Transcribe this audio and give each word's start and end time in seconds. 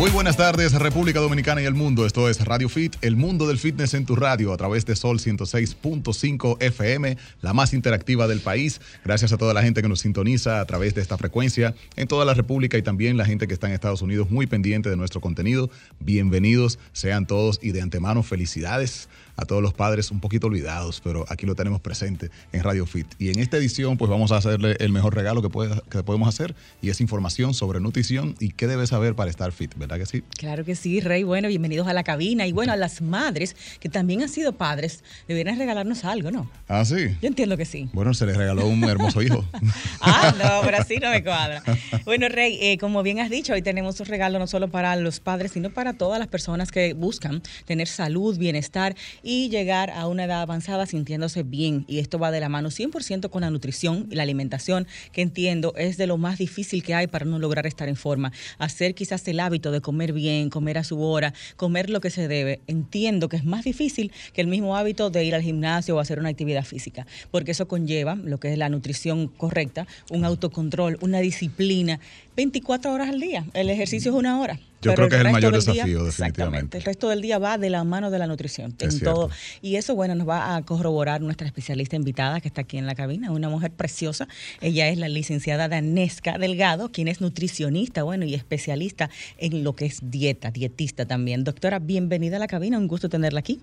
Muy 0.00 0.10
buenas 0.12 0.38
tardes, 0.38 0.72
República 0.72 1.20
Dominicana 1.20 1.60
y 1.60 1.66
el 1.66 1.74
mundo. 1.74 2.06
Esto 2.06 2.30
es 2.30 2.42
Radio 2.46 2.70
Fit, 2.70 2.96
el 3.02 3.16
mundo 3.16 3.46
del 3.46 3.58
fitness 3.58 3.92
en 3.92 4.06
tu 4.06 4.16
radio 4.16 4.50
a 4.54 4.56
través 4.56 4.86
de 4.86 4.96
Sol 4.96 5.18
106.5 5.18 6.56
FM, 6.58 7.18
la 7.42 7.52
más 7.52 7.74
interactiva 7.74 8.26
del 8.26 8.40
país. 8.40 8.80
Gracias 9.04 9.34
a 9.34 9.36
toda 9.36 9.52
la 9.52 9.60
gente 9.60 9.82
que 9.82 9.90
nos 9.90 10.00
sintoniza 10.00 10.62
a 10.62 10.64
través 10.64 10.94
de 10.94 11.02
esta 11.02 11.18
frecuencia 11.18 11.74
en 11.96 12.08
toda 12.08 12.24
la 12.24 12.32
República 12.32 12.78
y 12.78 12.82
también 12.82 13.18
la 13.18 13.26
gente 13.26 13.46
que 13.46 13.52
está 13.52 13.66
en 13.66 13.74
Estados 13.74 14.00
Unidos 14.00 14.30
muy 14.30 14.46
pendiente 14.46 14.88
de 14.88 14.96
nuestro 14.96 15.20
contenido. 15.20 15.68
Bienvenidos 15.98 16.78
sean 16.94 17.26
todos 17.26 17.60
y 17.60 17.72
de 17.72 17.82
antemano 17.82 18.22
felicidades 18.22 19.10
a 19.40 19.44
todos 19.46 19.62
los 19.62 19.72
padres 19.74 20.10
un 20.10 20.20
poquito 20.20 20.46
olvidados, 20.48 21.00
pero 21.02 21.24
aquí 21.28 21.46
lo 21.46 21.54
tenemos 21.54 21.80
presente 21.80 22.30
en 22.52 22.62
Radio 22.62 22.86
Fit. 22.86 23.06
Y 23.18 23.30
en 23.30 23.38
esta 23.38 23.56
edición 23.56 23.96
pues 23.96 24.10
vamos 24.10 24.32
a 24.32 24.36
hacerle 24.36 24.76
el 24.80 24.92
mejor 24.92 25.14
regalo 25.14 25.42
que, 25.42 25.48
puede- 25.48 25.80
que 25.90 26.02
podemos 26.02 26.28
hacer 26.28 26.54
y 26.82 26.90
es 26.90 27.00
información 27.00 27.54
sobre 27.54 27.80
nutrición 27.80 28.34
y 28.38 28.50
qué 28.50 28.66
debes 28.66 28.90
saber 28.90 29.14
para 29.14 29.30
estar 29.30 29.52
fit, 29.52 29.72
¿verdad 29.76 29.98
que 29.98 30.06
sí? 30.06 30.22
Claro 30.36 30.64
que 30.64 30.74
sí, 30.76 31.00
Rey. 31.00 31.22
Bueno, 31.22 31.48
bienvenidos 31.48 31.88
a 31.88 31.92
la 31.92 32.04
cabina. 32.04 32.46
Y 32.46 32.52
bueno, 32.52 32.72
a 32.72 32.76
las 32.76 33.00
madres 33.00 33.56
que 33.80 33.88
también 33.88 34.22
han 34.22 34.28
sido 34.28 34.52
padres, 34.52 35.02
deberían 35.28 35.58
regalarnos 35.58 36.04
algo, 36.04 36.30
¿no? 36.30 36.50
Ah, 36.68 36.84
sí. 36.84 37.16
Yo 37.22 37.28
entiendo 37.28 37.56
que 37.56 37.64
sí. 37.64 37.88
Bueno, 37.92 38.12
se 38.14 38.26
les 38.26 38.36
regaló 38.36 38.66
un 38.66 38.84
hermoso 38.84 39.22
hijo. 39.22 39.44
Ah, 40.02 40.34
no, 40.38 40.62
pero 40.64 40.78
así 40.78 40.96
no 40.96 41.10
me 41.10 41.22
cuadra. 41.22 41.62
Bueno, 42.04 42.28
Rey, 42.28 42.58
eh, 42.60 42.78
como 42.78 43.02
bien 43.02 43.20
has 43.20 43.30
dicho, 43.30 43.52
hoy 43.52 43.62
tenemos 43.62 44.00
un 44.00 44.06
regalo 44.06 44.38
no 44.38 44.46
solo 44.46 44.68
para 44.68 44.96
los 44.96 45.20
padres, 45.20 45.52
sino 45.52 45.70
para 45.70 45.92
todas 45.94 46.18
las 46.18 46.28
personas 46.28 46.70
que 46.72 46.94
buscan 46.94 47.42
tener 47.66 47.86
salud, 47.88 48.36
bienestar 48.38 48.96
y 49.22 49.29
llegar 49.30 49.90
a 49.90 50.08
una 50.08 50.24
edad 50.24 50.42
avanzada 50.42 50.86
sintiéndose 50.86 51.42
bien. 51.42 51.84
Y 51.86 51.98
esto 51.98 52.18
va 52.18 52.30
de 52.30 52.40
la 52.40 52.48
mano 52.48 52.70
100% 52.70 53.30
con 53.30 53.42
la 53.42 53.50
nutrición 53.50 54.08
y 54.10 54.16
la 54.16 54.24
alimentación, 54.24 54.86
que 55.12 55.22
entiendo 55.22 55.72
es 55.76 55.96
de 55.96 56.06
lo 56.06 56.18
más 56.18 56.38
difícil 56.38 56.82
que 56.82 56.94
hay 56.94 57.06
para 57.06 57.24
no 57.24 57.38
lograr 57.38 57.66
estar 57.66 57.88
en 57.88 57.96
forma. 57.96 58.32
Hacer 58.58 58.94
quizás 58.94 59.26
el 59.28 59.40
hábito 59.40 59.70
de 59.70 59.80
comer 59.80 60.12
bien, 60.12 60.50
comer 60.50 60.78
a 60.78 60.84
su 60.84 61.00
hora, 61.00 61.32
comer 61.56 61.90
lo 61.90 62.00
que 62.00 62.10
se 62.10 62.28
debe. 62.28 62.60
Entiendo 62.66 63.28
que 63.28 63.36
es 63.36 63.44
más 63.44 63.64
difícil 63.64 64.12
que 64.32 64.40
el 64.40 64.46
mismo 64.46 64.76
hábito 64.76 65.10
de 65.10 65.24
ir 65.24 65.34
al 65.34 65.42
gimnasio 65.42 65.96
o 65.96 66.00
hacer 66.00 66.18
una 66.18 66.28
actividad 66.28 66.64
física, 66.64 67.06
porque 67.30 67.52
eso 67.52 67.68
conlleva 67.68 68.16
lo 68.16 68.38
que 68.38 68.52
es 68.52 68.58
la 68.58 68.68
nutrición 68.68 69.28
correcta, 69.28 69.86
un 70.10 70.24
autocontrol, 70.24 70.98
una 71.00 71.20
disciplina. 71.20 72.00
24 72.44 72.92
horas 72.94 73.10
al 73.10 73.20
día. 73.20 73.44
El 73.52 73.68
ejercicio 73.68 74.10
es 74.12 74.16
una 74.16 74.40
hora. 74.40 74.58
Yo 74.82 74.92
pero 74.92 74.94
creo 74.94 75.08
que 75.10 75.16
es 75.16 75.24
el 75.26 75.32
mayor 75.32 75.52
día- 75.52 75.72
desafío, 75.74 76.04
definitivamente. 76.04 76.78
El 76.78 76.84
resto 76.84 77.10
del 77.10 77.20
día 77.20 77.38
va 77.38 77.58
de 77.58 77.68
la 77.68 77.84
mano 77.84 78.10
de 78.10 78.18
la 78.18 78.26
nutrición, 78.26 78.74
Es 78.78 78.84
en 78.86 78.90
cierto. 78.92 79.14
todo. 79.14 79.30
Y 79.60 79.76
eso, 79.76 79.94
bueno, 79.94 80.14
nos 80.14 80.26
va 80.26 80.56
a 80.56 80.62
corroborar 80.62 81.20
nuestra 81.20 81.46
especialista 81.46 81.96
invitada 81.96 82.40
que 82.40 82.48
está 82.48 82.62
aquí 82.62 82.78
en 82.78 82.86
la 82.86 82.94
cabina, 82.94 83.30
una 83.30 83.50
mujer 83.50 83.72
preciosa. 83.72 84.26
Ella 84.62 84.88
es 84.88 84.96
la 84.96 85.10
licenciada 85.10 85.68
Danesca 85.68 86.38
Delgado, 86.38 86.90
quien 86.90 87.08
es 87.08 87.20
nutricionista, 87.20 88.04
bueno, 88.04 88.24
y 88.24 88.32
especialista 88.32 89.10
en 89.36 89.62
lo 89.64 89.74
que 89.76 89.84
es 89.84 89.98
dieta, 90.02 90.50
dietista 90.50 91.04
también. 91.04 91.44
Doctora, 91.44 91.78
bienvenida 91.78 92.36
a 92.36 92.40
la 92.40 92.46
cabina, 92.46 92.78
un 92.78 92.88
gusto 92.88 93.10
tenerla 93.10 93.40
aquí. 93.40 93.60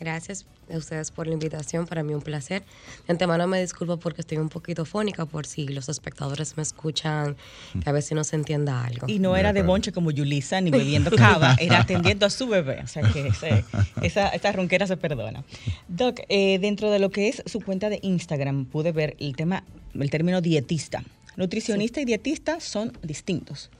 Gracias 0.00 0.46
a 0.72 0.78
ustedes 0.78 1.10
por 1.10 1.26
la 1.26 1.34
invitación, 1.34 1.86
para 1.86 2.02
mí 2.02 2.14
un 2.14 2.22
placer. 2.22 2.62
De 3.06 3.12
antemano 3.12 3.46
me 3.46 3.60
disculpo 3.60 3.98
porque 3.98 4.22
estoy 4.22 4.38
un 4.38 4.48
poquito 4.48 4.86
fónica 4.86 5.26
por 5.26 5.44
si 5.46 5.68
los 5.68 5.90
espectadores 5.90 6.56
me 6.56 6.62
escuchan, 6.62 7.36
que 7.84 7.90
a 7.90 7.92
veces 7.92 8.12
no 8.12 8.24
se 8.24 8.36
entienda 8.36 8.82
algo. 8.82 9.06
Y 9.08 9.18
no 9.18 9.36
era 9.36 9.52
de 9.52 9.62
bonche 9.62 9.92
como 9.92 10.10
Yulisa, 10.10 10.60
ni 10.62 10.70
bebiendo 10.70 11.10
cava, 11.10 11.54
era 11.60 11.80
atendiendo 11.80 12.24
a 12.24 12.30
su 12.30 12.46
bebé. 12.48 12.80
O 12.82 12.86
sea 12.86 13.02
que 13.12 13.26
ese- 13.28 13.64
esa, 14.00 14.28
esa 14.28 14.52
ronquera 14.52 14.86
se 14.86 14.96
perdona. 14.96 15.44
Doc, 15.88 16.20
eh, 16.30 16.58
dentro 16.60 16.90
de 16.90 16.98
lo 16.98 17.10
que 17.10 17.28
es 17.28 17.42
su 17.44 17.60
cuenta 17.60 17.90
de 17.90 17.98
Instagram, 18.02 18.64
pude 18.64 18.92
ver 18.92 19.16
el 19.20 19.36
tema, 19.36 19.64
el 19.92 20.08
término 20.08 20.40
dietista. 20.40 21.04
Nutricionista 21.36 22.00
y 22.00 22.06
dietista 22.06 22.58
son 22.60 22.96
distintos. 23.02 23.70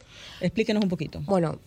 Explíquenos 0.43 0.83
un 0.83 0.91
poquito. 0.91 1.21
Bueno, 1.21 1.59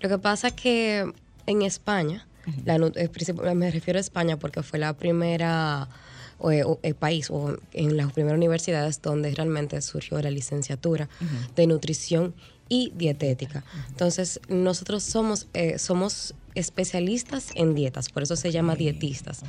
lo 0.00 0.08
que 0.10 0.18
pasa 0.18 0.48
es 0.48 0.52
que 0.54 1.10
en 1.46 1.62
España, 1.62 2.26
la 2.64 2.76
eh, 2.94 3.54
me 3.54 3.70
refiero 3.70 3.98
a 3.98 4.00
España 4.00 4.36
porque 4.38 4.62
fue 4.62 4.78
la 4.78 4.92
primera 4.94 5.88
eh, 6.50 6.62
o- 6.64 6.78
el 6.82 6.94
país 6.94 7.30
o 7.30 7.56
en 7.72 7.96
las 7.96 8.12
primeras 8.12 8.36
universidades 8.38 9.00
donde 9.00 9.32
realmente 9.34 9.80
surgió 9.82 10.20
la 10.20 10.30
licenciatura 10.30 11.08
de 11.56 11.66
nutrición 11.66 12.34
y 12.68 12.92
dietética. 12.96 13.62
Entonces, 13.90 14.40
nosotros 14.48 15.02
somos, 15.04 15.46
eh, 15.54 15.78
somos 15.78 16.34
especialistas 16.54 17.50
en 17.54 17.74
dietas, 17.74 18.08
por 18.08 18.22
eso 18.22 18.36
se 18.36 18.50
llama 18.52 18.74
dietistas. 18.74 19.40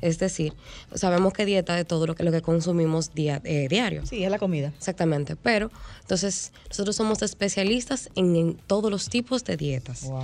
Es 0.00 0.18
decir, 0.18 0.52
sabemos 0.94 1.32
que 1.32 1.44
dieta 1.44 1.78
es 1.78 1.86
todo 1.86 2.06
lo 2.06 2.14
que, 2.14 2.22
lo 2.24 2.32
que 2.32 2.40
consumimos 2.40 3.14
día, 3.14 3.40
eh, 3.44 3.66
diario. 3.68 4.04
Sí, 4.06 4.24
es 4.24 4.30
la 4.30 4.38
comida. 4.38 4.72
Exactamente, 4.76 5.36
pero 5.36 5.70
entonces 6.00 6.52
nosotros 6.70 6.96
somos 6.96 7.22
especialistas 7.22 8.10
en, 8.14 8.34
en 8.36 8.54
todos 8.54 8.90
los 8.90 9.08
tipos 9.08 9.44
de 9.44 9.56
dietas. 9.56 10.02
Wow. 10.04 10.22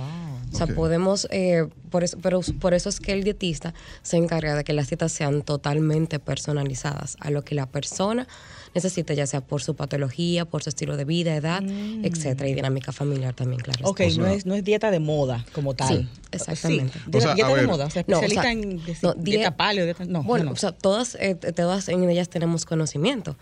O 0.51 0.55
sea, 0.57 0.67
podemos, 0.67 1.27
eh, 1.31 1.67
por, 1.89 2.03
eso, 2.03 2.17
pero 2.21 2.41
por 2.59 2.73
eso 2.73 2.89
es 2.89 2.99
que 2.99 3.13
el 3.13 3.23
dietista 3.23 3.73
se 4.03 4.17
encarga 4.17 4.55
de 4.55 4.63
que 4.63 4.73
las 4.73 4.89
dietas 4.89 5.11
sean 5.11 5.41
totalmente 5.41 6.19
personalizadas 6.19 7.17
a 7.19 7.29
lo 7.31 7.43
que 7.43 7.55
la 7.55 7.65
persona 7.65 8.27
necesita, 8.75 9.13
ya 9.15 9.25
sea 9.25 9.41
por 9.41 9.61
su 9.63 9.75
patología, 9.75 10.45
por 10.45 10.61
su 10.61 10.69
estilo 10.69 10.95
de 10.95 11.03
vida, 11.05 11.35
edad, 11.35 11.63
etcétera, 11.63 12.47
y 12.49 12.53
dinámica 12.53 12.91
familiar 12.91 13.33
también, 13.33 13.61
claro. 13.61 13.79
Ok, 13.87 14.01
O 14.05 14.09
sea- 14.11 14.23
no, 14.23 14.27
es, 14.29 14.45
no 14.45 14.53
es 14.55 14.63
dieta 14.63 14.91
de 14.91 14.99
moda 14.99 15.43
como 15.53 15.73
tal. 15.73 15.87
Sí, 15.87 16.07
exactamente. 16.31 16.99
Sí, 16.99 17.17
O 17.17 17.21
sea, 17.21 17.33
dieta 17.33 17.49
a 17.51 17.55
de 17.55 17.65
moda, 17.67 17.85
o 17.85 17.89
sea, 17.89 18.03
No, 18.07 18.19
o 18.19 18.21
especialista 18.21 18.41
sea, 18.43 18.51
en 18.51 18.79
deci- 18.85 18.99
no, 19.01 19.13
dieta 19.15 19.49
die- 19.49 19.55
paleo, 19.57 19.85
dieta, 19.85 20.05
no, 20.05 20.21
bueno, 20.23 20.45
no, 20.45 20.49
no. 20.51 20.53
o 20.53 20.57
sea, 20.57 20.71
todas, 20.71 21.15
eh, 21.19 21.33
todas 21.35 21.89
en 21.89 22.07
ellas 22.09 22.29
tenemos 22.29 22.65
conocimiento, 22.65 23.35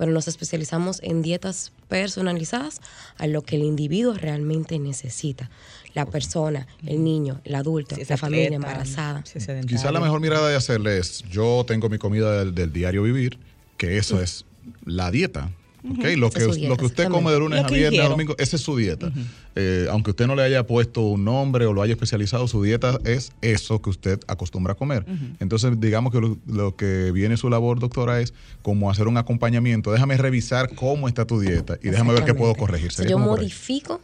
pero 0.00 0.12
nos 0.12 0.28
especializamos 0.28 0.98
en 1.02 1.20
dietas 1.20 1.72
personalizadas 1.88 2.80
a 3.18 3.26
lo 3.26 3.42
que 3.42 3.56
el 3.56 3.62
individuo 3.64 4.14
realmente 4.14 4.78
necesita. 4.78 5.50
La 5.92 6.06
persona, 6.06 6.66
el 6.86 7.04
niño, 7.04 7.42
el 7.44 7.54
adulto, 7.54 7.96
Si 7.96 8.06
la 8.06 8.16
familia 8.16 8.56
embarazada. 8.56 9.22
si. 9.26 9.38
Quizá 9.66 9.92
la 9.92 10.00
mejor 10.00 10.22
mirada 10.22 10.48
de 10.48 10.56
hacerle 10.56 10.96
es, 10.96 11.22
yo 11.30 11.64
tengo 11.66 11.90
mi 11.90 11.98
comida 11.98 12.38
del, 12.38 12.54
del 12.54 12.72
diario 12.72 13.02
vivir, 13.02 13.38
que 13.76 13.98
eso 13.98 14.22
es 14.22 14.46
la 14.86 15.10
dieta. 15.10 15.50
¿Ok? 15.88 16.04
Lo, 16.16 16.30
que, 16.30 16.44
dieta, 16.46 16.68
lo 16.68 16.76
que 16.76 16.86
usted 16.86 17.08
come 17.08 17.30
de 17.30 17.38
lunes 17.38 17.64
a 17.64 17.68
viernes, 17.68 18.00
a 18.00 18.08
domingo, 18.08 18.34
esa 18.38 18.56
es 18.56 18.62
su 18.62 18.76
dieta. 18.76 19.12
Eh, 19.56 19.86
aunque 19.90 20.10
usted 20.10 20.26
no 20.26 20.34
le 20.34 20.42
haya 20.42 20.66
puesto 20.66 21.02
un 21.02 21.24
nombre 21.24 21.66
o 21.66 21.72
lo 21.72 21.82
haya 21.82 21.92
especializado, 21.92 22.46
su 22.48 22.62
dieta 22.62 22.98
es 23.04 23.32
eso 23.42 23.80
que 23.82 23.90
usted 23.90 24.20
acostumbra 24.26 24.72
a 24.72 24.76
comer. 24.76 25.04
Entonces, 25.40 25.80
digamos 25.80 26.12
que 26.12 26.20
lo, 26.20 26.38
lo 26.46 26.76
que 26.76 27.12
viene 27.12 27.36
su 27.36 27.50
labor, 27.50 27.78
doctora, 27.80 28.20
es 28.20 28.34
como 28.62 28.90
hacer 28.90 29.08
un 29.08 29.16
acompañamiento. 29.16 29.92
Déjame 29.92 30.16
revisar 30.16 30.74
cómo 30.74 31.08
está 31.08 31.26
tu 31.26 31.40
dieta 31.40 31.78
y 31.82 31.90
déjame 31.90 32.12
ver 32.12 32.24
qué 32.24 32.34
puedo 32.34 32.54
corregir. 32.54 32.92
¿Sería 32.92 33.12
yo 33.12 33.18
modifico 33.18 34.00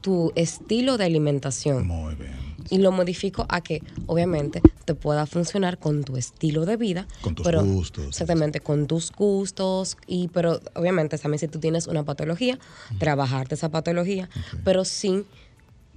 tu 0.00 0.32
estilo 0.34 0.96
de 0.96 1.04
alimentación. 1.04 1.86
Muy 1.86 2.14
bien. 2.14 2.49
Y 2.70 2.78
lo 2.78 2.92
modifico 2.92 3.46
a 3.48 3.60
que 3.60 3.82
obviamente 4.06 4.62
te 4.84 4.94
pueda 4.94 5.26
funcionar 5.26 5.78
con 5.78 6.04
tu 6.04 6.16
estilo 6.16 6.64
de 6.64 6.76
vida 6.76 7.06
Con 7.20 7.34
tus 7.34 7.44
pero- 7.44 7.64
gustos. 7.64 8.06
exactamente 8.08 8.60
con 8.60 8.86
tus 8.86 9.10
gustos 9.12 9.96
y 10.06 10.28
pero 10.28 10.60
obviamente 10.74 11.18
también 11.18 11.38
si 11.40 11.48
tú 11.48 11.58
tienes 11.58 11.86
una 11.86 12.04
patología 12.04 12.58
trabajarte 12.98 13.54
esa 13.56 13.68
patología 13.70 14.28
pero 14.64 14.84
sin 14.84 15.24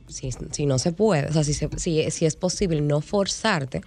si, 0.07 0.29
si 0.51 0.66
no 0.66 0.79
se 0.79 0.91
puede 0.91 1.28
o 1.28 1.33
sea 1.33 1.44
si, 1.44 1.53
se- 1.53 1.69
si, 1.78 2.09
si 2.12 2.25
es 2.25 2.35
posible 2.35 2.81
no 2.81 3.01
forzarte 3.01 3.81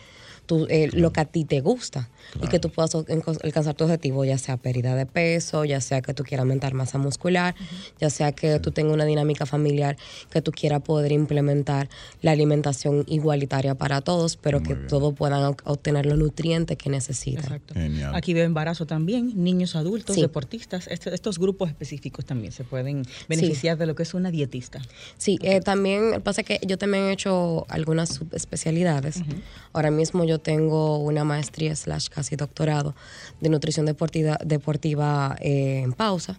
tú, 0.46 0.66
eh, 0.70 0.88
lo 0.92 1.12
que 1.12 1.20
a 1.20 1.24
ti 1.24 1.44
te 1.44 1.60
gusta 1.60 2.08
y 2.42 2.48
que 2.48 2.58
tú 2.58 2.70
puedas 2.70 2.94
alcanzar 2.94 3.74
tu 3.74 3.84
objetivo, 3.84 4.24
ya 4.24 4.38
sea 4.38 4.56
pérdida 4.56 4.94
de 4.94 5.06
peso, 5.06 5.64
ya 5.64 5.80
sea 5.80 6.00
que 6.02 6.14
tú 6.14 6.24
quieras 6.24 6.42
aumentar 6.42 6.74
masa 6.74 6.98
muscular, 6.98 7.54
ya 8.00 8.10
sea 8.10 8.32
que 8.32 8.58
tú 8.60 8.70
tengas 8.70 8.94
una 8.94 9.04
dinámica 9.04 9.46
familiar, 9.46 9.96
que 10.30 10.42
tú 10.42 10.52
quieras 10.52 10.82
poder 10.82 11.12
implementar 11.12 11.88
la 12.22 12.32
alimentación 12.32 13.04
igualitaria 13.06 13.74
para 13.74 14.00
todos, 14.00 14.36
pero 14.36 14.62
que 14.62 14.74
todos 14.74 15.14
puedan 15.14 15.42
ob- 15.52 15.60
obtener 15.64 16.06
los 16.06 16.18
nutrientes 16.18 16.76
que 16.76 16.90
necesitan. 16.90 17.44
Exacto. 17.44 17.74
Genial. 17.74 18.14
Aquí 18.14 18.34
veo 18.34 18.44
embarazo 18.44 18.86
también, 18.86 19.32
niños 19.42 19.76
adultos, 19.76 20.14
Sí. 20.16 20.22
deportistas. 20.22 20.86
Este- 20.88 21.14
estos 21.14 21.38
grupos 21.38 21.68
específicos 21.68 22.24
también 22.24 22.52
se 22.52 22.64
pueden 22.64 23.02
beneficiar 23.28 23.78
de 23.78 23.86
lo 23.86 23.94
que 23.94 24.02
es 24.02 24.14
una 24.14 24.30
dietista. 24.30 24.80
Sí, 25.18 25.38
eh, 25.42 25.60
también 25.60 26.20
pasa 26.22 26.42
que 26.42 26.60
yo 26.66 26.76
también 26.78 27.04
he 27.04 27.12
hecho 27.12 27.66
algunas 27.68 28.08
subespecialidades. 28.14 29.20
Ahora 29.72 29.90
mismo 29.90 30.24
yo 30.24 30.35
tengo 30.38 30.98
una 30.98 31.24
maestría 31.24 31.74
slash 31.76 32.08
casi 32.08 32.36
doctorado 32.36 32.94
de 33.40 33.48
nutrición 33.48 33.86
deportiva, 33.86 34.38
deportiva 34.44 35.36
eh, 35.40 35.80
en 35.84 35.92
pausa, 35.92 36.38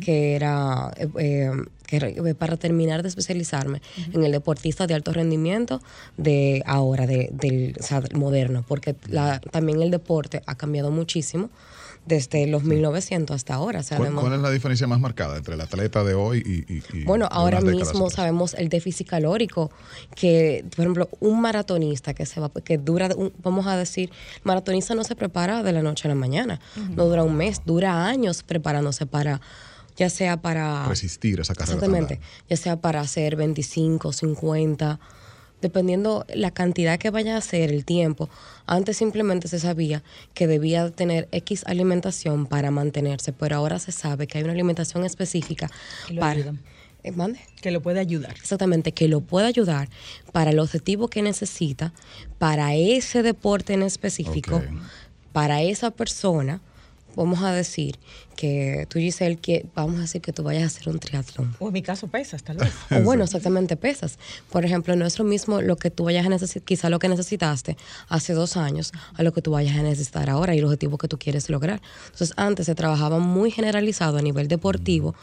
que 0.00 0.34
era 0.36 0.92
eh, 0.98 1.08
eh, 1.18 1.50
que 1.86 1.96
eh, 1.96 2.34
para 2.34 2.58
terminar 2.58 3.02
de 3.02 3.08
especializarme 3.08 3.80
en 4.12 4.22
el 4.22 4.32
deportista 4.32 4.86
de 4.86 4.92
alto 4.92 5.12
rendimiento 5.14 5.80
de 6.18 6.62
ahora, 6.66 7.06
de, 7.06 7.30
del 7.32 7.74
o 7.80 7.82
sea, 7.82 8.02
del 8.02 8.18
moderno, 8.18 8.62
porque 8.68 8.94
la- 9.08 9.40
también 9.40 9.80
el 9.80 9.90
deporte 9.90 10.42
ha 10.46 10.54
cambiado 10.54 10.90
muchísimo 10.90 11.48
desde 12.06 12.46
los 12.46 12.62
1900 12.64 13.34
hasta 13.34 13.54
ahora. 13.54 13.78
¿Cuál, 13.80 13.84
Sabemos, 13.98 14.22
cuál 14.22 14.34
es 14.34 14.40
la 14.40 14.50
diferencia 14.50 14.86
más 14.86 15.00
marcada 15.00 15.36
entre 15.38 15.54
el 15.54 15.60
atleta 15.60 16.04
de 16.04 16.14
hoy 16.14 16.42
y... 16.44 16.72
y- 16.72 16.82
y 16.92 17.04
bueno, 17.04 17.26
ahora 17.30 17.60
mismo 17.60 18.10
sabemos 18.10 18.54
el 18.54 18.68
déficit 18.68 19.08
calórico, 19.08 19.70
que, 20.14 20.64
por 20.76 20.80
ejemplo, 20.84 21.08
un 21.20 21.40
maratonista 21.40 22.12
que 22.14 22.26
se 22.26 22.40
va, 22.40 22.50
que 22.50 22.76
dura, 22.78 23.08
un- 23.16 23.32
vamos 23.42 23.66
a 23.66 23.76
decir, 23.76 24.10
maratonista 24.42 24.94
no 24.94 25.02
se 25.04 25.16
prepara 25.16 25.62
de 25.62 25.72
la 25.72 25.82
noche 25.82 26.06
a 26.06 26.10
la 26.10 26.14
mañana, 26.14 26.60
no 26.94 27.06
dura 27.06 27.22
un 27.22 27.36
mes, 27.36 27.62
dura 27.64 28.06
años 28.06 28.42
preparándose 28.42 29.06
para, 29.06 29.40
ya 29.96 30.10
sea 30.10 30.36
para... 30.36 30.86
Resistir 30.88 31.40
esa 31.40 31.54
carrera 31.54 31.74
Exactamente, 31.76 32.20
ya 32.50 32.56
sea 32.56 32.76
para 32.80 33.00
hacer 33.00 33.36
25, 33.36 34.12
50, 34.12 35.00
dependiendo 35.64 36.26
la 36.34 36.50
cantidad 36.50 36.98
que 36.98 37.08
vaya 37.08 37.36
a 37.36 37.38
hacer, 37.38 37.70
el 37.70 37.86
tiempo. 37.86 38.28
Antes 38.66 38.98
simplemente 38.98 39.48
se 39.48 39.58
sabía 39.58 40.02
que 40.34 40.46
debía 40.46 40.90
tener 40.90 41.26
X 41.32 41.64
alimentación 41.66 42.44
para 42.44 42.70
mantenerse, 42.70 43.32
pero 43.32 43.56
ahora 43.56 43.78
se 43.78 43.90
sabe 43.90 44.26
que 44.26 44.36
hay 44.36 44.44
una 44.44 44.52
alimentación 44.52 45.06
específica 45.06 45.70
Que 46.06 46.14
lo 46.14 46.20
para... 46.20 46.40
ayuda. 46.40 46.54
Eh, 47.02 47.12
¿mande? 47.12 47.40
Que 47.62 47.70
lo 47.70 47.80
puede 47.80 47.98
ayudar. 47.98 48.32
Exactamente, 48.36 48.92
que 48.92 49.08
lo 49.08 49.22
pueda 49.22 49.46
ayudar 49.46 49.88
para 50.32 50.50
el 50.50 50.58
objetivo 50.58 51.08
que 51.08 51.22
necesita, 51.22 51.94
para 52.36 52.74
ese 52.74 53.22
deporte 53.22 53.72
en 53.72 53.82
específico, 53.82 54.62
para 55.32 55.62
esa 55.62 55.90
persona. 55.90 56.60
Vamos 57.16 57.42
a 57.42 57.52
decir 57.52 57.98
que 58.36 58.86
tú, 58.88 58.98
Giselle, 58.98 59.36
que 59.36 59.66
vamos 59.74 59.98
a 59.98 60.00
decir 60.02 60.20
que 60.20 60.32
tú 60.32 60.42
vayas 60.42 60.64
a 60.64 60.66
hacer 60.66 60.88
un 60.88 60.98
triatlón. 60.98 61.54
O 61.60 61.68
en 61.68 61.72
mi 61.72 61.82
caso 61.82 62.08
pesas, 62.08 62.42
tal 62.42 62.56
vez. 62.56 62.72
O 62.90 63.00
bueno, 63.02 63.24
exactamente 63.24 63.76
pesas. 63.76 64.18
Por 64.50 64.64
ejemplo, 64.64 64.96
no 64.96 65.06
es 65.06 65.18
lo 65.18 65.24
mismo 65.24 65.60
lo 65.62 65.76
que 65.76 65.90
tú 65.90 66.04
vayas 66.04 66.26
a 66.26 66.28
necesitar, 66.28 66.62
quizá 66.64 66.90
lo 66.90 66.98
que 66.98 67.08
necesitaste 67.08 67.76
hace 68.08 68.32
dos 68.32 68.56
años, 68.56 68.92
a 69.14 69.22
lo 69.22 69.32
que 69.32 69.42
tú 69.42 69.52
vayas 69.52 69.76
a 69.76 69.82
necesitar 69.82 70.28
ahora 70.30 70.54
y 70.54 70.58
el 70.58 70.64
objetivo 70.64 70.98
que 70.98 71.08
tú 71.08 71.18
quieres 71.18 71.48
lograr. 71.48 71.80
Entonces, 72.06 72.32
antes 72.36 72.66
se 72.66 72.74
trabajaba 72.74 73.18
muy 73.20 73.50
generalizado 73.50 74.18
a 74.18 74.22
nivel 74.22 74.48
deportivo, 74.48 75.14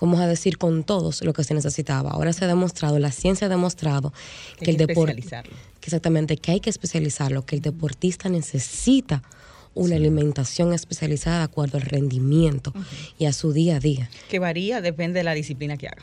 vamos 0.00 0.20
a 0.20 0.26
decir 0.28 0.58
con 0.58 0.84
todos 0.84 1.22
lo 1.22 1.32
que 1.32 1.42
se 1.44 1.54
necesitaba. 1.54 2.10
Ahora 2.10 2.32
se 2.32 2.44
ha 2.44 2.48
demostrado, 2.48 2.98
la 2.98 3.10
ciencia 3.10 3.46
ha 3.46 3.50
demostrado 3.50 4.12
Que 4.58 4.64
que, 4.64 4.70
hay 4.70 4.76
el 4.76 4.76
que 4.78 4.86
deporte, 4.86 5.12
especializarlo. 5.12 5.56
exactamente, 5.82 6.36
que 6.36 6.52
hay 6.52 6.60
que 6.60 6.70
especializarlo, 6.70 7.44
que 7.44 7.56
el 7.56 7.62
deportista 7.62 8.28
necesita 8.28 9.22
una 9.78 9.96
alimentación 9.96 10.72
especializada 10.74 11.38
de 11.38 11.44
acuerdo 11.44 11.78
al 11.78 11.84
rendimiento 11.84 12.72
y 13.18 13.26
a 13.26 13.32
su 13.32 13.52
día 13.52 13.76
a 13.76 13.80
día 13.80 14.10
Que 14.28 14.38
varía, 14.38 14.80
depende 14.80 15.20
de 15.20 15.24
la 15.24 15.34
disciplina 15.34 15.76
que 15.76 15.88
haga. 15.88 16.02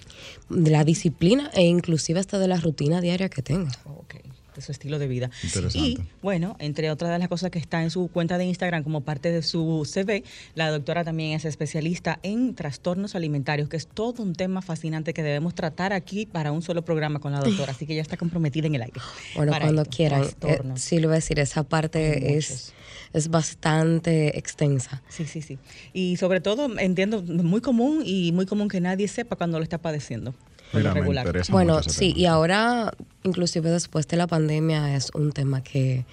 de 0.49 0.71
la 0.71 0.83
disciplina 0.83 1.51
e 1.53 1.63
inclusive 1.63 2.19
hasta 2.19 2.39
de 2.39 2.47
la 2.47 2.57
rutina 2.57 3.01
diaria 3.01 3.29
que 3.29 3.41
tenga. 3.41 3.71
Ok, 3.85 4.15
de 4.55 4.61
su 4.61 4.71
estilo 4.71 4.99
de 4.99 5.07
vida. 5.07 5.29
Interesante. 5.43 5.87
Y 5.87 5.99
bueno, 6.21 6.55
entre 6.59 6.89
otras 6.91 7.11
de 7.11 7.19
las 7.19 7.27
cosas 7.27 7.51
que 7.51 7.59
está 7.59 7.83
en 7.83 7.91
su 7.91 8.07
cuenta 8.07 8.37
de 8.37 8.45
Instagram 8.45 8.83
como 8.83 9.01
parte 9.01 9.31
de 9.31 9.43
su 9.43 9.87
CV, 9.91 10.23
la 10.55 10.69
doctora 10.69 11.03
también 11.03 11.33
es 11.33 11.45
especialista 11.45 12.19
en 12.23 12.55
trastornos 12.55 13.15
alimentarios, 13.15 13.69
que 13.69 13.77
es 13.77 13.87
todo 13.87 14.23
un 14.23 14.33
tema 14.33 14.61
fascinante 14.61 15.13
que 15.13 15.23
debemos 15.23 15.55
tratar 15.55 15.93
aquí 15.93 16.25
para 16.25 16.51
un 16.51 16.61
solo 16.61 16.83
programa 16.83 17.19
con 17.19 17.31
la 17.31 17.39
doctora, 17.39 17.71
así 17.71 17.85
que 17.85 17.95
ya 17.95 18.01
está 18.01 18.17
comprometida 18.17 18.67
en 18.67 18.75
el 18.75 18.81
aire. 18.81 18.99
Bueno, 19.35 19.51
cuando 19.59 19.81
esto, 19.83 19.95
quieran. 19.95 20.23
Eh, 20.23 20.59
sí, 20.75 20.99
le 20.99 21.07
voy 21.07 21.13
a 21.13 21.15
decir, 21.15 21.39
esa 21.39 21.63
parte 21.63 22.37
es, 22.37 22.73
es 23.13 23.29
bastante 23.29 24.37
extensa. 24.37 25.01
Sí, 25.09 25.25
sí, 25.25 25.41
sí. 25.41 25.57
Y 25.93 26.17
sobre 26.17 26.41
todo, 26.41 26.77
entiendo, 26.79 27.21
muy 27.21 27.61
común 27.61 28.03
y 28.05 28.31
muy 28.31 28.45
común 28.45 28.67
que 28.67 28.81
nadie 28.81 29.07
sepa 29.07 29.35
cuando 29.35 29.57
lo 29.59 29.63
está 29.63 29.77
padeciendo. 29.77 30.33
Por 30.75 30.81
Mira, 30.81 30.89
lo 30.89 30.95
me 30.95 31.01
regular. 31.01 31.25
interesa 31.25 31.51
Bueno, 31.53 31.83
sí, 31.83 32.09
tema. 32.09 32.19
y 32.19 32.25
ahora, 32.25 32.93
inclusive 33.23 33.69
después 33.71 34.07
de 34.07 34.17
la 34.17 34.27
pandemia, 34.27 34.95
es 34.95 35.09
un 35.13 35.31
tema 35.31 35.63
que 35.63 36.05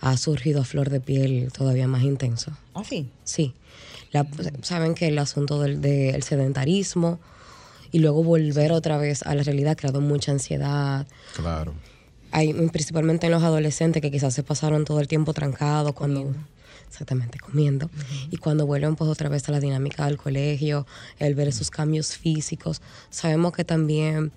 ha 0.00 0.16
surgido 0.16 0.60
a 0.60 0.64
flor 0.64 0.90
de 0.90 1.00
piel 1.00 1.50
todavía 1.56 1.86
más 1.88 2.02
intenso. 2.02 2.52
Ah, 2.74 2.82
sí. 2.88 3.08
Sí. 3.24 3.54
La- 4.10 4.26
Saben 4.62 4.94
que 4.94 5.08
el 5.08 5.18
asunto 5.18 5.60
del, 5.60 5.80
del 5.80 6.22
sedentarismo 6.22 7.18
y 7.90 7.98
luego 8.00 8.22
volver 8.24 8.72
otra 8.72 8.96
vez 8.98 9.22
a 9.22 9.34
la 9.34 9.42
realidad 9.42 9.72
ha 9.72 9.76
creado 9.76 10.00
mucha 10.00 10.32
ansiedad. 10.32 11.06
Claro. 11.36 11.74
Hay 12.30 12.52
principalmente 12.70 13.26
en 13.26 13.32
los 13.32 13.42
adolescentes 13.42 14.00
que 14.02 14.10
quizás 14.10 14.32
se 14.34 14.42
pasaron 14.42 14.84
todo 14.84 15.00
el 15.00 15.08
tiempo 15.08 15.34
trancados 15.34 15.92
cuando 15.92 16.34
exactamente 16.92 17.38
comiendo 17.38 17.90
y 18.30 18.36
cuando 18.36 18.66
vuelven 18.66 18.94
pues 18.96 19.10
otra 19.10 19.28
vez 19.28 19.48
a 19.48 19.52
la 19.52 19.60
dinámica 19.60 20.06
del 20.06 20.16
colegio, 20.18 20.86
el 21.18 21.34
ver 21.34 21.48
esos 21.48 21.70
cambios 21.70 22.16
físicos, 22.16 22.80
sabemos 23.10 23.52
que 23.52 23.64
también 23.64 24.30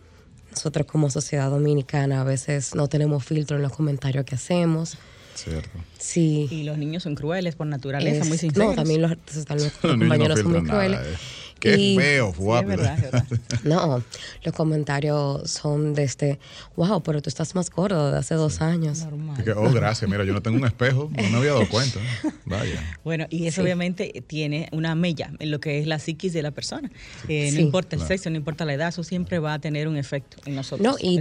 nosotros 0.52 0.86
como 0.88 1.10
sociedad 1.10 1.50
dominicana 1.50 2.22
a 2.22 2.24
veces 2.24 2.74
no 2.76 2.88
tenemos 2.88 3.26
filtro 3.26 3.58
en 3.58 3.64
los 3.64 3.74
comentarios 3.74 4.24
que 4.26 4.36
hacemos. 4.36 4.98
Cierto. 5.36 5.70
Sí. 6.00 6.48
Y 6.50 6.64
los 6.64 6.78
niños 6.78 7.04
son 7.04 7.14
crueles 7.16 7.56
por 7.56 7.68
naturaleza, 7.68 8.22
Es- 8.22 8.28
muy 8.30 8.38
sinceros. 8.38 8.70
no, 8.70 8.76
también 8.76 9.02
los, 9.02 9.12
están 9.36 9.58
los, 9.58 9.72
Los 9.84 9.98
niños 9.98 9.98
no 9.98 10.00
compañeros 10.08 10.40
son 10.40 10.52
muy 10.52 10.60
filtran 10.62 10.78
nada, 10.78 10.98
crueles. 11.02 11.14
eh. 11.14 11.20
Qué 11.60 11.76
Y- 11.78 11.96
feo, 11.98 12.34
Sí, 12.36 12.44
verdad, 12.66 12.98
verdad. 13.02 13.26
No, 13.64 14.04
los 14.44 14.54
comentarios 14.54 15.50
son 15.50 15.94
de 15.94 16.04
este, 16.04 16.40
wow, 16.76 17.02
pero 17.02 17.22
tú 17.22 17.30
estás 17.30 17.56
más 17.56 17.70
gordo 17.72 18.12
de 18.12 18.18
hace 18.20 18.36
dos 18.36 18.62
años. 18.62 19.00
Normal. 19.00 19.44
Que, 19.44 19.52
oh, 19.52 19.72
gracias. 19.72 20.10
Mira, 20.10 20.24
yo 20.26 20.34
no 20.34 20.42
tengo 20.42 20.58
un 20.58 20.66
espejo. 20.66 21.10
No 21.16 21.30
me 21.30 21.38
había 21.38 21.52
dado 21.54 21.68
cuenta. 21.70 22.00
Vaya. 22.46 22.98
Bueno, 23.04 23.26
y 23.30 23.48
eso 23.48 23.56
Sí. 23.56 23.62
obviamente 23.62 24.24
tiene 24.28 24.70
una 24.72 24.94
mella 24.96 25.32
en 25.40 25.50
lo 25.50 25.60
que 25.60 25.80
es 25.80 25.88
la 25.88 25.98
psiquis 25.98 26.34
de 26.34 26.42
la 26.44 26.52
persona. 26.52 26.92
Eh, 27.28 27.50
No 27.52 27.58
Sí. 27.58 27.62
importa 27.64 27.96
el 27.96 28.00
Claro. 28.02 28.08
sexo, 28.10 28.30
no 28.30 28.36
importa 28.36 28.66
la 28.66 28.74
edad, 28.74 28.90
eso 28.90 29.04
siempre 29.04 29.40
va 29.40 29.54
a 29.54 29.60
tener 29.60 29.88
un 29.88 29.98
efecto 29.98 30.38
en 30.46 30.56
nosotros. 30.56 30.86
No, 30.86 30.96
y 31.00 31.20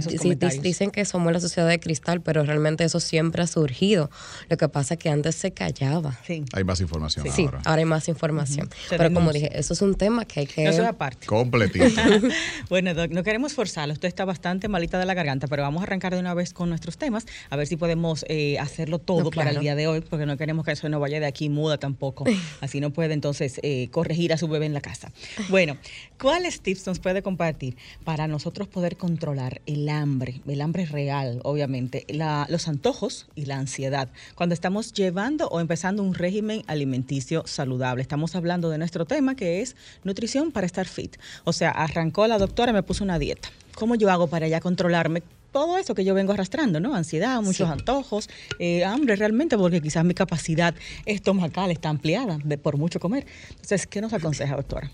dicen 0.61 0.91
que 0.91 1.05
somos 1.05 1.31
la 1.33 1.39
sociedad 1.39 1.67
de 1.67 1.79
cristal, 1.79 2.21
pero 2.21 2.43
realmente 2.43 2.83
eso 2.83 2.99
siempre 2.99 3.41
ha 3.41 3.47
surgido. 3.47 4.11
Lo 4.49 4.57
que 4.57 4.67
pasa 4.69 4.95
es 4.95 4.99
que 4.99 5.09
antes 5.09 5.35
se 5.35 5.51
callaba. 5.51 6.19
Sí. 6.27 6.43
Hay 6.53 6.63
más 6.63 6.81
información 6.81 7.25
Sí, 7.33 7.45
ahora. 7.45 7.61
ahora 7.65 7.79
hay 7.79 7.85
más 7.85 8.07
información. 8.09 8.69
Pero 8.89 9.11
como 9.13 9.31
dije, 9.33 9.49
eso 9.57 9.73
es 9.73 9.81
un 9.81 9.95
tema 9.95 10.25
que 10.25 10.34
hay 10.39 10.47
que... 10.47 10.63
No, 10.63 10.69
eso 10.69 10.81
es 10.83 10.87
aparte. 10.87 11.27
Completito. 11.27 11.85
bueno, 12.69 12.93
Doc, 12.93 13.11
no 13.11 13.23
queremos 13.23 13.53
forzarlo. 13.53 13.93
Usted 13.93 14.07
está 14.07 14.25
bastante 14.25 14.67
malita 14.67 14.97
de 14.99 15.05
la 15.05 15.13
garganta, 15.13 15.47
pero 15.47 15.63
vamos 15.63 15.81
a 15.81 15.83
arrancar 15.83 16.13
de 16.13 16.19
una 16.19 16.33
vez 16.33 16.53
con 16.53 16.69
nuestros 16.69 16.97
temas, 16.97 17.25
a 17.49 17.55
ver 17.55 17.67
si 17.67 17.75
podemos 17.77 18.25
eh, 18.27 18.59
hacerlo 18.59 18.99
todo 18.99 19.25
No, 19.25 19.29
para 19.31 19.51
el 19.51 19.59
día 19.59 19.75
de 19.75 19.87
hoy, 19.87 20.01
porque 20.01 20.25
no 20.25 20.37
queremos 20.37 20.65
que 20.65 20.71
eso 20.71 20.89
no 20.89 20.99
vaya 20.99 21.19
de 21.19 21.25
aquí 21.25 21.49
muda 21.49 21.77
tampoco. 21.77 22.25
Así 22.61 22.79
no 22.79 22.91
puede 22.91 23.13
entonces 23.13 23.59
eh, 23.63 23.87
corregir 23.91 24.33
a 24.33 24.37
su 24.37 24.47
bebé 24.47 24.65
en 24.65 24.73
la 24.73 24.81
casa. 24.81 25.11
Bueno, 25.49 25.77
¿cuáles 26.19 26.61
tips 26.61 26.87
nos 26.87 26.99
puede 26.99 27.21
compartir 27.21 27.77
para 28.03 28.27
nosotros 28.27 28.67
poder 28.67 28.97
controlar 28.97 29.61
el 29.65 29.87
hambre, 29.89 30.41
el 30.47 30.61
hambre 30.61 30.85
real, 30.85 31.39
obviamente, 31.43 32.05
la- 32.09 32.47
los 32.49 32.67
antojos 32.67 33.27
y 33.35 33.45
la 33.45 33.57
ansiedad, 33.57 34.09
cuando 34.35 34.53
estamos 34.53 34.93
llevando 34.93 35.47
o 35.49 35.59
empezando 35.59 36.03
un 36.03 36.13
régimen 36.13 36.63
alimenticio 36.67 37.43
saludable? 37.45 38.01
Estamos 38.01 38.35
hablando 38.35 38.69
de 38.69 38.77
nuestro 38.77 39.05
tema 39.05 39.35
que 39.35 39.61
es 39.61 39.75
nutrición 40.03 40.14
para 40.51 40.65
estar 40.65 40.87
fit. 40.87 41.15
O 41.43 41.53
sea, 41.53 41.71
arrancó 41.71 42.25
la 42.27 42.37
doctora 42.37 42.71
y 42.71 42.73
me 42.73 42.83
puso 42.83 43.03
una 43.03 43.19
dieta. 43.19 43.49
¿Cómo 43.75 43.95
yo 43.95 44.09
hago 44.09 44.27
para 44.27 44.47
ya 44.47 44.59
controlarme? 44.61 45.21
Todo 45.51 45.77
eso 45.77 45.95
que 45.95 46.03
yo 46.03 46.13
vengo 46.13 46.33
arrastrando, 46.33 46.79
¿no? 46.79 46.95
Ansiedad, 46.95 47.37
muchos 47.41 47.67
Sí. 47.67 47.73
antojos, 47.73 48.29
eh, 48.59 48.83
hambre 48.83 49.15
realmente, 49.15 49.57
porque 49.57 49.81
quizás 49.81 50.03
mi 50.03 50.13
capacidad 50.13 50.75
estomacal 51.05 51.71
está 51.71 51.89
ampliada 51.89 52.39
de, 52.43 52.57
por 52.57 52.77
mucho 52.77 52.99
comer. 52.99 53.25
Entonces, 53.51 53.87
¿qué 53.87 54.01
nos 54.01 54.11
aconseja, 54.13 54.55
doctora? 54.55 54.91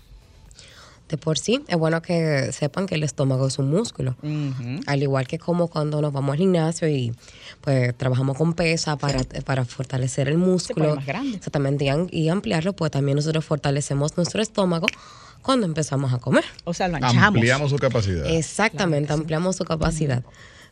De 1.12 1.18
por 1.18 1.38
sí, 1.38 1.62
es 1.68 1.76
bueno 1.76 2.00
que 2.00 2.52
sepan 2.52 2.86
que 2.86 2.94
el 2.94 3.02
estómago 3.02 3.46
es 3.46 3.58
un 3.58 3.68
músculo. 3.68 4.16
Al 4.86 5.02
igual 5.02 5.26
que 5.28 5.38
como 5.38 5.68
cuando 5.68 6.00
nos 6.00 6.10
vamos 6.10 6.32
al 6.32 6.38
gimnasio 6.38 6.88
y 6.88 7.12
pues 7.60 7.94
trabajamos 7.98 8.34
con 8.38 8.54
pesa 8.54 8.96
para, 8.96 9.20
para 9.44 9.66
fortalecer 9.66 10.28
el 10.28 10.38
músculo. 10.38 10.86
pone 10.86 10.96
más 10.96 11.04
grande. 11.06 11.36
Exactamente, 11.36 11.84
y, 11.84 11.88
am- 11.90 12.08
y 12.10 12.30
ampliarlo, 12.30 12.72
pues 12.72 12.90
también 12.92 13.16
nosotros 13.16 13.44
fortalecemos 13.44 14.16
nuestro 14.16 14.40
estómago 14.40 14.86
cuando 15.42 15.66
empezamos 15.66 16.14
a 16.14 16.18
comer. 16.18 16.44
O 16.64 16.72
sea, 16.72 16.88
lo 16.88 16.96
anchamos. 16.96 17.22
Ampliamos 17.24 17.70
su 17.70 17.76
capacidad. 17.76 18.24
Exactamente, 18.24 19.12
ampliamos 19.12 19.56
su 19.56 19.64
capacidad. 19.66 20.22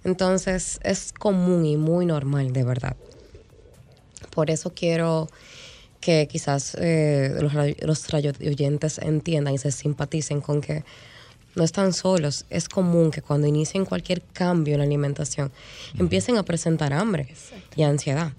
Entonces 0.04 0.80
es 0.82 1.12
común 1.12 1.66
y 1.66 1.76
muy 1.76 2.06
normal, 2.06 2.54
de 2.54 2.64
verdad. 2.64 2.96
Por 4.30 4.50
eso 4.50 4.72
quiero 4.74 5.28
que 6.00 6.26
quizás 6.28 6.74
eh, 6.80 7.36
los, 7.40 7.52
los 7.82 8.14
oyentes 8.14 8.98
entiendan 8.98 9.54
y 9.54 9.58
se 9.58 9.70
simpaticen 9.70 10.40
con 10.40 10.60
que 10.60 10.84
no 11.56 11.64
están 11.64 11.92
solos. 11.92 12.46
Es 12.48 12.68
común 12.68 13.10
que 13.10 13.22
cuando 13.22 13.46
inicien 13.46 13.84
cualquier 13.84 14.22
cambio 14.32 14.74
en 14.74 14.78
la 14.78 14.84
alimentación 14.84 15.50
empiecen 15.98 16.36
a 16.36 16.42
presentar 16.42 16.92
hambre 16.92 17.28
y 17.76 17.82
ansiedad. 17.82 18.32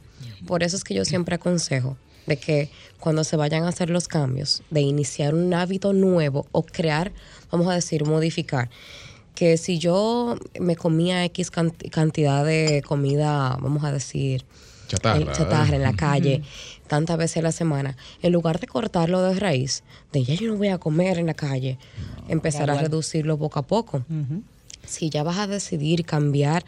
Por 0.47 0.63
eso 0.63 0.75
es 0.75 0.83
que 0.83 0.93
yo 0.93 1.05
siempre 1.05 1.35
aconsejo 1.35 1.97
de 2.25 2.37
que 2.37 2.69
cuando 2.99 3.23
se 3.23 3.35
vayan 3.35 3.63
a 3.63 3.69
hacer 3.69 3.89
los 3.89 4.07
cambios, 4.07 4.63
de 4.69 4.81
iniciar 4.81 5.33
un 5.33 5.53
hábito 5.53 5.91
nuevo 5.93 6.47
o 6.51 6.63
crear, 6.63 7.11
vamos 7.51 7.67
a 7.67 7.73
decir, 7.73 8.05
modificar, 8.05 8.69
que 9.35 9.57
si 9.57 9.77
yo 9.79 10.37
me 10.59 10.75
comía 10.75 11.25
X 11.25 11.51
canti- 11.51 11.89
cantidad 11.89 12.45
de 12.45 12.83
comida, 12.85 13.57
vamos 13.61 13.83
a 13.83 13.91
decir, 13.91 14.45
Chatarra. 14.97 15.19
en, 15.21 15.31
chatarra 15.31 15.75
en 15.75 15.81
la 15.81 15.89
¿eh? 15.91 15.95
calle, 15.95 16.41
tantas 16.87 17.17
veces 17.17 17.37
a 17.37 17.41
la 17.41 17.51
semana, 17.51 17.95
en 18.21 18.31
lugar 18.31 18.59
de 18.59 18.67
cortarlo 18.67 19.21
de 19.21 19.39
raíz, 19.39 19.83
de 20.11 20.23
ya 20.23 20.35
yo 20.35 20.47
no 20.47 20.55
voy 20.57 20.67
a 20.69 20.77
comer 20.77 21.17
en 21.17 21.27
la 21.27 21.33
calle, 21.33 21.77
empezar 22.27 22.69
a 22.69 22.75
reducirlo 22.81 23.37
poco 23.37 23.59
a 23.59 23.63
poco. 23.63 24.03
Si 24.85 25.09
ya 25.09 25.23
vas 25.23 25.37
a 25.37 25.47
decidir 25.47 26.05
cambiar 26.05 26.63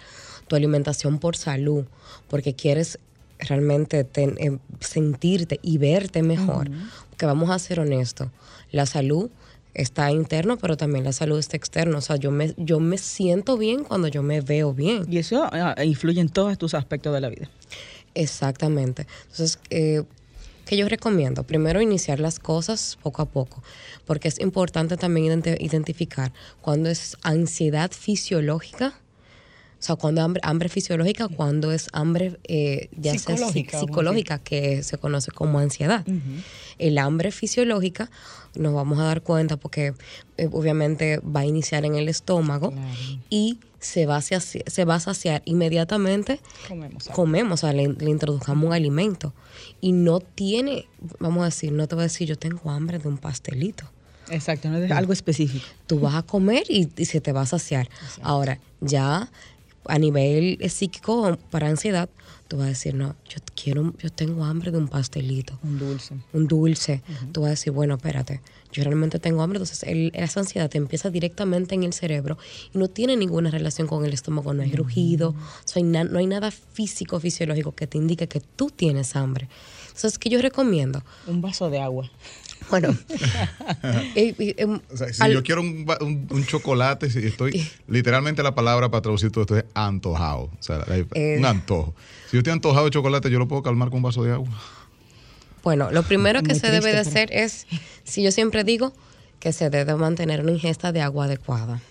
tu 0.47 0.55
alimentación 0.55 1.19
por 1.19 1.35
salud, 1.35 1.85
porque 2.29 2.53
quieres 2.53 2.99
realmente 3.39 4.03
ten- 4.03 4.35
eh, 4.39 4.57
sentirte 4.79 5.59
y 5.61 5.77
verte 5.77 6.21
mejor. 6.23 6.69
Porque 7.09 7.25
vamos 7.25 7.49
a 7.49 7.59
ser 7.59 7.79
honestos, 7.79 8.29
la 8.71 8.85
salud 8.85 9.29
está 9.73 10.11
interno, 10.11 10.57
pero 10.57 10.77
también 10.77 11.03
la 11.03 11.11
salud 11.13 11.39
está 11.39 11.57
externa. 11.57 11.97
O 11.97 12.01
sea, 12.01 12.15
yo 12.17 12.29
me, 12.31 12.53
yo 12.57 12.79
me 12.79 12.97
siento 12.99 13.57
bien 13.57 13.83
cuando 13.83 14.07
yo 14.07 14.21
me 14.21 14.39
veo 14.41 14.73
bien. 14.73 15.05
Y 15.11 15.17
eso 15.17 15.43
ah, 15.51 15.75
influye 15.83 16.21
en 16.21 16.29
todos 16.29 16.57
tus 16.59 16.73
aspectos 16.75 17.11
de 17.13 17.21
la 17.21 17.29
vida. 17.29 17.49
Exactamente. 18.15 19.07
Entonces, 19.23 19.59
eh, 19.69 20.03
¿qué 20.65 20.77
yo 20.77 20.87
recomiendo? 20.87 21.43
Primero, 21.43 21.81
iniciar 21.81 22.19
las 22.19 22.39
cosas 22.39 22.97
poco 23.01 23.21
a 23.21 23.25
poco, 23.25 23.63
porque 24.05 24.27
es 24.27 24.39
importante 24.39 24.97
también 24.97 25.41
identi- 25.43 25.57
identificar 25.59 26.31
cuando 26.61 26.89
es 26.89 27.17
ansiedad 27.23 27.91
fisiológica, 27.91 28.93
o 29.79 29.85
sea, 29.85 29.95
cuando 29.97 30.21
hambre, 30.21 30.39
hambre 30.45 30.69
fisiológica, 30.69 31.27
cuando 31.27 31.73
es 31.73 31.89
hambre 31.91 32.37
eh, 32.45 32.87
ya 32.95 33.11
sea 33.11 33.35
Psicológica, 33.35 33.71
psi- 33.71 33.73
vamos 33.73 33.75
a 33.75 33.79
psicológica, 33.87 34.39
que 34.39 34.83
se 34.83 34.97
conoce 34.97 35.31
como 35.31 35.59
ansiedad. 35.59 36.05
El 36.77 36.97
hambre 36.97 37.31
fisiológica 37.31 38.09
nos 38.55 38.73
vamos 38.73 38.99
a 38.99 39.03
dar 39.03 39.21
cuenta 39.23 39.57
porque 39.57 39.93
eh, 40.37 40.47
obviamente 40.51 41.19
va 41.19 41.41
a 41.41 41.45
iniciar 41.45 41.83
en 41.83 41.95
el 41.95 42.07
estómago 42.07 42.73
y 43.29 43.59
se 43.85 44.05
va, 44.05 44.17
a 44.17 44.21
saci- 44.21 44.63
se 44.67 44.85
va 44.85 44.95
a 44.95 44.99
saciar 44.99 45.41
inmediatamente 45.45 46.39
Comemos 46.67 47.07
algo. 47.07 47.15
comemos, 47.15 47.59
o 47.63 47.67
sea, 47.67 47.73
le, 47.73 47.87
le 47.87 48.09
introduzcamos 48.09 48.65
un 48.65 48.73
alimento. 48.73 49.33
Y 49.81 49.91
no 49.91 50.19
tiene, 50.19 50.87
vamos 51.19 51.41
a 51.43 51.45
decir, 51.45 51.71
no 51.71 51.87
te 51.87 51.95
voy 51.95 52.03
a 52.03 52.05
decir, 52.07 52.27
yo 52.27 52.37
tengo 52.37 52.71
hambre 52.71 52.99
de 52.99 53.07
un 53.07 53.17
pastelito. 53.17 53.85
Exacto, 54.29 54.69
no 54.69 54.77
es 54.77 54.89
algo 54.91 55.11
específico. 55.13 55.65
Tú 55.85 55.99
vas 55.99 56.15
a 56.15 56.23
comer 56.23 56.63
y, 56.69 56.89
y 56.97 57.05
se 57.05 57.19
te 57.21 57.31
va 57.33 57.41
a 57.41 57.45
saciar. 57.45 57.89
Ahora, 58.21 58.59
ya 58.79 59.29
a 59.85 59.99
nivel 59.99 60.57
psíquico, 60.69 61.37
para 61.51 61.67
ansiedad, 61.67 62.09
tú 62.53 62.57
vas 62.59 62.65
a 62.67 62.69
decir, 62.69 62.93
no, 62.93 63.15
yo 63.27 63.37
quiero, 63.55 63.95
yo 63.97 64.11
tengo 64.11 64.43
hambre 64.45 64.69
de 64.69 64.77
un 64.77 64.87
pastelito 64.87 65.57
Un 65.63 65.79
dulce. 65.79 66.13
un 66.33 66.47
dulce, 66.47 67.01
tú 67.31 67.41
vas 67.41 67.47
a 67.47 67.49
decir, 67.51 67.73
bueno, 67.73 67.95
espérate, 67.95 68.41
yo 68.71 68.83
realmente 68.83 69.17
tengo 69.17 69.41
hambre, 69.41 69.57
entonces 69.57 69.81
el- 69.89 70.11
esa 70.13 70.39
ansiedad 70.41 70.69
te 70.69 70.77
empieza 70.77 71.09
directamente 71.09 71.73
en 71.73 71.81
el 71.81 71.93
cerebro 71.93 72.37
y 72.71 72.77
no 72.77 72.89
tiene 72.89 73.17
ninguna 73.17 73.49
relación 73.49 73.87
con 73.87 74.05
el 74.05 74.13
estómago, 74.13 74.53
no 74.53 74.61
hay 74.61 74.71
rugido, 74.71 75.29
o 75.29 75.35
sea, 75.67 75.81
no 75.81 76.19
hay 76.19 76.27
nada 76.27 76.51
físico, 76.51 77.19
fisiológico 77.19 77.71
que 77.73 77.87
te 77.87 77.97
indique 77.97 78.27
que 78.27 78.39
tú 78.39 78.69
tienes 78.69 79.15
hambre. 79.15 79.49
Entonces, 79.87 80.19
¿qué 80.19 80.29
yo 80.29 80.39
recomiendo? 80.39 81.03
Un 81.25 81.41
vaso 81.41 81.71
de 81.71 81.79
agua. 81.79 82.11
Bueno, 82.69 82.95
eh, 84.15 84.33
eh, 84.39 84.55
em, 84.57 84.79
O 84.91 84.97
sea, 84.97 85.13
si 85.13 85.21
al- 85.23 85.33
yo 85.33 85.43
quiero 85.43 85.61
un, 85.61 85.85
un- 86.01 86.27
un 86.29 86.45
chocolate, 86.45 87.09
si 87.09 87.19
estoy 87.19 87.67
literalmente 87.87 88.41
la 88.43 88.55
palabra 88.55 88.89
para 88.89 89.01
traducir 89.01 89.31
todo 89.31 89.41
esto 89.43 89.57
es 89.57 89.65
antojado. 89.73 90.43
O 90.43 90.57
sea, 90.61 90.83
hay- 90.87 91.05
Eh. 91.13 91.35
un 91.39 91.45
antojo. 91.45 91.93
Si 92.29 92.33
yo 92.33 92.39
estoy 92.39 92.53
antojado 92.53 92.85
de 92.85 92.91
chocolate, 92.91 93.29
yo 93.29 93.39
lo 93.39 93.47
puedo 93.47 93.63
calmar 93.63 93.89
con 93.89 93.97
un 93.97 94.03
vaso 94.03 94.23
de 94.23 94.31
agua. 94.33 94.49
Bueno, 95.63 95.91
lo 95.91 96.03
primero 96.03 96.41
que 96.43 96.49
Muy 96.53 96.59
se 96.59 96.71
debe 96.71 96.91
de 96.91 96.99
hacer 96.99 97.29
es, 97.31 97.67
si 98.03 98.21
yo 98.23 98.31
siempre 98.31 98.63
digo, 98.63 98.93
que 99.39 99.53
se 99.53 99.69
debe 99.69 99.95
mantener 99.95 100.41
una 100.41 100.51
ingesta 100.51 100.91
de 100.91 101.01
agua 101.01 101.25
adecuada. 101.25 101.81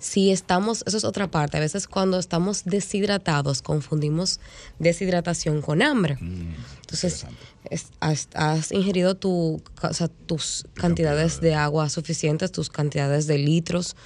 Si 0.00 0.30
estamos, 0.30 0.84
eso 0.86 0.96
es 0.96 1.02
otra 1.02 1.28
parte, 1.28 1.56
a 1.56 1.60
veces 1.60 1.88
cuando 1.88 2.20
estamos 2.20 2.64
deshidratados 2.64 3.62
confundimos 3.62 4.38
deshidratación 4.78 5.60
con 5.60 5.82
hambre. 5.82 6.18
Entonces, 6.20 7.26
es- 7.70 7.88
has, 8.00 8.28
has 8.34 8.72
ingerido 8.72 9.14
tu, 9.16 9.60
o 9.82 9.92
sea, 9.94 10.08
tus 10.08 10.64
cantidades 10.74 11.40
de 11.40 11.54
agua 11.54 11.88
suficientes, 11.88 12.52
tus 12.52 12.70
cantidades 12.70 13.26
de 13.26 13.38
litros, 13.38 13.96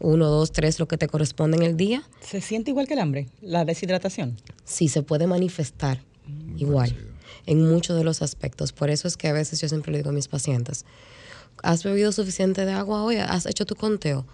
uno, 0.00 0.26
dos, 0.26 0.50
tres, 0.52 0.78
lo 0.80 0.88
que 0.88 0.98
te 0.98 1.06
corresponde 1.06 1.56
en 1.56 1.62
el 1.62 1.76
día, 1.76 2.02
¿Se 2.20 2.40
siente 2.40 2.70
igual 2.70 2.86
que 2.88 2.94
el 2.94 3.00
hambre? 3.00 3.28
La 3.40 3.64
deshidratación. 3.64 4.36
sí 4.64 4.88
se 4.88 5.02
puede 5.02 5.26
manifestar 5.26 6.02
igual 6.56 6.96
en 7.46 7.68
muchos 7.68 7.96
de 7.96 8.04
los 8.04 8.22
aspectos. 8.22 8.72
Por 8.72 8.90
eso 8.90 9.06
es 9.08 9.16
que 9.16 9.28
a 9.28 9.32
veces 9.32 9.60
yo 9.60 9.68
siempre 9.68 9.92
le 9.92 9.98
digo 9.98 10.10
a 10.10 10.12
mis 10.12 10.28
pacientes, 10.28 10.84
¿has 11.62 11.84
bebido 11.84 12.10
suficiente 12.12 12.64
de 12.64 12.72
agua 12.72 13.02
hoy? 13.02 13.16
¿Has 13.16 13.46
hecho 13.46 13.66
tu 13.66 13.74
conteo? 13.76 14.26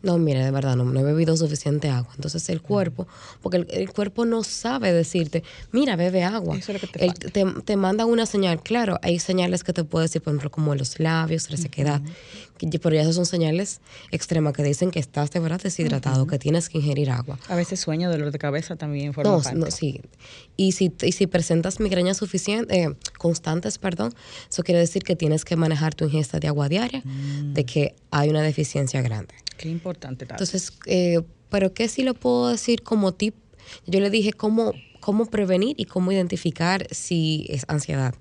No, 0.00 0.16
mire, 0.16 0.44
de 0.44 0.50
verdad, 0.52 0.76
no, 0.76 0.84
no 0.84 1.00
he 1.00 1.02
bebido 1.02 1.36
suficiente 1.36 1.88
agua. 1.88 2.12
Entonces 2.14 2.48
el 2.50 2.62
cuerpo, 2.62 3.08
porque 3.42 3.56
el, 3.58 3.66
el 3.70 3.90
cuerpo 3.92 4.24
no 4.24 4.44
sabe 4.44 4.92
decirte, 4.92 5.42
mira, 5.72 5.96
bebe 5.96 6.22
agua. 6.22 6.56
Eso 6.56 6.72
es 6.72 6.80
lo 6.80 6.86
que 6.88 6.92
te 6.98 7.06
falta. 7.06 7.28
te, 7.30 7.44
te 7.64 7.76
manda 7.76 8.06
una 8.06 8.24
señal. 8.24 8.62
Claro, 8.62 8.98
hay 9.02 9.18
señales 9.18 9.64
que 9.64 9.72
te 9.72 9.82
puede 9.82 10.04
decir, 10.04 10.22
por 10.22 10.32
ejemplo, 10.32 10.50
como 10.50 10.74
los 10.76 11.00
labios, 11.00 11.50
resequedad. 11.50 12.00
que 12.02 12.08
ya- 12.10 12.14
pero 12.80 12.94
ya 12.94 13.02
esas 13.02 13.14
son 13.14 13.26
señales 13.26 13.80
extremas 14.10 14.52
que 14.52 14.62
dicen 14.62 14.90
que 14.90 14.98
estás 14.98 15.30
de 15.30 15.40
verdad 15.40 15.60
deshidratado, 15.62 16.26
que 16.26 16.38
tienes 16.38 16.68
que 16.68 16.78
ingerir 16.78 17.10
agua. 17.10 17.38
A 17.48 17.56
veces 17.56 17.80
sueño, 17.80 18.10
dolor 18.10 18.30
de 18.32 18.38
cabeza 18.38 18.76
también 18.76 19.14
forma 19.14 19.30
No, 19.30 19.40
parte. 19.42 19.58
no, 19.58 19.70
sí. 19.70 20.00
Y 20.56 20.72
si, 20.72 20.92
y 21.02 21.12
si 21.12 21.26
presentas 21.26 21.80
migrañas 21.80 22.16
suficientes, 22.16 22.76
eh, 22.76 22.94
constantes, 23.18 23.78
perdón, 23.78 24.12
eso 24.50 24.62
quiere 24.62 24.80
decir 24.80 25.02
que 25.02 25.16
tienes 25.16 25.44
que 25.44 25.56
manejar 25.56 25.94
tu 25.94 26.04
ingesta 26.04 26.38
de 26.40 26.48
agua 26.48 26.68
diaria, 26.68 27.02
de 27.04 27.64
que 27.64 27.94
hay 28.10 28.28
una 28.28 28.42
deficiencia 28.42 29.00
grande. 29.02 29.34
Qué 29.56 29.68
importante. 29.68 30.26
Entonces, 30.28 30.72
eh, 30.86 31.20
¿pero 31.50 31.72
qué 31.74 31.88
sí 31.88 32.02
lo 32.02 32.14
puedo 32.14 32.48
decir 32.48 32.82
como 32.82 33.12
tip? 33.12 33.34
Yo 33.86 34.00
le 34.00 34.10
dije 34.10 34.32
cómo, 34.32 34.72
cómo 35.00 35.26
prevenir 35.26 35.74
y 35.78 35.84
cómo 35.84 36.12
identificar 36.12 36.86
si 36.90 37.46
es 37.48 37.64
ansiedad. 37.68 38.14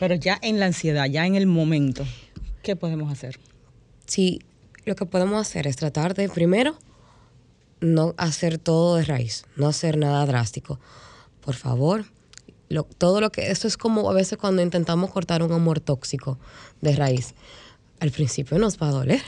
Pero 0.00 0.14
ya 0.14 0.38
en 0.42 0.58
la 0.58 0.66
ansiedad, 0.66 1.06
ya 1.06 1.26
en 1.26 1.34
el 1.34 1.46
momento, 1.46 2.06
¿qué 2.62 2.74
podemos 2.74 3.12
hacer? 3.12 3.38
Si 4.08 4.40
lo 4.84 4.96
que 4.96 5.06
podemos 5.06 5.40
hacer 5.40 5.66
es 5.68 5.76
tratar 5.76 6.14
de, 6.14 6.28
primero, 6.28 6.76
no 7.80 8.14
hacer 8.16 8.58
todo 8.58 8.96
de 8.96 9.04
raíz, 9.04 9.44
no 9.54 9.68
hacer 9.68 9.96
nada 9.98 10.26
drástico. 10.26 10.80
Por 11.40 11.54
favor, 11.54 12.04
lo- 12.68 12.84
todo 12.84 13.20
lo 13.20 13.30
que, 13.30 13.50
esto 13.50 13.68
es 13.68 13.76
como 13.76 14.10
a 14.10 14.14
veces 14.14 14.36
cuando 14.38 14.62
intentamos 14.62 15.10
cortar 15.10 15.42
un 15.42 15.52
amor 15.52 15.78
tóxico 15.80 16.38
de 16.80 16.96
raíz. 16.96 17.34
Al 18.00 18.10
principio 18.12 18.58
nos 18.58 18.78
va 18.80 18.88
a 18.88 18.92
doler 18.92 19.20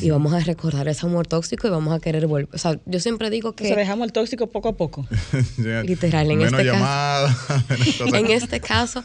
y 0.00 0.08
vamos 0.10 0.32
a 0.32 0.40
recordar 0.40 0.88
ese 0.88 1.04
amor 1.04 1.26
tóxico 1.26 1.66
y 1.66 1.70
vamos 1.70 1.94
a 1.94 2.00
querer 2.00 2.26
volver. 2.26 2.48
O 2.54 2.56
sea, 2.58 2.78
yo 2.86 2.98
siempre 3.00 3.28
digo 3.30 3.50
O 3.50 3.54
sea, 3.58 3.68
que 3.68 3.76
dejamos 3.76 4.06
el 4.06 4.12
tóxico 4.12 4.46
poco 4.46 4.68
a 4.70 4.76
poco. 4.76 5.06
Literal, 5.84 6.30
en 6.30 6.38
menos 6.38 6.52
este 6.52 6.70
caso- 6.72 8.06
en 8.16 8.26
este 8.30 8.60
caso, 8.60 9.04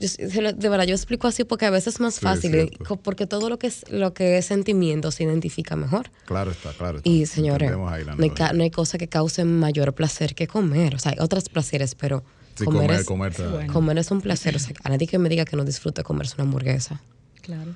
yo, 0.00 0.52
de 0.52 0.68
verdad, 0.68 0.84
yo 0.84 0.94
explico 0.94 1.26
así 1.28 1.44
porque 1.44 1.66
a 1.66 1.70
veces 1.70 1.94
es 1.94 2.00
más 2.00 2.14
Sí, 2.14 2.20
fácil, 2.22 2.70
co- 2.86 2.96
porque 2.96 3.26
todo 3.26 3.48
lo 3.48 3.58
que 3.58 3.68
es 3.68 3.84
lo 3.90 4.12
que 4.12 4.38
es 4.38 4.46
sentimiento 4.46 5.10
se 5.10 5.24
identifica 5.24 5.76
mejor. 5.76 6.10
Claro 6.26 6.50
está, 6.50 6.72
claro 6.72 6.98
está. 6.98 7.08
Y 7.08 7.26
señores, 7.26 7.70
no 7.70 7.88
hay, 7.88 8.04
no 8.04 8.62
hay 8.62 8.70
cosa 8.70 8.98
que 8.98 9.08
cause 9.08 9.44
mayor 9.44 9.94
placer 9.94 10.34
que 10.34 10.46
comer. 10.46 10.94
O 10.94 10.98
sea, 10.98 11.12
hay 11.12 11.18
otros 11.20 11.48
placeres, 11.48 11.94
pero 11.94 12.22
Sí, 12.56 12.64
comer, 12.64 12.82
comer, 12.86 13.00
es, 13.00 13.06
comer 13.06 13.30
está- 13.32 13.48
bueno. 13.50 13.72
comer 13.72 13.98
es 13.98 14.10
un 14.10 14.20
placer. 14.20 14.56
O 14.56 14.58
sea, 14.58 14.74
a 14.84 14.88
nadie 14.90 15.06
que 15.06 15.18
me 15.18 15.28
diga 15.28 15.44
que 15.44 15.56
no 15.56 15.64
disfrute 15.64 16.02
comerse 16.02 16.34
una 16.36 16.44
hamburguesa. 16.44 17.00
Claro. 17.42 17.74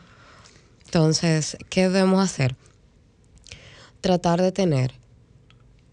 Entonces, 0.84 1.56
¿qué 1.68 1.82
debemos 1.88 2.22
hacer? 2.24 2.56
Tratar 4.00 4.40
de 4.40 4.52
tener, 4.52 4.92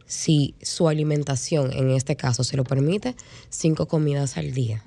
si 0.05 0.53
su 0.61 0.87
alimentación 0.87 1.73
en 1.73 1.89
este 1.89 2.15
caso 2.15 2.43
se 2.43 2.55
lo 2.55 2.63
permite, 2.63 3.15
cinco 3.49 3.87
comidas 3.87 4.37
al 4.37 4.53
día. 4.53 4.83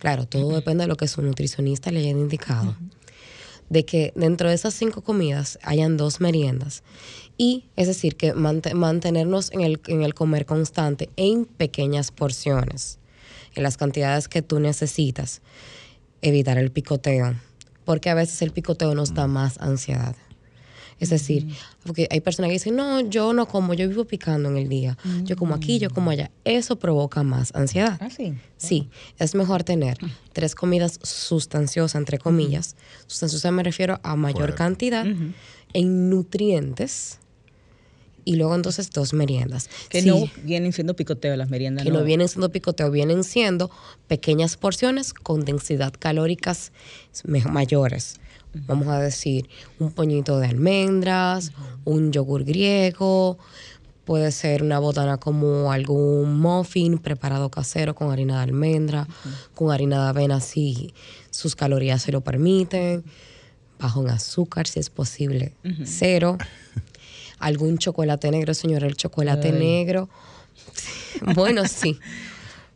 Claro, 0.00 0.26
todo 0.26 0.52
depende 0.54 0.84
de 0.84 0.88
lo 0.88 0.96
que 0.96 1.06
su 1.06 1.22
nutricionista 1.22 1.90
le 1.92 2.00
haya 2.00 2.10
indicado. 2.10 2.74
De 3.68 3.84
que 3.84 4.12
dentro 4.16 4.48
de 4.48 4.54
esas 4.56 4.74
cinco 4.74 5.02
comidas 5.02 5.58
hayan 5.62 5.96
dos 5.96 6.20
meriendas. 6.20 6.82
Y 7.38 7.66
es 7.76 7.86
decir, 7.86 8.16
que 8.16 8.34
mante- 8.34 8.74
mantenernos 8.74 9.52
en 9.52 9.60
el, 9.60 9.80
en 9.86 10.02
el 10.02 10.14
comer 10.14 10.44
constante 10.46 11.08
en 11.16 11.44
pequeñas 11.44 12.10
porciones, 12.10 12.98
en 13.54 13.62
las 13.62 13.76
cantidades 13.76 14.26
que 14.26 14.42
tú 14.42 14.58
necesitas. 14.58 15.40
Evitar 16.22 16.58
el 16.58 16.70
picoteo, 16.72 17.34
porque 17.84 18.10
a 18.10 18.14
veces 18.14 18.42
el 18.42 18.50
picoteo 18.50 18.94
nos 18.94 19.14
da 19.14 19.26
más 19.26 19.58
ansiedad. 19.58 20.16
Es 21.00 21.08
decir, 21.10 21.48
porque 21.84 22.06
hay 22.10 22.20
personas 22.20 22.50
que 22.50 22.52
dicen, 22.52 22.76
no, 22.76 23.00
yo 23.00 23.32
no 23.32 23.48
como, 23.48 23.72
yo 23.74 23.88
vivo 23.88 24.04
picando 24.04 24.48
en 24.50 24.56
el 24.58 24.68
día. 24.68 24.96
Yo 25.24 25.34
como 25.36 25.54
aquí, 25.54 25.78
yo 25.78 25.90
como 25.90 26.10
allá. 26.10 26.30
Eso 26.44 26.78
provoca 26.78 27.22
más 27.22 27.54
ansiedad. 27.54 27.96
Ah, 28.00 28.10
sí. 28.10 28.34
Sí, 28.58 28.88
es 29.18 29.34
mejor 29.34 29.64
tener 29.64 29.96
tres 30.32 30.54
comidas 30.54 31.00
sustanciosas, 31.02 31.96
entre 31.98 32.18
comillas. 32.18 32.76
Sustanciosa 33.06 33.50
me 33.50 33.62
refiero 33.62 33.98
a 34.02 34.14
mayor 34.14 34.38
Fuerte. 34.40 34.56
cantidad 34.58 35.06
en 35.72 36.10
nutrientes 36.10 37.18
y 38.24 38.36
luego 38.36 38.54
entonces 38.54 38.90
dos 38.90 39.14
meriendas. 39.14 39.70
Que 39.88 40.02
Sí, 40.02 40.08
no 40.08 40.28
vienen 40.44 40.72
siendo 40.74 40.94
picoteo 40.94 41.34
las 41.36 41.48
meriendas. 41.48 41.84
que 41.84 41.90
no 41.90 42.04
vienen 42.04 42.28
siendo 42.28 42.52
picoteo, 42.52 42.90
vienen 42.90 43.24
siendo 43.24 43.70
pequeñas 44.06 44.56
porciones 44.58 45.14
con 45.14 45.44
densidad 45.46 45.94
calóricas 45.98 46.72
mayores. 47.24 48.20
Vamos 48.52 48.88
a 48.88 48.98
decir, 48.98 49.48
un 49.78 49.92
poñito 49.92 50.38
de 50.38 50.48
almendras, 50.48 51.52
un 51.84 52.12
yogur 52.12 52.44
griego, 52.44 53.38
puede 54.04 54.32
ser 54.32 54.64
una 54.64 54.80
botana 54.80 55.18
como 55.18 55.70
algún 55.70 56.40
muffin 56.40 56.98
preparado 56.98 57.48
casero 57.48 57.94
con 57.94 58.10
harina 58.10 58.38
de 58.38 58.42
almendra, 58.42 59.06
con 59.54 59.70
harina 59.70 60.02
de 60.02 60.08
avena 60.08 60.40
si 60.40 60.92
sus 61.30 61.54
calorías 61.54 62.02
se 62.02 62.10
lo 62.10 62.20
permiten, 62.20 63.04
bajo 63.78 64.02
en 64.02 64.10
azúcar 64.10 64.66
si 64.66 64.80
es 64.80 64.90
posible, 64.90 65.54
cero. 65.84 66.38
Algún 67.38 67.78
chocolate 67.78 68.30
negro, 68.30 68.52
señor, 68.52 68.84
el 68.84 68.96
chocolate 68.96 69.48
Ay. 69.48 69.58
negro. 69.58 70.08
Bueno, 71.34 71.66
sí. 71.66 71.98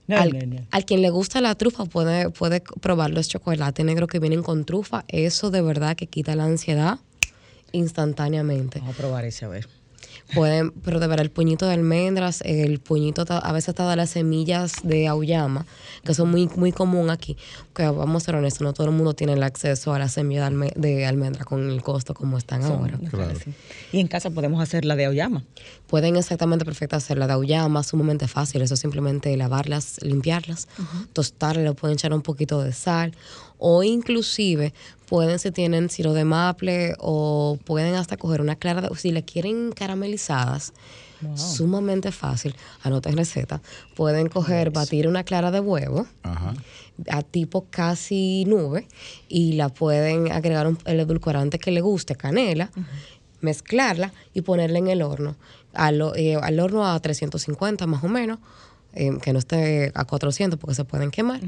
No, 0.07 0.19
al, 0.19 0.33
no, 0.33 0.47
no. 0.47 0.67
al 0.71 0.85
quien 0.85 1.01
le 1.01 1.11
gusta 1.11 1.41
la 1.41 1.55
trufa 1.55 1.87
puede, 1.87 2.31
puede 2.31 2.63
probar 2.81 3.11
los 3.11 3.29
chocolates 3.29 3.85
negros 3.85 4.09
que 4.09 4.19
vienen 4.19 4.43
con 4.43 4.65
trufa. 4.65 5.05
Eso 5.09 5.51
de 5.51 5.63
verdad 5.63 5.97
que 5.97 6.07
quita 6.07 6.37
la 6.37 6.45
ansiedad 6.45 6.99
instantáneamente. 7.73 8.81
Vamos 8.81 8.95
a 8.95 8.99
probar 8.99 9.25
ese, 9.25 9.45
a 9.45 9.49
ver. 9.49 9.67
Pueden, 10.33 10.71
pero 10.71 11.01
de 11.01 11.07
verdad 11.07 11.25
el 11.25 11.31
puñito 11.31 11.67
de 11.67 11.75
almendras, 11.75 12.41
el 12.43 12.81
puñito 12.81 13.25
a 13.29 13.53
veces 13.53 13.69
está 13.71 13.89
de 13.91 13.97
las 13.97 14.11
semillas 14.11 14.73
de 14.83 15.07
auyama, 15.07 15.67
que 16.03 16.15
son 16.15 16.31
muy 16.31 16.49
muy 16.57 16.73
común 16.73 17.11
aquí. 17.11 17.37
Que 17.75 17.85
vamos 17.89 18.23
a 18.23 18.27
ser 18.27 18.35
honestos, 18.37 18.63
no 18.63 18.73
todo 18.73 18.87
el 18.87 18.93
mundo 18.95 19.15
tiene 19.15 19.35
el 19.35 19.43
acceso 19.43 19.93
a 19.93 19.99
las 19.99 20.13
semillas 20.13 20.49
de, 20.49 20.57
alme- 20.57 20.73
de 20.75 21.05
almendra 21.07 21.45
con 21.45 21.69
el 21.69 21.83
costo 21.83 22.15
como 22.15 22.39
están 22.39 22.63
ahora. 22.65 22.99
Claro. 23.11 23.35
Sí. 23.39 23.53
Y 23.93 24.01
en 24.01 24.09
casa 24.09 24.31
podemos 24.31 24.63
hacer 24.63 24.85
la 24.85 24.97
de 24.97 25.05
auyama. 25.05 25.45
Pueden 25.89 26.17
exactamente 26.17 26.65
perfecto 26.65 26.97
hacer 26.97 27.19
la 27.19 27.27
de 27.27 27.35
auyama, 27.35 27.83
sumamente 27.83 28.27
fácil. 28.27 28.63
Eso 28.63 28.75
es 28.75 28.81
simplemente 28.81 29.37
lavarlas, 29.37 29.99
limpiarlas, 30.03 30.69
tostarlas, 31.13 31.65
le 31.65 31.75
pueden 31.75 31.95
echar 31.95 32.13
un 32.15 32.23
poquito 32.23 32.63
de 32.63 32.73
sal. 32.73 33.13
O 33.59 33.83
inclusive 33.83 34.73
pueden, 35.07 35.39
si 35.39 35.51
tienen 35.51 35.91
siro 35.91 36.13
de 36.15 36.25
maple, 36.25 36.95
o 36.99 37.59
pueden 37.65 37.95
hasta 37.95 38.17
coger 38.17 38.41
una 38.41 38.57
clara 38.57 38.81
de, 38.81 38.89
si 38.97 39.11
le 39.13 39.23
quieren 39.25 39.73
caramelizadas, 39.73 40.73
sumamente 41.37 42.13
fácil. 42.13 42.55
Anoten 42.83 43.17
receta. 43.17 43.63
Pueden 43.97 44.29
coger, 44.29 44.71
batir 44.71 45.09
una 45.09 45.25
clara 45.25 45.51
de 45.51 45.61
huevo 45.61 46.07
Ajá. 46.23 46.55
a 47.11 47.23
tipo 47.23 47.67
casi 47.71 48.45
nube 48.47 48.87
y 49.29 49.53
la 49.55 49.69
pueden 49.71 50.31
agregar 50.33 50.67
un- 50.67 50.79
el 50.85 51.01
edulcorante 51.01 51.59
que 51.59 51.71
le 51.71 51.81
guste, 51.81 52.15
canela, 52.15 52.71
mezclarla 53.41 54.13
y 54.35 54.43
ponerla 54.43 54.79
en 54.79 54.89
el 54.89 55.03
horno. 55.03 55.37
Al, 55.73 56.03
eh, 56.17 56.37
al 56.37 56.61
horno 56.61 56.87
a 56.87 56.99
350 57.01 57.87
más 57.87 58.05
o 58.05 58.09
menos, 58.09 58.39
eh, 58.95 59.11
que 59.23 59.33
no 59.33 59.39
esté 59.39 59.93
a 59.95 60.05
400 60.05 60.59
porque 60.59 60.75
se 60.75 60.85
pueden 60.85 61.11
quemar. 61.11 61.41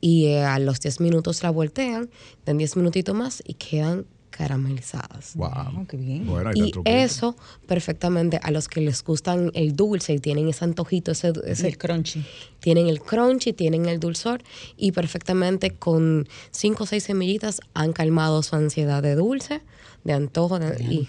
Y 0.00 0.26
eh, 0.26 0.44
a 0.44 0.58
los 0.58 0.80
10 0.80 1.00
minutos 1.00 1.42
la 1.42 1.50
voltean, 1.50 2.08
den 2.46 2.58
10 2.58 2.76
minutitos 2.76 3.14
más 3.14 3.42
y 3.46 3.54
quedan 3.54 4.04
caramelizadas. 4.30 5.36
Wow. 5.36 5.48
Ah, 5.52 5.84
qué 5.88 5.96
bien. 5.96 6.26
Bueno, 6.26 6.50
Y 6.54 6.72
eso 6.84 7.36
perfectamente 7.66 8.40
a 8.42 8.50
los 8.50 8.66
que 8.68 8.80
les 8.80 9.04
gustan 9.04 9.50
el 9.54 9.76
dulce 9.76 10.14
y 10.14 10.18
tienen 10.18 10.48
ese 10.48 10.64
antojito, 10.64 11.12
ese, 11.12 11.32
ese 11.46 11.68
el 11.68 11.78
crunchy. 11.78 12.24
tienen 12.60 12.88
el 12.88 13.00
crunchy, 13.00 13.52
tienen 13.52 13.86
el 13.86 14.00
dulzor 14.00 14.42
y 14.76 14.92
perfectamente 14.92 15.70
con 15.70 16.26
cinco 16.50 16.84
o 16.84 16.86
seis 16.86 17.04
semillitas 17.04 17.60
han 17.74 17.92
calmado 17.92 18.42
su 18.42 18.56
ansiedad 18.56 19.02
de 19.02 19.14
dulce, 19.14 19.60
de 20.04 20.12
antojo 20.14 20.58
de- 20.58 20.82
y, 20.82 21.08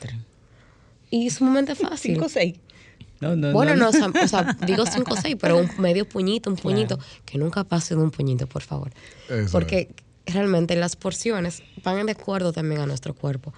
y 1.09 1.29
sumamente 1.29 1.75
fácil. 1.75 2.13
Cinco 2.15 2.25
o 2.25 2.29
seis. 2.29 2.55
No, 3.23 3.35
no, 3.35 3.51
bueno, 3.51 3.75
no, 3.75 3.85
no. 3.85 3.89
o 3.89 3.91
sea, 3.91 4.07
o 4.07 4.27
sea, 4.27 4.57
digo 4.67 4.85
cinco 4.85 5.13
o 5.13 5.17
seis, 5.17 5.35
pero 5.39 5.57
un 5.57 5.69
medio 5.77 6.07
puñito, 6.07 6.49
un 6.49 6.55
puñito, 6.55 6.99
que 7.25 7.37
nunca 7.37 7.63
pase 7.63 7.95
de 7.95 8.01
un 8.01 8.11
puñito, 8.11 8.47
por 8.47 8.61
favor. 8.61 8.91
Eso 9.29 9.51
Porque 9.51 9.89
realmente 10.25 10.75
las 10.75 10.95
porciones 10.95 11.63
van 11.83 12.05
de 12.05 12.11
acuerdo 12.11 12.53
también 12.53 12.81
a 12.81 12.85
nuestro 12.85 13.13
cuerpo. 13.13 13.53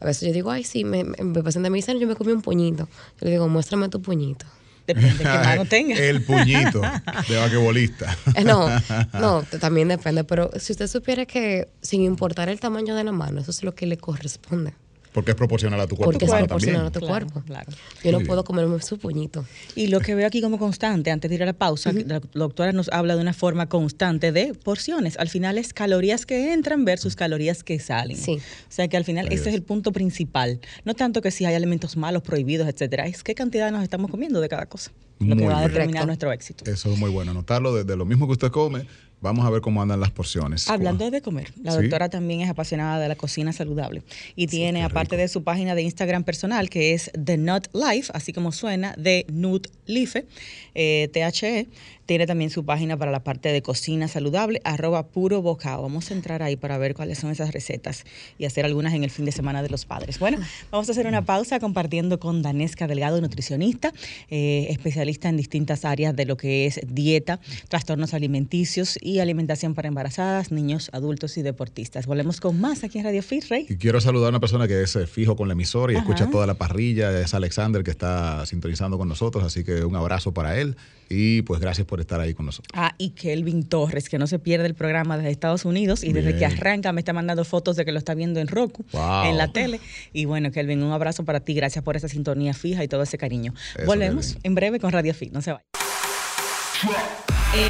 A 0.00 0.06
veces 0.06 0.28
yo 0.28 0.34
digo, 0.34 0.50
ay, 0.50 0.64
sí, 0.64 0.84
me, 0.84 1.04
me, 1.04 1.42
paciente 1.42 1.70
me 1.70 1.76
dice, 1.76 1.98
yo 1.98 2.06
me 2.06 2.14
comí 2.14 2.32
un 2.32 2.42
puñito. 2.42 2.88
Yo 3.20 3.24
le 3.24 3.30
digo, 3.30 3.48
muéstrame 3.48 3.88
tu 3.88 4.02
puñito. 4.02 4.44
Depende 4.86 5.12
de 5.12 5.18
qué 5.18 5.24
mano 5.24 5.64
tenga. 5.64 5.96
El 5.96 6.22
puñito 6.22 6.80
de 7.28 7.36
vaquebolista. 7.36 8.16
Eh, 8.34 8.44
No, 8.44 8.68
no, 9.14 9.42
también 9.60 9.88
depende, 9.88 10.24
pero 10.24 10.50
si 10.58 10.72
usted 10.72 10.88
supiera 10.88 11.24
que 11.24 11.68
sin 11.80 12.02
importar 12.02 12.50
el 12.50 12.60
tamaño 12.60 12.94
de 12.94 13.04
la 13.04 13.12
mano, 13.12 13.40
eso 13.40 13.50
es 13.50 13.62
lo 13.62 13.74
que 13.74 13.86
le 13.86 13.96
corresponde. 13.96 14.74
Porque 15.14 15.30
es 15.30 15.36
proporcional 15.36 15.80
a 15.80 15.86
tu 15.86 15.94
cuerpo. 15.94 16.10
Porque 16.10 16.24
es 16.24 16.30
proporcional 16.32 16.86
a 16.86 16.90
tu 16.90 16.98
Claro, 16.98 17.26
cuerpo. 17.28 17.42
claro. 17.46 17.70
Yo 18.02 18.10
no 18.12 18.20
puedo 18.26 18.42
comerme 18.42 18.82
su 18.82 18.98
puñito. 18.98 19.46
Y 19.76 19.86
lo 19.86 20.00
que 20.00 20.16
veo 20.16 20.26
aquí 20.26 20.42
como 20.42 20.58
constante, 20.58 21.12
antes 21.12 21.28
de 21.28 21.36
ir 21.36 21.42
a 21.44 21.46
la 21.46 21.52
pausa, 21.52 21.92
la 21.92 22.20
doctora 22.34 22.72
nos 22.72 22.88
habla 22.88 23.14
de 23.14 23.22
una 23.22 23.32
forma 23.32 23.68
constante 23.68 24.32
de 24.32 24.54
porciones. 24.54 25.16
Al 25.16 25.28
final 25.28 25.56
es 25.56 25.72
calorías 25.72 26.26
que 26.26 26.52
entran 26.52 26.84
versus 26.84 27.14
calorías 27.14 27.62
que 27.62 27.78
salen. 27.78 28.16
Sí. 28.16 28.32
O 28.38 28.70
sea 28.72 28.88
que 28.88 28.96
al 28.96 29.04
final 29.04 29.28
Ahí 29.28 29.34
ese 29.34 29.42
es. 29.44 29.48
es 29.50 29.54
el 29.54 29.62
punto 29.62 29.92
principal. 29.92 30.58
No 30.84 30.94
tanto 30.94 31.22
que 31.22 31.30
si 31.30 31.44
hay 31.44 31.54
alimentos 31.54 31.96
malos, 31.96 32.22
prohibidos, 32.22 32.66
etcétera, 32.66 33.06
es 33.06 33.22
qué 33.22 33.36
cantidad 33.36 33.70
nos 33.70 33.84
estamos 33.84 34.10
comiendo 34.10 34.40
de 34.40 34.48
cada 34.48 34.66
cosa. 34.66 34.90
Lo 35.20 35.36
que 35.36 35.46
va 35.46 35.60
a 35.60 35.68
determinar 35.68 36.06
nuestro 36.06 36.32
éxito. 36.32 36.68
Eso 36.68 36.92
es 36.92 36.98
muy 36.98 37.08
bueno. 37.08 37.30
Anotarlo 37.30 37.72
de, 37.72 37.84
de 37.84 37.96
lo 37.96 38.04
mismo 38.04 38.26
que 38.26 38.32
usted 38.32 38.50
come. 38.50 38.84
Vamos 39.24 39.46
a 39.46 39.48
ver 39.50 39.62
cómo 39.62 39.80
andan 39.80 40.00
las 40.00 40.10
porciones. 40.10 40.68
Hablando 40.68 41.10
de 41.10 41.22
comer, 41.22 41.50
la 41.62 41.72
Sí. 41.72 41.78
doctora 41.78 42.10
también 42.10 42.42
es 42.42 42.50
apasionada 42.50 42.98
de 43.00 43.08
la 43.08 43.16
cocina 43.16 43.54
saludable 43.54 44.02
y 44.36 44.48
tiene, 44.48 44.84
aparte 44.84 45.16
rico. 45.16 45.22
de 45.22 45.28
su 45.28 45.42
página 45.42 45.74
de 45.74 45.80
Instagram 45.80 46.24
personal, 46.24 46.68
que 46.68 46.92
es 46.92 47.10
The 47.24 47.38
Nut 47.38 47.68
Life, 47.72 48.12
así 48.14 48.34
como 48.34 48.52
suena, 48.52 48.94
de 48.98 49.24
Nut 49.32 49.68
Life, 49.86 50.26
eh, 50.74 51.08
THE, 51.14 51.66
tiene 52.06 52.26
también 52.26 52.50
su 52.50 52.64
página 52.64 52.96
para 52.96 53.10
la 53.10 53.24
parte 53.24 53.50
de 53.50 53.62
cocina 53.62 54.08
saludable, 54.08 54.60
arroba 54.64 55.06
puro 55.06 55.42
bocado. 55.42 55.82
Vamos 55.82 56.10
a 56.10 56.14
entrar 56.14 56.42
ahí 56.42 56.56
para 56.56 56.78
ver 56.78 56.94
cuáles 56.94 57.18
son 57.18 57.30
esas 57.30 57.52
recetas 57.52 58.04
y 58.38 58.44
hacer 58.44 58.64
algunas 58.64 58.94
en 58.94 59.04
el 59.04 59.10
fin 59.10 59.24
de 59.24 59.32
semana 59.32 59.62
de 59.62 59.68
los 59.68 59.84
padres. 59.84 60.18
Bueno, 60.18 60.38
vamos 60.70 60.88
a 60.88 60.92
hacer 60.92 61.06
una 61.06 61.24
pausa 61.24 61.60
compartiendo 61.60 62.18
con 62.20 62.42
Danesca 62.42 62.86
Delgado, 62.86 63.20
nutricionista, 63.20 63.92
eh, 64.30 64.66
especialista 64.70 65.28
en 65.28 65.36
distintas 65.36 65.84
áreas 65.84 66.14
de 66.14 66.26
lo 66.26 66.36
que 66.36 66.66
es 66.66 66.80
dieta, 66.86 67.40
trastornos 67.68 68.14
alimenticios 68.14 68.98
y 69.00 69.20
alimentación 69.20 69.74
para 69.74 69.88
embarazadas, 69.88 70.52
niños, 70.52 70.90
adultos 70.92 71.36
y 71.36 71.42
deportistas. 71.42 72.06
Volvemos 72.06 72.40
con 72.40 72.60
más 72.60 72.84
aquí 72.84 72.98
en 72.98 73.04
Radio 73.04 73.22
Fit, 73.22 73.44
Rey. 73.48 73.66
Y 73.68 73.76
quiero 73.76 74.00
saludar 74.00 74.26
a 74.26 74.30
una 74.30 74.40
persona 74.40 74.68
que 74.68 74.82
es 74.82 74.96
eh, 74.96 75.06
fijo 75.06 75.36
con 75.36 75.48
la 75.48 75.52
emisora 75.52 75.92
y 75.92 75.96
Ajá. 75.96 76.04
escucha 76.04 76.30
toda 76.30 76.46
la 76.46 76.54
parrilla. 76.54 77.18
Es 77.20 77.34
Alexander 77.34 77.82
que 77.82 77.90
está 77.90 78.44
sintonizando 78.46 78.98
con 78.98 79.08
nosotros. 79.08 79.44
Así 79.44 79.64
que 79.64 79.84
un 79.84 79.96
abrazo 79.96 80.32
para 80.32 80.58
él. 80.60 80.76
Y 81.08 81.42
pues 81.42 81.60
gracias 81.60 81.86
por 81.86 82.00
estar 82.00 82.20
ahí 82.20 82.34
con 82.34 82.46
nosotros. 82.46 82.70
Ah, 82.74 82.94
y 82.98 83.10
Kelvin 83.10 83.64
Torres, 83.64 84.08
que 84.08 84.18
no 84.18 84.26
se 84.26 84.38
pierde 84.38 84.66
el 84.66 84.74
programa 84.74 85.16
desde 85.16 85.30
Estados 85.30 85.64
Unidos 85.64 86.02
y 86.04 86.12
desde 86.12 86.36
que 86.36 86.46
arranca 86.46 86.92
me 86.92 87.00
está 87.00 87.12
mandando 87.12 87.44
fotos 87.44 87.76
de 87.76 87.84
que 87.84 87.92
lo 87.92 87.98
está 87.98 88.14
viendo 88.14 88.40
en 88.40 88.48
Roku, 88.48 88.84
Wow. 88.92 89.24
en 89.26 89.36
la 89.38 89.52
tele. 89.52 89.80
Y 90.12 90.24
bueno, 90.24 90.50
Kelvin, 90.50 90.82
un 90.82 90.92
abrazo 90.92 91.24
para 91.24 91.40
ti. 91.40 91.54
Gracias 91.54 91.84
por 91.84 91.96
esa 91.96 92.08
sintonía 92.08 92.54
fija 92.54 92.82
y 92.82 92.88
todo 92.88 93.02
ese 93.02 93.18
cariño. 93.18 93.54
Eso, 93.76 93.86
Volvemos 93.86 94.26
Kelvin. 94.28 94.40
en 94.44 94.54
breve 94.54 94.80
con 94.80 94.92
Radio 94.92 95.14
Fit. 95.14 95.32
No 95.32 95.42
se 95.42 95.52
vayan. 95.52 95.66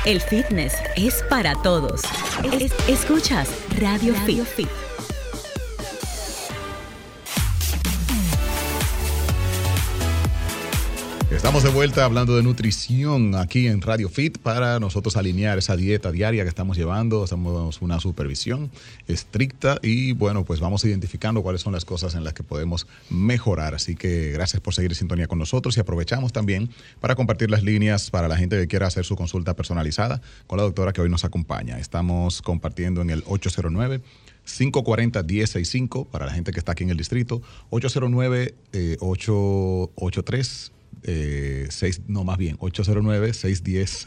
El 0.07 0.21
fitness 0.21 0.75
es 0.97 1.23
para 1.29 1.55
todos. 1.63 2.03
Es- 2.61 2.73
escuchas 2.89 3.49
Radio, 3.79 4.15
Fit. 4.25 4.69
Estamos 11.35 11.65
de 11.65 11.71
vuelta 11.71 12.05
hablando 12.05 12.37
de 12.37 12.45
nutrición 12.45 13.35
aquí 13.35 13.67
en 13.67 13.83
Radio 13.83 14.09
Fit 14.09 14.39
para 14.39 14.79
nosotros 14.79 15.17
alinear 15.17 15.59
esa 15.59 15.75
dieta 15.77 16.13
diaria 16.13 16.45
que 16.45 16.49
estamos 16.49 16.77
llevando. 16.77 17.25
Hacemos 17.25 17.83
una 17.83 17.99
supervisión 17.99 18.71
estricta 19.09 19.81
y 19.83 20.13
bueno, 20.13 20.45
pues 20.45 20.61
vamos 20.61 20.85
identificando 20.85 21.43
cuáles 21.43 21.61
son 21.61 21.73
las 21.73 21.85
cosas 21.85 22.15
en 22.15 22.23
las 22.23 22.35
que 22.35 22.45
podemos 22.45 22.87
mejorar. 23.11 23.75
Así 23.75 23.97
que 23.97 24.31
gracias 24.31 24.63
por 24.63 24.75
seguir 24.75 24.93
en 24.93 24.95
sintonía 24.95 25.27
con 25.27 25.39
nosotros 25.39 25.77
y 25.77 25.81
aprovechamos 25.81 26.33
también 26.33 26.71
para 27.01 27.17
compartir 27.17 27.51
las 27.51 27.65
líneas 27.65 28.11
para 28.11 28.29
la 28.29 28.37
gente 28.37 28.57
que 28.57 28.69
quiera 28.69 28.87
hacer 28.87 29.05
su 29.05 29.17
consulta 29.17 29.55
personalizada 29.55 30.23
con 30.47 30.59
la 30.59 30.63
doctora 30.63 30.93
que 30.93 31.01
hoy 31.01 31.11
nos 31.11 31.25
acompaña. 31.25 31.79
Estamos 31.79 32.43
compartiendo 32.43 33.03
en 33.03 33.11
el 33.11 33.25
809. 33.27 34.01
540-1065 34.47 36.07
para 36.07 36.27
la 36.27 36.33
gente 36.33 36.53
que 36.53 36.59
está 36.59 36.73
aquí 36.73 36.85
en 36.85 36.91
el 36.91 36.99
distrito. 36.99 37.41
809-883 37.71 40.71
eh, 41.05 41.67
seis, 41.71 42.03
no 42.07 42.25
más 42.25 42.39
bien, 42.39 42.59
809-610. 42.59 44.07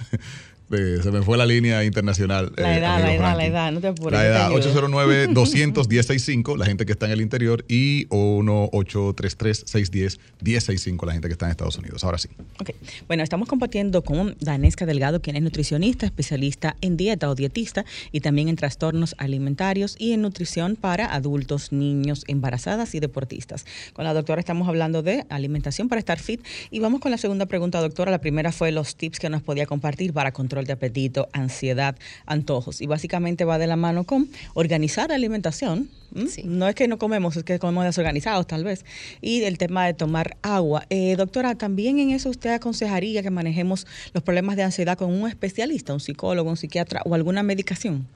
Eh, 0.71 0.99
se 1.01 1.12
me 1.12 1.21
fue 1.21 1.38
la 1.38 1.45
línea 1.45 1.86
internacional. 1.86 2.51
La 2.58 2.75
eh, 2.75 2.80
edad, 2.80 2.99
la 2.99 3.13
edad, 3.13 3.19
Franklin. 3.19 3.38
la 3.38 3.45
edad, 3.45 3.71
no 3.71 3.80
te 3.80 3.88
apures, 3.88 4.19
La 4.19 4.25
edad, 4.25 4.47
ayudo. 4.47 4.89
809-200-1065, 4.89 6.58
la 6.58 6.65
gente 6.65 6.86
que 6.86 6.91
está 6.91 7.06
en 7.06 7.13
el 7.13 7.21
interior, 7.21 7.63
y 7.67 8.08
1-833-610-1065, 8.08 11.06
la 11.06 11.13
gente 11.13 11.30
que 11.30 11.34
está 11.34 11.45
en 11.45 11.51
Estados 11.51 11.77
Unidos. 11.77 12.03
Ahora 12.03 12.17
sí. 12.17 12.27
Ok. 12.60 12.71
Bueno, 13.08 13.23
estamos 13.23 13.47
compartiendo 13.47 14.03
con 14.03 14.36
Danesca 14.39 14.86
Delgado, 14.86 15.21
quien 15.21 15.38
es 15.38 15.41
nutricionista, 15.41 16.06
especialista 16.06 16.75
en 16.82 16.97
dieta 16.97 17.30
o 17.30 17.36
dietista 17.36 17.86
y 18.12 18.19
también 18.21 18.49
en 18.49 18.58
trastornos 18.58 19.15
alimentarios 19.17 19.95
y 19.97 20.13
en 20.13 20.21
nutrición 20.21 20.75
para 20.75 21.13
adultos, 21.13 21.71
niños, 21.71 22.23
embarazadas 22.27 22.95
y 22.95 22.99
deportistas. 22.99 23.65
Con 23.93 24.06
la 24.06 24.13
doctora 24.13 24.39
estamos 24.39 24.67
hablando 24.67 25.01
de 25.01 25.25
alimentación 25.30 25.88
para 25.88 25.99
estar 25.99 26.19
fit 26.19 26.41
y 26.71 26.80
vamos 26.80 26.99
con 26.99 27.12
la 27.12 27.17
segunda 27.17 27.45
pregunta, 27.45 27.80
doctora. 27.80 28.12
La 28.12 28.19
primera 28.19 28.51
fue 28.51 28.71
los 28.71 28.95
tips 28.95 29.19
que 29.19 29.30
nos 29.30 29.41
podía 29.41 29.65
compartir 29.65 30.13
para 30.13 30.32
control 30.58 30.65
de 30.65 30.74
apetito, 30.74 31.30
ansiedad, 31.34 31.96
antojos 32.26 32.82
y 32.82 32.88
básicamente 32.88 33.46
va 33.46 33.60
de 33.60 33.67
la 33.67 33.76
mano 33.76 34.06
con 34.06 34.30
organizar 34.56 35.10
la 35.10 35.15
alimentación. 35.15 35.89
¿m? 36.15 36.28
Sí. 36.28 36.43
No 36.46 36.67
es 36.67 36.74
que 36.74 36.88
no 36.88 36.98
comemos, 36.98 37.38
es 37.38 37.43
que 37.43 37.60
comemos 37.60 37.86
desorganizados 37.86 38.48
tal 38.48 38.63
vez. 38.63 38.86
Y 39.22 39.43
el 39.43 39.58
tema 39.58 39.86
de 39.86 39.93
tomar 39.93 40.38
agua. 40.41 40.86
Eh, 40.89 41.15
doctora, 41.15 41.56
también 41.56 42.00
en 42.00 42.10
eso 42.10 42.30
usted 42.30 42.54
aconsejaría 42.54 43.22
que 43.22 43.30
manejemos 43.30 43.86
los 44.13 44.24
problemas 44.24 44.56
de 44.56 44.63
ansiedad 44.63 44.98
con 44.98 45.12
un 45.13 45.30
especialista, 45.30 45.93
un 45.93 46.00
psicólogo, 46.00 46.50
un 46.50 46.58
psiquiatra 46.58 47.02
o 47.06 47.13
alguna 47.13 47.43
medicación. 47.43 48.08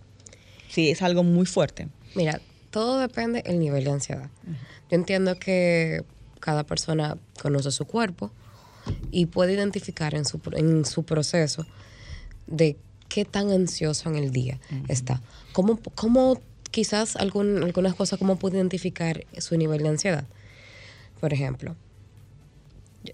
Si 0.69 0.89
es 0.89 1.01
algo 1.01 1.23
muy 1.23 1.45
fuerte. 1.45 1.89
Mira, 2.15 2.41
todo 2.71 2.99
depende 2.99 3.43
del 3.43 3.59
nivel 3.59 3.83
de 3.83 3.91
ansiedad. 3.91 4.29
Yo 4.89 4.95
entiendo 4.95 5.37
que 5.37 6.03
cada 6.39 6.63
persona 6.63 7.17
conoce 7.39 7.71
su 7.71 7.85
cuerpo 7.85 8.31
y 9.11 9.27
puede 9.27 9.53
identificar 9.53 10.15
en 10.15 10.25
su, 10.25 10.39
en 10.53 10.85
su 10.85 11.03
proceso 11.03 11.67
de 12.51 12.77
qué 13.09 13.25
tan 13.25 13.51
ansioso 13.51 14.09
en 14.09 14.15
el 14.15 14.31
día 14.31 14.59
está. 14.87 15.21
¿Cómo, 15.53 15.79
cómo 15.95 16.39
quizás 16.71 17.15
algún, 17.15 17.63
algunas 17.63 17.95
cosas, 17.95 18.17
cómo 18.19 18.37
puede 18.37 18.57
identificar 18.57 19.25
su 19.37 19.57
nivel 19.57 19.83
de 19.83 19.89
ansiedad? 19.89 20.25
Por 21.19 21.33
ejemplo, 21.33 21.75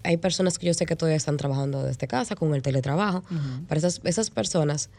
hay 0.02 0.16
personas 0.16 0.58
que 0.58 0.66
yo 0.66 0.74
sé 0.74 0.86
que 0.86 0.96
todavía 0.96 1.16
están 1.16 1.36
trabajando 1.36 1.82
desde 1.82 2.06
casa 2.06 2.36
con 2.36 2.54
el 2.54 2.62
teletrabajo. 2.62 3.22
Para 3.68 3.78
esas, 3.78 4.00
esas 4.04 4.30
personas 4.30 4.90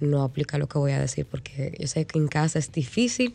no 0.00 0.22
aplica 0.22 0.58
lo 0.58 0.68
que 0.68 0.78
voy 0.78 0.92
a 0.92 1.00
decir 1.00 1.26
porque 1.26 1.76
yo 1.78 1.86
sé 1.86 2.06
que 2.06 2.18
en 2.18 2.28
casa 2.28 2.58
es 2.58 2.72
difícil. 2.72 3.34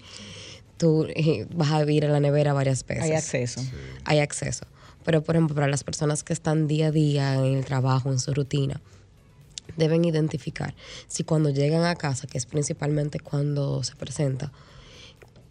Tú 0.78 1.06
eh, 1.16 1.48
vas 1.56 1.72
a 1.72 1.80
vivir 1.80 2.06
a 2.06 2.10
la 2.10 2.20
nevera 2.20 2.54
varias 2.54 2.86
veces. 2.86 3.04
Hay 3.04 3.14
acceso. 3.14 3.62
Hay 4.04 4.20
acceso. 4.20 4.66
Pero, 5.06 5.24
por 5.24 5.36
ejemplo, 5.36 5.56
para 5.56 5.68
las 5.68 5.84
personas 5.84 6.24
que 6.24 6.34
están 6.34 6.68
día 6.68 6.88
a 6.88 6.92
día 6.92 7.36
en 7.36 7.56
el 7.56 7.64
trabajo, 7.64 8.12
en 8.12 8.20
su 8.20 8.34
rutina, 8.34 8.82
deben 9.78 10.06
identificar 10.06 10.76
si 11.08 11.24
cuando 11.24 11.50
llegan 11.50 11.84
a 11.84 11.96
casa, 11.96 12.28
que 12.28 12.38
es 12.38 12.46
principalmente 12.46 13.20
cuando 13.20 13.84
se 13.84 13.96
presenta, 13.96 14.52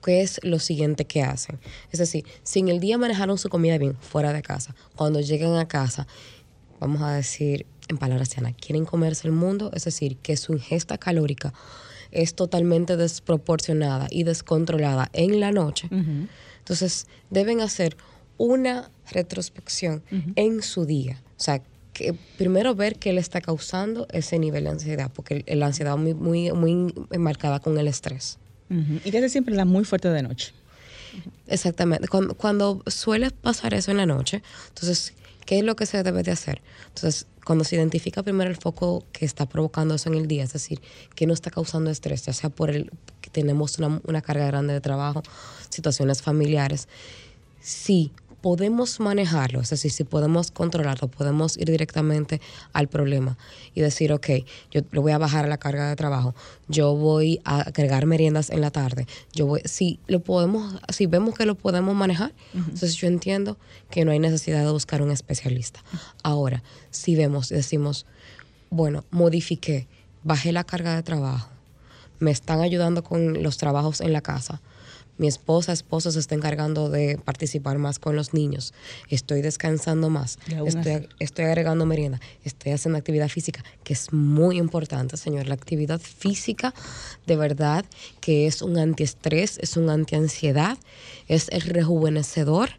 qué 0.05 0.23
es 0.23 0.41
lo 0.43 0.59
siguiente 0.59 1.07
que 1.07 1.23
hacen. 1.23 1.59
Es 1.91 1.99
decir, 1.99 2.25
si 2.43 2.61
en 2.61 2.69
el 2.69 2.81
día 2.81 2.99
manejaron 2.99 3.39
su 3.39 3.49
comida 3.49 3.79
bien 3.79 3.97
fuera 4.01 4.33
de 4.33 4.43
casa, 4.43 4.75
cuando 4.97 5.21
llegan 5.21 5.57
a 5.57 5.67
casa, 5.67 6.07
vamos 6.81 7.03
a 7.03 7.13
decir 7.13 7.67
en 7.89 7.99
palabras 7.99 8.35
llanas, 8.35 8.55
quieren 8.61 8.85
comerse 8.85 9.27
el 9.27 9.33
mundo, 9.33 9.71
es 9.75 9.85
decir, 9.85 10.17
que 10.19 10.37
su 10.37 10.53
ingesta 10.53 10.99
calórica 10.99 11.53
es 12.11 12.35
totalmente 12.35 12.97
desproporcionada 12.97 14.07
y 14.11 14.25
descontrolada 14.25 15.11
en 15.13 15.41
la 15.41 15.53
noche. 15.53 15.89
Entonces, 16.59 17.07
deben 17.31 17.61
hacer 17.61 17.97
una 18.39 18.91
retrospección 19.11 20.03
en 20.37 20.63
su 20.63 20.87
día. 20.87 21.23
O 21.37 21.41
sea, 21.41 21.63
que 21.95 22.15
primero 22.37 22.75
ver 22.75 22.97
qué 22.97 23.13
le 23.15 23.21
está 23.21 23.41
causando 23.41 24.07
ese 24.11 24.39
nivel 24.39 24.65
de 24.65 24.71
ansiedad, 24.71 25.11
porque 25.15 25.45
la 25.47 25.67
ansiedad 25.67 25.97
muy, 25.97 26.13
muy, 26.13 26.53
muy 26.53 26.93
marcada 27.17 27.61
con 27.61 27.79
el 27.79 27.89
estrés. 27.89 28.39
Y 29.05 29.11
desde 29.13 29.29
siempre 29.29 29.55
la 29.55 29.65
muy 29.65 29.85
fuerte 29.85 30.11
de 30.11 30.23
noche. 30.23 30.53
Exactamente. 31.47 32.09
Cuando, 32.09 32.35
cuando, 32.35 32.83
suele 32.89 33.31
pasar 33.31 33.73
eso 33.73 33.93
en 33.93 33.99
la 33.99 34.07
noche, 34.07 34.43
entonces, 34.69 35.15
¿qué 35.47 35.59
es 35.59 35.65
lo 35.65 35.77
que 35.77 35.87
se 35.87 36.03
debe 36.03 36.25
de 36.25 36.33
hacer? 36.33 36.61
Entonces, 36.89 37.27
cuando 37.45 37.63
se 37.63 37.77
identifica 37.77 38.25
primero 38.25 38.51
el 38.51 38.57
foco 38.57 39.05
que 39.13 39.25
está 39.25 39.47
provocando 39.47 39.95
eso 39.95 40.09
en 40.09 40.17
el 40.17 40.27
día, 40.27 40.43
es 40.43 40.53
decir, 40.53 40.81
que 41.15 41.27
no 41.27 41.35
está 41.35 41.51
causando 41.51 41.89
estrés, 41.91 42.27
ya 42.27 42.33
sea 42.33 42.51
por 42.51 42.71
el 42.71 42.91
que 43.21 43.31
tenemos 43.31 43.79
una, 43.79 44.01
una 44.05 44.23
carga 44.23 44.47
grande 44.47 44.73
de 44.73 44.81
trabajo, 44.81 45.23
situaciones 45.69 46.21
familiares, 46.21 46.89
sí 47.61 48.11
podemos 48.45 49.01
manejarlo, 49.01 49.63
es 49.63 49.71
decir, 49.71 49.91
si 49.91 50.05
podemos 50.05 50.51
controlarlo, 50.51 51.09
podemos 51.09 51.57
ir 51.57 51.71
directamente 51.71 52.43
al 52.75 52.89
problema 52.89 53.39
y 53.73 53.81
decir, 53.81 54.13
ok, 54.13 54.29
yo 54.71 54.83
le 54.93 55.01
voy 55.01 55.13
a 55.13 55.17
bajar 55.17 55.49
la 55.49 55.57
carga 55.57 55.89
de 55.89 55.97
trabajo, 55.97 56.35
yo 56.69 56.95
voy 56.95 57.41
a 57.47 57.63
agregar 57.63 58.05
meriendas 58.05 58.51
en 58.51 58.61
la 58.61 58.71
tarde, 58.71 59.07
yo 59.33 59.47
voy, 59.47 59.63
si 59.65 59.99
lo 60.09 60.21
podemos, 60.21 60.79
si 60.91 61.07
vemos 61.07 61.35
que 61.35 61.47
lo 61.47 61.55
podemos 61.55 61.95
manejar, 61.95 62.35
entonces 62.53 62.97
yo 62.97 63.09
entiendo 63.09 63.57
que 63.91 64.05
no 64.05 64.11
hay 64.11 64.19
necesidad 64.19 64.63
de 64.63 64.71
buscar 64.71 65.01
un 65.01 65.11
especialista. 65.11 65.83
Ahora, 66.23 66.63
si 66.91 67.17
vemos 67.17 67.51
y 67.51 67.55
decimos, 67.55 68.05
bueno, 68.69 69.07
modifiqué, 69.11 69.89
bajé 70.23 70.53
la 70.53 70.65
carga 70.65 70.95
de 70.97 71.03
trabajo, 71.03 71.49
me 72.19 72.31
están 72.31 72.61
ayudando 72.61 73.03
con 73.03 73.43
los 73.43 73.57
trabajos 73.57 74.03
en 74.03 74.13
la 74.13 74.21
casa, 74.21 74.61
mi 75.19 75.29
esposa, 75.29 75.73
esposo 75.73 76.11
se 76.11 76.19
está 76.19 76.35
encargando 76.35 76.89
de 76.89 77.19
participar 77.19 77.79
más 77.79 77.99
con 77.99 78.17
los 78.17 78.35
niños. 78.35 78.75
Estoy 79.09 79.43
descansando 79.43 80.11
más. 80.11 80.39
Estoy, 80.67 81.09
estoy, 81.19 81.45
agregando 81.45 81.87
merienda. 81.87 82.21
Estoy 82.45 82.73
haciendo 82.73 82.99
actividad 82.99 83.29
física, 83.29 83.65
que 83.85 83.93
es 83.93 84.13
muy 84.13 84.59
importante, 84.59 85.17
señor. 85.17 85.47
La 85.47 85.55
actividad 85.55 86.01
física, 86.01 86.75
de 87.27 87.37
verdad, 87.37 87.85
que 88.21 88.47
es 88.47 88.63
un 88.63 88.79
antiestrés, 88.79 89.59
es 89.59 89.77
un 89.77 89.91
antiansiedad, 89.91 90.79
es 91.29 91.49
el 91.51 91.63
rejuvenecedor 91.63 92.71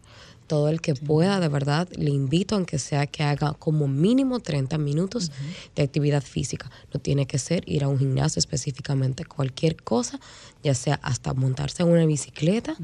todo 0.46 0.68
el 0.68 0.80
que 0.80 0.94
pueda, 0.94 1.40
de 1.40 1.48
verdad, 1.48 1.88
le 1.96 2.10
invito, 2.10 2.54
aunque 2.54 2.78
sea 2.78 3.06
que 3.06 3.22
haga 3.22 3.52
como 3.54 3.88
mínimo 3.88 4.40
30 4.40 4.78
minutos 4.78 5.30
de 5.74 5.82
actividad 5.82 6.22
física. 6.22 6.70
No 6.92 7.00
tiene 7.00 7.26
que 7.26 7.38
ser 7.38 7.62
ir 7.68 7.84
a 7.84 7.88
un 7.88 7.98
gimnasio 7.98 8.40
específicamente, 8.40 9.24
cualquier 9.24 9.76
cosa, 9.82 10.18
ya 10.62 10.74
sea 10.74 10.98
hasta 11.02 11.34
montarse 11.34 11.82
en 11.82 11.90
una 11.90 12.06
bicicleta, 12.06 12.76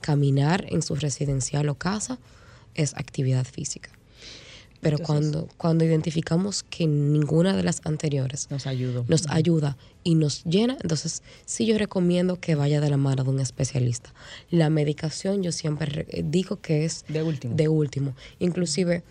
caminar 0.00 0.64
en 0.68 0.82
su 0.82 0.94
residencial 0.94 1.68
o 1.68 1.74
casa, 1.76 2.18
es 2.74 2.94
actividad 2.94 3.44
física. 3.44 3.90
Pero 4.80 4.98
cuando, 4.98 5.46
cuando 5.58 5.84
identificamos 5.84 6.62
que 6.62 6.86
ninguna 6.86 7.54
de 7.54 7.62
las 7.62 7.82
anteriores 7.84 8.48
nos, 8.50 8.66
ayuda. 8.66 9.04
nos 9.08 9.26
ayuda 9.28 9.76
y 10.04 10.14
nos 10.14 10.42
llena, 10.44 10.78
entonces 10.80 11.22
sí 11.44 11.66
yo 11.66 11.76
recomiendo 11.76 12.40
que 12.40 12.54
vaya 12.54 12.80
de 12.80 12.88
la 12.88 12.96
mano 12.96 13.24
de 13.24 13.30
un 13.30 13.40
especialista. 13.40 14.14
La 14.50 14.70
medicación 14.70 15.42
yo 15.42 15.52
siempre 15.52 16.06
digo 16.24 16.60
que 16.60 16.86
es 16.86 17.04
de 17.08 17.22
último. 17.22 17.54
De 17.56 17.68
último. 17.68 18.14
Inclusive 18.38 19.02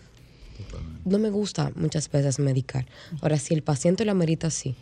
no 1.04 1.18
me 1.18 1.30
gusta 1.30 1.72
muchas 1.76 2.10
veces 2.10 2.38
medicar. 2.38 2.86
Ahora, 3.22 3.38
si 3.38 3.54
el 3.54 3.62
paciente 3.62 4.04
lo 4.04 4.12
amerita, 4.12 4.50
sí, 4.50 4.74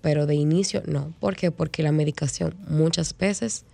pero 0.00 0.26
de 0.26 0.34
inicio 0.34 0.82
no. 0.86 1.12
¿Por 1.20 1.36
qué? 1.36 1.50
Porque 1.50 1.82
la 1.82 1.92
medicación 1.92 2.54
muchas 2.68 3.16
veces 3.16 3.64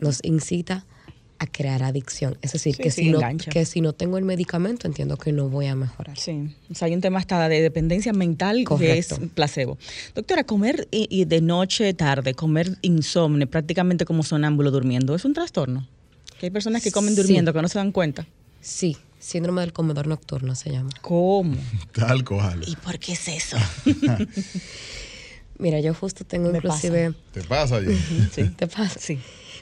nos 0.00 0.20
incita 0.22 0.74
a 0.74 0.97
crear 1.46 1.82
adicción. 1.82 2.36
Es 2.42 2.52
decir, 2.52 2.76
que, 2.76 2.90
si 2.90 3.10
no, 3.10 3.20
que 3.50 3.64
si 3.64 3.80
no 3.80 3.92
tengo 3.92 4.18
el 4.18 4.24
medicamento, 4.24 4.86
entiendo 4.86 5.16
que 5.16 5.32
no 5.32 5.48
voy 5.48 5.66
a 5.66 5.74
mejorar. 5.74 6.18
Sí, 6.18 6.54
o 6.70 6.74
sea, 6.74 6.86
hay 6.86 6.94
un 6.94 7.00
tema 7.00 7.18
hasta 7.18 7.48
de 7.48 7.60
dependencia 7.60 8.12
mental 8.12 8.64
que 8.78 8.98
es 8.98 9.14
placebo. 9.34 9.78
Doctora, 10.14 10.44
comer 10.44 10.88
y, 10.90 11.24
de 11.24 11.40
noche, 11.40 11.94
tarde, 11.94 12.34
comer 12.34 12.76
insomne, 12.82 13.46
prácticamente 13.46 14.04
como 14.04 14.22
sonámbulo 14.22 14.70
durmiendo, 14.70 15.14
¿es 15.14 15.24
un 15.24 15.34
trastorno? 15.34 15.86
Que 16.40 16.46
hay 16.46 16.50
personas 16.50 16.82
que 16.82 16.92
comen 16.92 17.14
durmiendo 17.14 17.52
que 17.52 17.62
no 17.62 17.68
se 17.68 17.78
dan 17.78 17.92
cuenta. 17.92 18.26
Sí, 18.60 18.96
síndrome 19.18 19.60
del 19.60 19.72
comedor 19.72 20.06
nocturno 20.06 20.54
se 20.54 20.70
llama. 20.70 20.90
¿Cómo? 21.00 21.56
Tal 21.92 22.24
cual. 22.24 22.62
¿Y 22.66 22.76
por 22.76 22.98
qué 22.98 23.12
es 23.12 23.28
eso? 23.28 23.56
Mira, 25.58 25.80
yo 25.80 25.92
justo 25.92 26.24
tengo 26.24 26.54
inclusive... 26.54 27.14
¿Te 27.32 27.42
pasa, 27.42 27.80
Sí. 28.32 28.44
¿Te 28.44 28.68
pasa? 28.68 28.98
Sí. 29.00 29.18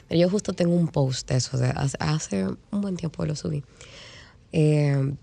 Yo 0.09 0.29
justo 0.29 0.53
tengo 0.53 0.73
un 0.73 0.87
post 0.87 1.29
de 1.29 1.37
eso, 1.37 1.59
hace, 1.99 2.45
un 2.45 2.81
buen 2.81 2.95
tiempo 2.95 3.25
lo 3.25 3.35
subí. 3.35 3.63
Eh, 4.53 5.13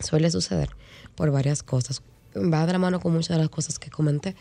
suele 0.00 0.30
suceder 0.30 0.70
por 1.14 1.30
varias 1.30 1.62
cosas. 1.62 2.02
Va 2.36 2.66
de 2.66 2.72
la 2.72 2.78
mano 2.78 3.00
con 3.00 3.12
muchas 3.12 3.36
de 3.36 3.42
las 3.42 3.48
cosas 3.48 3.78
que 3.78 3.90
comenté, 3.90 4.36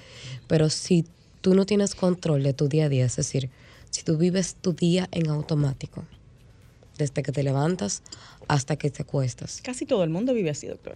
pero 0.47 0.69
si 0.69 1.05
tú 1.41 1.55
no 1.55 1.65
tienes 1.65 1.95
control 1.95 2.43
de 2.43 2.53
tu 2.53 2.67
día 2.67 2.85
a 2.85 2.89
día, 2.89 3.05
es 3.05 3.15
decir, 3.15 3.49
si 3.89 4.03
tú 4.03 4.17
vives 4.17 4.55
tu 4.55 4.73
día 4.73 5.07
en 5.11 5.29
automático, 5.29 6.03
desde 6.97 7.23
que 7.23 7.31
te 7.31 7.43
levantas 7.43 8.03
hasta 8.47 8.75
que 8.75 8.89
te 8.89 9.03
acuestas. 9.03 9.61
Casi 9.63 9.85
todo 9.85 10.03
el 10.03 10.09
mundo 10.09 10.33
vive 10.33 10.49
así, 10.49 10.67
doctor. 10.67 10.95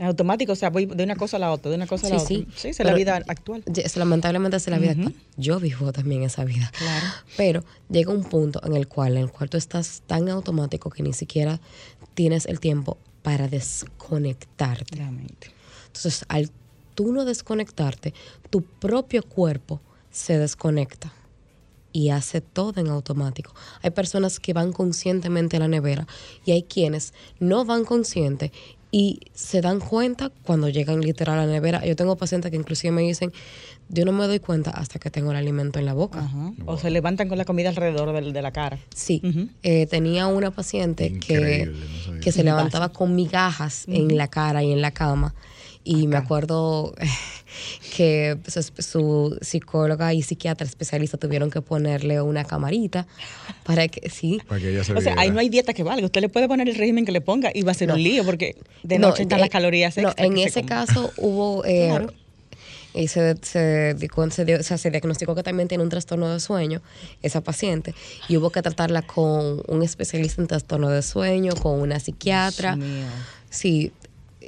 Automático, 0.00 0.52
o 0.52 0.56
sea, 0.56 0.70
voy 0.70 0.86
de 0.86 1.02
una 1.02 1.16
cosa 1.16 1.38
a 1.38 1.40
la 1.40 1.50
otra, 1.50 1.70
de 1.70 1.76
una 1.76 1.86
cosa 1.86 2.06
a 2.06 2.10
la 2.10 2.16
otra. 2.16 2.28
Sí, 2.28 2.46
sí 2.54 2.68
es 2.68 2.78
la 2.78 2.94
vida 2.94 3.16
actual. 3.26 3.64
lamentablemente 3.96 4.56
es 4.56 4.68
la 4.68 4.78
vida 4.78 4.92
actual. 4.92 5.14
Yo 5.36 5.58
vivo 5.58 5.92
también 5.92 6.22
esa 6.22 6.44
vida. 6.44 6.70
Claro. 6.78 7.06
Pero 7.36 7.64
llega 7.90 8.12
un 8.12 8.24
punto 8.24 8.60
en 8.64 8.76
el 8.76 8.86
cual, 8.86 9.16
en 9.16 9.24
el 9.24 9.30
cual 9.32 9.50
tú 9.50 9.56
estás 9.56 10.02
tan 10.06 10.28
automático 10.28 10.90
que 10.90 11.02
ni 11.02 11.12
siquiera 11.12 11.60
tienes 12.14 12.46
el 12.46 12.60
tiempo 12.60 12.96
para 13.22 13.48
desconectarte. 13.48 15.00
Entonces, 15.00 16.24
al 16.28 16.50
tú 16.94 17.12
no 17.12 17.24
desconectarte, 17.24 18.14
tu 18.50 18.62
propio 18.62 19.22
cuerpo 19.22 19.80
se 20.10 20.38
desconecta 20.38 21.12
y 21.92 22.10
hace 22.10 22.40
todo 22.40 22.80
en 22.80 22.88
automático. 22.88 23.54
Hay 23.82 23.90
personas 23.90 24.40
que 24.40 24.52
van 24.52 24.72
conscientemente 24.72 25.56
a 25.56 25.60
la 25.60 25.68
nevera 25.68 26.06
y 26.44 26.52
hay 26.52 26.62
quienes 26.62 27.14
no 27.38 27.64
van 27.64 27.84
conscientes 27.84 28.50
y 28.90 29.20
se 29.34 29.60
dan 29.60 29.80
cuenta 29.80 30.30
cuando 30.44 30.68
llegan 30.68 31.00
literal 31.00 31.38
a 31.38 31.46
la 31.46 31.52
nevera. 31.52 31.84
Yo 31.84 31.94
tengo 31.96 32.16
pacientes 32.16 32.50
que 32.50 32.56
inclusive 32.56 32.90
me 32.90 33.02
dicen, 33.02 33.32
yo 33.88 34.04
no 34.04 34.12
me 34.12 34.26
doy 34.26 34.40
cuenta 34.40 34.70
hasta 34.70 34.98
que 34.98 35.10
tengo 35.10 35.30
el 35.30 35.36
alimento 35.36 35.78
en 35.78 35.86
la 35.86 35.94
boca. 35.94 36.28
O 36.66 36.78
se 36.78 36.90
levantan 36.90 37.28
con 37.28 37.38
la 37.38 37.44
comida 37.44 37.68
alrededor 37.68 38.12
de, 38.12 38.42
la 38.42 38.52
cara. 38.52 38.78
Sí. 38.94 39.22
Eh, 39.62 39.86
tenía 39.86 40.26
una 40.26 40.50
paciente 40.50 41.18
que, 41.18 41.72
que 42.22 42.32
se 42.32 42.44
levantaba 42.44 42.90
con 42.90 43.14
migajas 43.14 43.84
en 43.88 44.16
la 44.16 44.28
cara 44.28 44.62
y 44.62 44.72
en 44.72 44.80
la 44.80 44.90
cama. 44.90 45.34
Y 45.88 46.06
me 46.06 46.18
acuerdo 46.18 46.94
que 47.96 48.36
su, 48.46 49.38
psicóloga 49.40 50.12
y 50.12 50.20
psiquiatra 50.20 50.66
especialista 50.66 51.16
tuvieron 51.16 51.50
que 51.50 51.62
ponerle 51.62 52.20
una 52.20 52.44
camarita 52.44 53.06
para 53.64 53.88
que 53.88 54.10
sí. 54.10 54.38
o 54.94 55.00
sea, 55.00 55.14
ahí 55.16 55.30
no 55.30 55.40
hay 55.40 55.48
dieta 55.48 55.72
que 55.72 55.82
valga. 55.82 56.04
Usted 56.04 56.20
le 56.20 56.28
puede 56.28 56.46
poner 56.46 56.68
el 56.68 56.74
régimen 56.74 57.06
que 57.06 57.12
le 57.12 57.22
ponga 57.22 57.50
y 57.54 57.62
va 57.62 57.72
a 57.72 57.74
ser 57.74 57.90
un 57.90 58.02
lío 58.02 58.22
porque 58.22 58.56
de 58.82 58.98
noche 58.98 59.22
están 59.22 59.40
las 59.40 59.48
calorías 59.48 59.96
extra. 59.96 60.26
en 60.26 60.36
ese 60.36 60.62
caso 60.64 61.10
hubo. 61.16 61.64
Eh, 61.64 62.06
y 62.94 63.08
se, 63.08 63.36
se, 63.42 63.96
se, 63.96 64.90
diagnosticó 64.90 65.34
que 65.34 65.42
también 65.42 65.68
tiene 65.68 65.84
un 65.84 65.90
trastorno 65.90 66.32
de 66.32 66.40
sueño, 66.40 66.82
esa 67.22 67.42
paciente, 67.42 67.94
y 68.28 68.36
hubo 68.36 68.50
que 68.50 68.60
tratarla 68.60 69.02
con 69.02 69.62
un 69.66 69.82
especialista 69.82 70.42
en 70.42 70.48
trastorno 70.48 70.90
de 70.90 71.02
sueño, 71.02 71.54
con 71.54 71.80
una 71.80 72.00
psiquiatra. 72.00 72.76
Sí, 73.50 73.92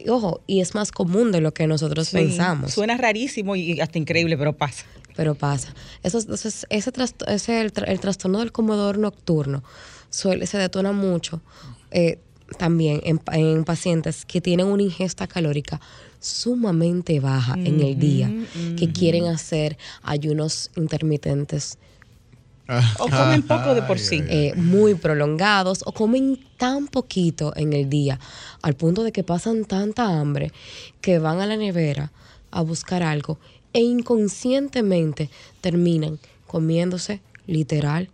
ojo, 0.08 0.40
y 0.46 0.60
es 0.60 0.74
más 0.74 0.92
común 0.92 1.32
de 1.32 1.40
lo 1.40 1.52
que 1.52 1.66
nosotros 1.66 2.08
Sí, 2.08 2.16
pensamos. 2.16 2.72
Suena 2.72 2.96
rarísimo 2.96 3.56
y 3.56 3.80
hasta 3.80 3.98
increíble, 3.98 4.36
pero 4.38 4.52
pasa. 4.56 4.84
pero 5.16 5.34
pasa. 5.34 5.74
Eso, 6.02 6.18
es- 6.18 6.24
entonces, 6.24 6.66
ese, 6.70 6.92
ese 7.26 7.60
el, 7.60 7.72
tra- 7.72 7.88
el 7.88 8.00
trastorno 8.00 8.38
del 8.38 8.52
comedor 8.52 8.98
nocturno 8.98 9.62
suele, 10.08 10.46
se 10.46 10.56
detona 10.58 10.92
mucho 10.92 11.40
eh, 11.90 12.18
también 12.58 13.00
en, 13.04 13.20
en 13.32 13.64
pacientes 13.64 14.24
que 14.24 14.40
tienen 14.40 14.66
una 14.66 14.82
ingesta 14.82 15.26
calórica 15.26 15.80
sumamente 16.18 17.18
baja 17.20 17.54
en 17.54 17.80
el 17.80 17.98
día, 17.98 18.30
que 18.78 18.92
quieren 18.92 19.26
hacer 19.26 19.78
ayunos 20.02 20.70
intermitentes 20.76 21.78
O 22.98 23.08
comen 23.08 23.42
poco 23.42 23.74
de 23.74 23.82
por 23.82 23.98
sí. 23.98 24.16
ay, 24.22 24.26
ay. 24.30 24.46
eh, 24.48 24.54
muy 24.56 24.94
prolongados 24.94 25.82
o 25.86 25.92
comen 25.92 26.38
tan 26.56 26.86
poquito 26.88 27.52
en 27.56 27.72
el 27.72 27.88
día, 27.90 28.18
al 28.62 28.74
punto 28.74 29.02
de 29.02 29.12
que 29.12 29.22
pasan 29.24 29.64
tanta 29.64 30.06
hambre 30.20 30.52
que 31.00 31.18
van 31.18 31.40
a 31.40 31.46
la 31.46 31.56
nevera 31.56 32.12
a 32.50 32.60
buscar 32.62 33.02
algo 33.02 33.38
e 33.72 33.80
inconscientemente 33.80 35.30
terminan 35.60 36.18
comiéndose 36.46 37.20
literal 37.46 38.08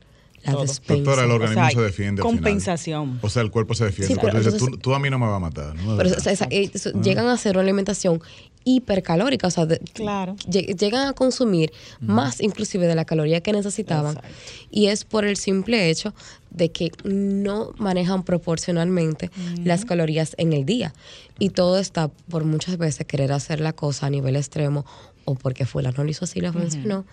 la. 0.45 0.53
Doctora, 0.53 1.25
el 1.25 1.31
organismo 1.31 1.63
O 1.67 1.71
sea, 1.71 1.71
se 1.71 1.81
defiende. 1.83 2.23
al 2.23 2.29
final. 2.29 2.43
compensación. 2.43 3.19
O 3.23 3.29
sea, 3.29 3.43
el 3.43 3.51
cuerpo 3.51 3.75
se 3.75 3.85
defiende. 3.87 4.15
Sí, 4.15 4.21
pero 4.21 4.33
Tú 4.33 4.39
dices, 4.39 4.53
entonces- 4.55 4.79
tú, 4.79 4.91
tú 4.91 4.95
a 4.95 4.99
mí 5.01 5.11
no 5.11 5.19
me 5.19 5.27
vas 5.27 5.37
a 5.37 5.39
matar. 5.41 5.75
Pero 5.97 6.09
esa- 6.11 6.47
eh, 6.51 6.71
eso- 6.73 6.93
llegan 7.03 7.27
a 7.27 7.33
hacer 7.33 7.57
una 7.57 7.63
alimentación 7.63 8.23
hipercalórica, 8.67 9.47
o 9.47 9.51
sea, 9.51 9.65
de- 9.65 9.79
Claro. 9.95 10.35
llegan 10.49 11.07
a 11.07 11.13
consumir 11.15 11.73
más 12.01 12.41
inclusive 12.43 12.87
de 12.89 12.95
la 12.97 13.05
caloría 13.05 13.41
que 13.41 13.53
necesitaban 13.53 14.17
Exacto. 14.17 14.37
y 14.71 14.87
es 14.89 15.05
por 15.05 15.25
el 15.25 15.37
simple 15.37 15.89
hecho 15.89 16.13
de 16.51 16.71
que 16.73 16.91
no 17.05 17.73
manejan 17.79 18.25
proporcionalmente 18.25 19.31
las 19.65 19.85
calorías 19.85 20.35
en 20.37 20.53
el 20.53 20.65
día 20.67 20.93
y 21.39 21.51
todo 21.51 21.79
está 21.79 22.09
por 22.09 22.45
muchas 22.45 22.77
veces 22.77 23.07
querer 23.07 23.31
hacer 23.33 23.61
la 23.61 23.73
cosa 23.73 24.07
a 24.07 24.11
nivel 24.11 24.35
extremo 24.37 24.85
o 25.29 25.35
porque 25.35 25.65
fue 25.67 25.83
la 25.83 25.91
no 25.93 26.03
lo 26.05 26.11
hizo 26.11 26.25
así, 26.25 26.41
la 26.41 26.53
funcionó 26.53 27.05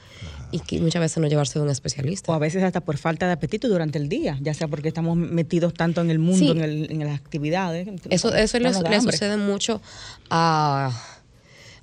y 0.51 0.59
que 0.59 0.79
muchas 0.79 1.01
veces 1.01 1.17
no 1.19 1.27
llevarse 1.27 1.57
de 1.57 1.65
un 1.65 1.71
especialista. 1.71 2.31
O 2.31 2.35
a 2.35 2.39
veces 2.39 2.61
hasta 2.63 2.79
por 2.81 2.97
falta 2.97 3.25
de 3.25 3.31
apetito 3.33 3.67
durante 3.67 3.97
el 3.97 4.07
día, 4.07 4.37
ya 4.41 4.53
sea 4.53 4.67
porque 4.67 4.87
estamos 4.87 5.17
metidos 5.17 5.73
tanto 5.73 5.99
en 6.01 6.09
el 6.11 6.19
mundo, 6.19 6.37
Sí. 6.45 6.51
en, 6.51 6.61
el- 6.61 6.91
en 6.91 6.99
las 6.99 7.15
actividades. 7.19 7.87
Eso, 8.09 8.33
eso 8.35 8.57
le, 8.59 8.65
nos 8.65 8.81
da 8.81 8.89
le 8.89 8.95
hambre. 8.97 9.11
sucede 9.17 9.37
mucho 9.37 9.81
a, 10.29 10.91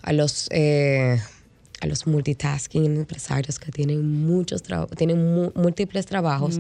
a 0.02 0.12
los 0.12 0.48
eh, 0.50 1.20
a 1.80 1.86
los 1.86 2.06
multitasking 2.06 2.84
empresarios 2.84 3.58
que 3.58 3.72
tienen 3.72 4.06
muchos 4.26 4.62
tienen 4.96 5.34
mu- 5.34 5.50
múltiples 5.54 6.04
trabajos 6.06 6.58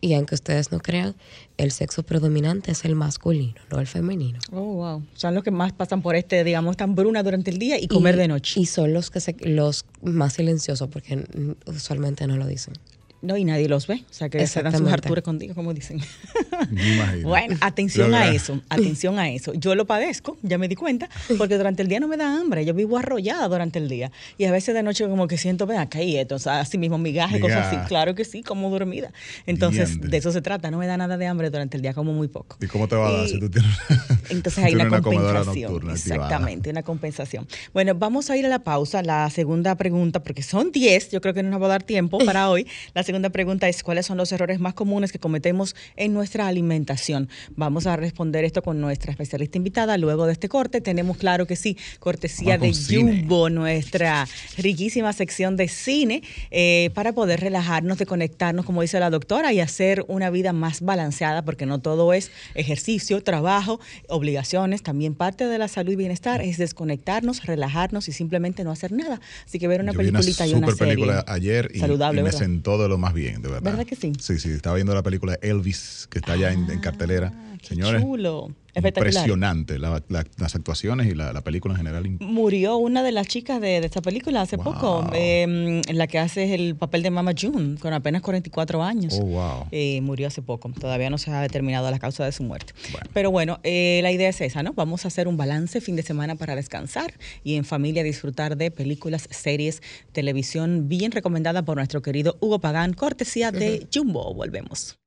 y 0.00 0.14
aunque 0.14 0.36
ustedes 0.36 0.70
no 0.70 0.78
crean, 0.78 1.16
el 1.56 1.72
sexo 1.72 2.04
predominante 2.04 2.70
es 2.70 2.84
el 2.84 2.94
masculino, 2.94 3.60
no 3.70 3.80
el 3.80 3.86
femenino. 3.88 4.38
Oh, 4.52 4.74
wow. 4.74 5.02
Son 5.14 5.34
los 5.34 5.42
que 5.42 5.50
más 5.50 5.72
pasan 5.72 6.02
por 6.02 6.14
este, 6.14 6.44
digamos, 6.44 6.76
tan 6.76 6.94
bruna 6.94 7.24
durante 7.24 7.50
el 7.50 7.58
día 7.58 7.80
y 7.80 7.88
comer 7.88 8.16
de 8.16 8.28
noche. 8.28 8.60
Y 8.60 8.66
son 8.66 8.92
los 8.92 9.10
que 9.10 9.18
se, 9.18 9.34
los 9.40 9.84
más 10.02 10.34
silenciosos 10.34 10.88
porque 10.88 11.24
usualmente 11.66 12.28
no 12.28 12.36
lo 12.36 12.46
dicen. 12.46 12.74
No, 13.20 13.36
y 13.36 13.44
nadie 13.44 13.68
los 13.68 13.86
ve. 13.86 14.04
O 14.08 14.12
sea, 14.12 14.28
que 14.28 14.46
se 14.46 14.62
dan 14.62 14.76
sus 14.76 14.90
harturas 14.92 15.24
contigo, 15.24 15.54
como 15.54 15.74
dicen. 15.74 16.00
Me. 16.70 17.22
Bueno, 17.22 17.56
atención 17.60 18.10
Lo 18.10 18.16
a 18.16 18.28
eso, 18.28 18.60
atención 18.68 19.18
a 19.18 19.30
eso. 19.30 19.54
Yo 19.54 19.74
lo 19.74 19.86
padezco, 19.86 20.36
ya 20.42 20.58
me 20.58 20.68
di 20.68 20.74
cuenta, 20.76 21.08
porque 21.36 21.56
durante 21.56 21.82
el 21.82 21.88
día 21.88 22.00
no 22.00 22.08
me 22.08 22.16
da 22.16 22.38
hambre, 22.40 22.64
yo 22.64 22.74
vivo 22.74 22.96
arrollada 22.98 23.48
durante 23.48 23.78
el 23.78 23.88
día. 23.88 24.10
Y 24.36 24.44
a 24.44 24.52
veces 24.52 24.74
de 24.74 24.82
noche 24.82 25.06
como 25.08 25.26
que 25.26 25.36
siento, 25.38 25.66
ven 25.66 25.78
acá 25.78 26.02
y 26.02 26.16
esto, 26.16 26.36
o 26.36 26.38
sea, 26.38 26.60
así 26.60 26.78
mismo 26.78 26.98
migaje, 26.98 27.40
cosas 27.40 27.66
así, 27.66 27.76
claro 27.88 28.14
que 28.14 28.24
sí, 28.24 28.42
como 28.42 28.70
dormida. 28.70 29.12
Entonces, 29.46 30.00
de 30.00 30.16
eso 30.16 30.32
se 30.32 30.40
trata, 30.42 30.70
no 30.70 30.78
me 30.78 30.86
da 30.86 30.96
nada 30.96 31.16
de 31.16 31.26
hambre 31.26 31.50
durante 31.50 31.76
el 31.76 31.82
día, 31.82 31.94
como 31.94 32.12
muy 32.12 32.28
poco. 32.28 32.56
¿Y 32.60 32.66
cómo 32.66 32.88
te 32.88 32.96
va 32.96 33.08
a 33.08 33.12
dar 33.12 33.26
Y- 33.26 33.30
si 33.30 33.40
tú 33.40 33.50
tienes, 33.50 33.70
Entonces 34.30 34.64
hay 34.64 34.74
una, 34.74 35.00
compensación. 35.00 35.72
nocturna? 35.72 35.92
Exactamente, 35.94 36.70
una 36.70 36.82
compensación. 36.82 37.46
Bueno, 37.72 37.94
vamos 37.94 38.30
a 38.30 38.36
ir 38.36 38.46
a 38.46 38.48
la 38.48 38.60
pausa. 38.60 39.02
La 39.02 39.28
segunda 39.30 39.74
pregunta, 39.76 40.22
porque 40.22 40.42
son 40.42 40.70
10, 40.72 41.10
yo 41.10 41.20
creo 41.20 41.34
que 41.34 41.42
no 41.42 41.50
nos 41.50 41.62
va 41.62 41.66
a 41.66 41.70
dar 41.70 41.82
tiempo 41.82 42.18
para 42.18 42.48
hoy. 42.50 42.66
La 42.94 43.02
segunda 43.08 43.30
pregunta 43.30 43.66
es, 43.70 43.82
¿cuáles 43.82 44.04
son 44.04 44.18
los 44.18 44.30
errores 44.32 44.60
más 44.60 44.74
comunes 44.74 45.12
que 45.12 45.18
cometemos 45.18 45.74
en 45.96 46.12
nuestra 46.12 46.46
alimentación? 46.46 47.30
Vamos 47.56 47.86
a 47.86 47.96
responder 47.96 48.44
esto 48.44 48.60
con 48.60 48.82
nuestra 48.82 49.12
especialista 49.12 49.56
invitada. 49.56 49.96
Luego 49.96 50.26
de 50.26 50.32
este 50.34 50.50
corte, 50.50 50.82
tenemos, 50.82 51.16
claro 51.16 51.46
que 51.46 51.56
sí, 51.56 51.78
cortesía 52.00 52.58
de 52.58 52.74
cine. 52.74 53.20
Jumbo, 53.20 53.48
nuestra 53.48 54.28
riquísima 54.58 55.14
sección 55.14 55.56
de 55.56 55.68
cine, 55.68 56.22
eh, 56.50 56.90
para 56.92 57.14
poder 57.14 57.40
relajarnos, 57.40 57.96
de 57.96 58.04
conectarnos, 58.04 58.66
como 58.66 58.82
dice 58.82 59.00
la 59.00 59.08
doctora, 59.08 59.54
y 59.54 59.60
hacer 59.60 60.04
una 60.06 60.28
vida 60.28 60.52
más 60.52 60.82
balanceada, 60.82 61.40
porque 61.46 61.64
no 61.64 61.78
todo 61.78 62.12
es 62.12 62.30
ejercicio, 62.54 63.22
trabajo, 63.22 63.80
obligaciones. 64.08 64.82
También 64.82 65.14
parte 65.14 65.46
de 65.46 65.56
la 65.56 65.68
salud 65.68 65.92
y 65.92 65.96
bienestar 65.96 66.42
es 66.42 66.58
desconectarnos, 66.58 67.46
relajarnos 67.46 68.06
y 68.10 68.12
simplemente 68.12 68.64
no 68.64 68.70
hacer 68.70 68.92
nada. 68.92 69.18
Así 69.46 69.58
que 69.58 69.66
ver 69.66 69.80
una 69.80 69.92
Yo 69.92 69.98
vi 70.00 70.08
una 70.08 70.18
peliculita 70.18 70.46
y 70.46 70.52
una 70.52 70.66
serie. 70.66 70.94
película 70.94 71.24
ayer 71.26 71.70
y, 71.72 71.78
saludable, 71.78 72.20
y 72.20 72.22
me 72.22 72.28
¿verdad? 72.28 72.38
sentó 72.38 72.76
de 72.76 72.97
lo 72.98 73.06
más 73.06 73.14
bien, 73.14 73.40
de 73.42 73.48
verdad. 73.48 73.70
¿Verdad 73.72 73.86
que 73.86 73.96
sí? 73.96 74.12
Sí, 74.18 74.38
sí, 74.38 74.50
estaba 74.50 74.74
viendo 74.76 74.94
la 74.94 75.02
película 75.02 75.38
Elvis, 75.40 76.08
que 76.10 76.18
está 76.18 76.36
ya 76.36 76.52
en, 76.52 76.68
en 76.70 76.80
cartelera. 76.80 77.32
Ah, 77.34 77.56
qué 77.60 77.68
Señores, 77.68 78.02
chulo. 78.02 78.54
Espectacular. 78.74 79.12
impresionante 79.12 79.78
la- 79.78 80.02
la- 80.08 80.24
las 80.36 80.54
actuaciones 80.54 81.06
y 81.08 81.14
la, 81.14 81.32
la 81.32 81.40
película 81.40 81.74
en 81.74 81.78
general. 81.78 82.08
Murió 82.20 82.76
una 82.76 83.02
de 83.02 83.12
las 83.12 83.26
chicas 83.26 83.60
de, 83.60 83.80
de 83.80 83.86
esta 83.86 84.00
película 84.02 84.42
hace 84.42 84.56
Wow. 84.56 84.64
poco, 84.64 85.10
eh, 85.14 85.82
la 85.92 86.06
que 86.06 86.18
hace 86.18 86.54
el 86.54 86.76
papel 86.76 87.02
de 87.02 87.10
Mama 87.10 87.32
June, 87.40 87.76
con 87.80 87.92
apenas 87.92 88.22
44 88.22 88.82
años. 88.82 89.18
Oh, 89.20 89.24
wow. 89.24 89.66
Eh, 89.72 90.00
murió 90.02 90.28
hace 90.28 90.42
poco. 90.42 90.70
Todavía 90.78 91.10
no 91.10 91.18
se 91.18 91.30
ha 91.30 91.40
determinado 91.40 91.90
la 91.90 91.98
causa 91.98 92.24
de 92.24 92.32
su 92.32 92.42
muerte. 92.42 92.72
Bueno. 92.92 93.08
Pero 93.12 93.30
bueno, 93.30 93.58
eh, 93.62 94.00
la 94.02 94.12
idea 94.12 94.28
es 94.28 94.40
esa, 94.40 94.62
¿no? 94.62 94.72
Vamos 94.74 95.04
a 95.04 95.08
hacer 95.08 95.28
un 95.28 95.36
balance 95.36 95.80
fin 95.80 95.96
de 95.96 96.02
semana 96.02 96.34
para 96.36 96.54
descansar 96.54 97.14
y 97.44 97.54
en 97.54 97.64
familia 97.64 98.02
disfrutar 98.02 98.56
de 98.56 98.70
películas, 98.70 99.28
series, 99.30 99.82
televisión 100.12 100.88
bien 100.88 101.10
recomendada 101.12 101.64
por 101.64 101.76
nuestro 101.78 102.02
querido 102.02 102.36
Hugo 102.40 102.58
Pagán, 102.60 102.92
cortesía 102.92 103.50
de 103.52 103.86
Jumbo. 103.92 104.34
Volvemos. 104.34 104.98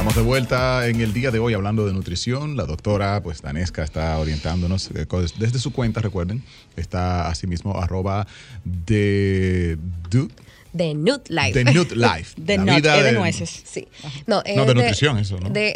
Estamos 0.00 0.16
de 0.16 0.22
vuelta 0.22 0.88
en 0.88 0.98
el 1.02 1.12
día 1.12 1.30
de 1.30 1.38
hoy 1.40 1.52
hablando 1.52 1.84
de 1.86 1.92
nutrición. 1.92 2.56
La 2.56 2.64
doctora, 2.64 3.22
pues 3.22 3.42
Danesca, 3.42 3.84
está 3.84 4.16
orientándonos 4.18 4.90
eh, 4.94 5.06
desde 5.38 5.58
su 5.58 5.74
cuenta, 5.74 6.00
recuerden. 6.00 6.42
Está 6.74 7.28
asimismo 7.28 7.78
arroba 7.78 8.26
de, 8.64 9.76
du- 10.08 10.30
De 10.72 10.94
Nut 10.94 11.28
Life. 11.28 11.52
de 11.64 11.72
Nut 11.72 11.92
Life. 11.92 12.34
De 12.36 12.56
La 12.58 12.64
nut, 12.64 12.74
vida 12.76 12.96
es 12.96 13.02
de 13.04 13.12
de- 13.12 13.18
nueces. 13.18 13.62
Sí. 13.64 13.88
No, 14.26 14.42
es 14.44 14.56
No, 14.56 14.64
de 14.66 14.74
nutrición, 14.74 15.18
eso, 15.18 15.38
¿no? 15.40 15.50
De, 15.50 15.72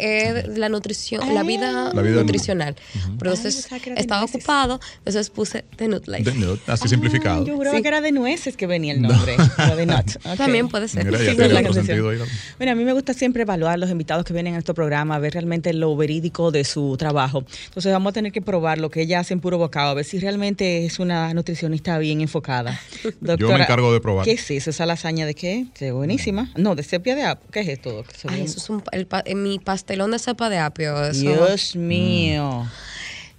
es 0.47 0.57
la 0.57 0.69
nutrición, 0.69 1.33
la 1.33 1.43
vida, 1.43 1.91
La 1.93 2.01
vida- 2.01 2.21
nutricional. 2.21 2.75
Entonces 3.09 3.67
yo 3.69 3.75
estaba 3.95 4.21
nueces. 4.21 4.35
ocupado, 4.35 4.79
entonces 4.99 5.29
puse 5.29 5.65
de 5.77 5.87
Nut 5.87 6.07
Life. 6.07 6.31
Nut, 6.35 6.59
así 6.67 6.87
simplificado. 6.87 7.43
Ah, 7.43 7.45
yo 7.47 7.71
Sí. 7.75 7.81
que 7.81 7.87
era 7.87 8.01
de 8.01 8.11
nueces 8.11 8.55
que 8.55 8.67
venía 8.67 8.93
el 8.93 9.01
nombre. 9.01 9.35
pero 9.57 9.75
de 9.75 9.85
nut. 9.85 10.11
También 10.37 10.67
puede 10.69 10.87
ser. 10.87 11.05
Mira. 11.05 11.19
¿no? 11.33 12.25
Bueno, 12.57 12.71
a 12.71 12.75
mí 12.75 12.83
me 12.83 12.93
gusta 12.93 13.13
siempre 13.13 13.43
evaluar 13.43 13.77
los 13.79 13.89
invitados 13.89 14.23
que 14.25 14.33
vienen 14.33 14.53
a 14.53 14.57
nuestro 14.57 14.73
programa, 14.73 15.19
ver 15.19 15.33
realmente 15.33 15.73
lo 15.73 15.95
verídico 15.95 16.51
de 16.51 16.63
su 16.63 16.95
trabajo. 16.97 17.45
Entonces 17.67 17.91
vamos 17.91 18.11
a 18.11 18.13
tener 18.13 18.31
que 18.31 18.41
probar 18.41 18.77
lo 18.77 18.89
que 18.89 19.01
ella 19.01 19.19
hace 19.19 19.33
en 19.33 19.39
puro 19.39 19.57
bocado, 19.57 19.89
a 19.89 19.93
ver 19.93 20.05
si 20.05 20.19
realmente 20.19 20.85
es 20.85 20.99
una 20.99 21.33
nutricionista 21.33 21.97
bien 21.97 22.21
enfocada. 22.21 22.79
Doctora, 23.19 23.63
encargo 23.63 23.93
de 23.93 23.99
probar. 24.01 24.25
¿Qué 24.25 24.33
es 24.33 24.51
eso? 24.51 24.71
¿Esa 24.85 24.93
lasaña 24.93 25.25
de 25.25 25.33
qué? 25.33 25.65
Qué 25.73 25.91
buenísima. 25.91 26.51
No, 26.55 26.75
de 26.75 26.83
sepia 26.83 27.15
de 27.15 27.23
apio. 27.23 27.49
¿Qué 27.51 27.61
es 27.61 27.67
esto? 27.69 28.03
Ay, 28.27 28.41
eso 28.43 28.57
es 28.59 28.69
un, 28.69 28.83
el 28.91 29.07
eh, 29.25 29.33
mi 29.33 29.57
pastelón 29.57 30.11
de 30.11 30.19
cepa 30.19 30.47
de 30.49 30.59
apio. 30.59 31.03
Eso, 31.05 31.21
Dios 31.21 31.75
mío. 31.75 32.67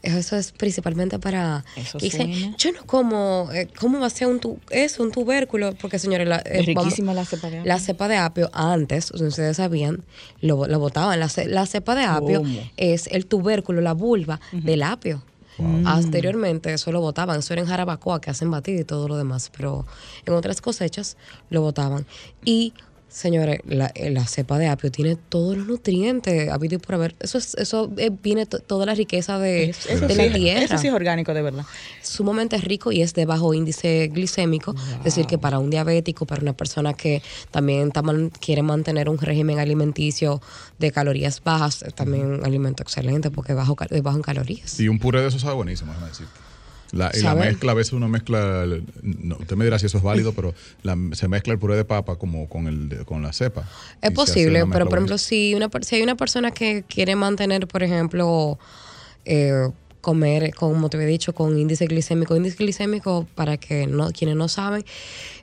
eso 0.02 0.37
es 0.37 0.50
principalmente 0.50 1.20
para... 1.20 1.64
Eso 1.76 1.98
dice, 1.98 2.52
yo 2.59 2.72
no 2.72 2.85
como, 2.85 3.48
eh, 3.54 3.68
¿cómo 3.78 4.00
va 4.00 4.09
a 4.09 4.11
ser 4.11 4.26
un, 4.26 4.40
tu, 4.40 4.59
eso, 4.70 5.04
un 5.04 5.12
tubérculo? 5.12 5.72
Porque, 5.80 6.00
señores, 6.00 6.26
la, 6.26 6.38
eh, 6.44 6.64
vamos- 6.74 6.87
riquísima 6.87 7.14
la 7.14 7.24
cepa 7.24 7.48
de 7.48 7.59
apio. 7.59 7.68
La 7.68 7.78
cepa 7.78 8.09
de 8.09 8.16
apio, 8.16 8.50
antes, 8.52 9.12
ustedes 9.12 9.56
sabían, 9.56 10.02
lo, 10.40 10.66
lo 10.66 10.78
botaban. 10.80 11.20
La, 11.20 11.30
la 11.46 11.66
cepa 11.66 11.94
de 11.94 12.02
apio 12.04 12.38
¿Cómo? 12.40 12.61
es 12.76 13.06
el 13.06 13.26
tubérculo, 13.26 13.80
la 13.82 13.92
vulva 13.92 14.40
del 14.50 14.82
apio. 14.82 15.22
Anteriormente 15.85 16.73
eso 16.73 16.92
lo 16.92 17.01
botaban, 17.01 17.38
eso 17.38 17.53
era 17.55 17.62
en 17.62 17.69
jarabacoa 17.69 18.21
que 18.21 18.31
hacen 18.31 18.51
batido 18.51 18.81
y 18.81 18.85
todo 18.85 19.09
lo 19.09 19.16
demás, 19.16 19.51
pero 19.57 19.87
en 20.25 20.35
otras 20.35 20.61
cosechas 20.61 21.16
lo 21.51 21.62
botaban. 21.62 22.07
Y 22.45 22.75
señores, 23.16 23.61
la, 23.66 23.90
eh, 23.94 24.11
la 24.11 24.26
cepa 24.26 24.59
de 24.59 24.66
apio 24.68 24.90
tiene 24.90 25.16
todos 25.16 25.57
los 25.57 25.66
nutrientes, 25.66 26.50
habido 26.50 26.74
y 26.74 26.79
por 26.79 26.96
haber. 26.96 27.14
Eso, 27.20 27.38
es, 27.38 27.55
eso 27.55 27.90
eh, 27.96 28.11
viene 28.22 28.44
to- 28.44 28.59
toda 28.61 28.85
la 28.85 28.94
riqueza 28.94 29.38
de, 29.38 29.70
Eso, 29.70 29.88
eso 29.88 30.07
de 30.07 30.12
sí, 30.14 30.18
la 30.18 30.24
es- 30.26 30.33
tierra 30.35 30.64
eso 30.64 30.79
sí 30.79 30.88
es 30.88 30.92
orgánico, 30.92 31.33
de 31.33 31.40
verdad. 31.42 31.64
sumamente 32.02 32.59
rico 32.59 32.92
y 32.92 33.00
es 33.02 33.14
de 33.14 33.24
bajo 33.24 33.55
índice 33.55 34.09
glicémico. 34.12 34.74
Es 34.98 35.05
decir, 35.05 35.26
que 35.26 35.38
para 35.38 35.59
un 35.59 35.70
diabético, 35.70 36.26
para 36.26 36.42
una 36.42 36.52
persona 36.52 36.92
que 36.92 37.22
también 37.50 37.90
quiere 38.40 38.62
mantener 38.62 39.09
un 39.09 39.18
régimen 39.18 39.59
alimenticio 39.59 40.42
de 40.79 40.92
calorías 40.92 41.42
bajas, 41.42 41.83
es 41.83 41.94
también 41.94 42.26
un 42.26 42.44
alimento 42.44 42.83
excelente 42.83 43.31
porque 43.31 43.52
es 43.52 43.57
bajo, 43.57 43.76
bajo 44.02 44.16
en 44.16 44.22
calorías. 44.22 44.79
Y 44.79 44.88
un 44.88 44.98
puré 44.98 45.22
de 45.22 45.29
eso 45.29 45.38
sabe 45.38 45.55
buenísimo, 45.55 45.92
déjame 45.92 46.09
decirte. 46.11 46.45
La, 46.92 47.11
y 47.14 47.20
la 47.20 47.35
mezcla, 47.35 47.72
a 47.72 47.75
veces 47.75 47.92
uno 47.92 48.09
mezcla, 48.09 48.64
no, 49.03 49.37
usted 49.38 49.57
me 49.57 49.64
dirá 49.64 49.79
si 49.79 49.87
eso 49.87 49.99
es 49.99 50.05
válido, 50.05 50.33
pero 50.33 50.55
la- 50.83 50.96
se 51.12 51.29
mezcla 51.29 51.53
el 51.53 51.59
puré 51.59 51.77
de 51.77 51.85
papa 51.85 52.16
como 52.16 52.49
con 52.49 52.66
el 52.68 53.05
con 53.05 53.22
la 53.22 53.33
cepa. 53.33 53.68
Es 54.01 54.12
posible, 54.12 54.61
pero 54.72 54.85
por 54.88 54.99
ejemplo, 54.99 55.18
si, 55.18 55.55
una, 55.55 55.68
si 55.83 55.96
hay 55.96 56.03
una 56.03 56.16
persona 56.16 56.51
que 56.53 56.85
quiere 56.88 57.16
mantener, 57.16 57.66
por 57.66 57.83
ejemplo, 57.83 58.59
eh, 59.25 59.68
comer, 60.01 60.55
como 60.55 60.88
te 60.88 60.96
había 60.96 61.09
dicho, 61.09 61.35
con 61.35 61.59
índice 61.59 61.87
glicémico, 61.87 62.37
índice 62.37 62.57
glicémico, 62.59 63.27
para 63.35 63.57
que 63.57 63.88
no, 63.88 64.11
quienes 64.12 64.37
no 64.37 64.46
saben, 64.49 64.85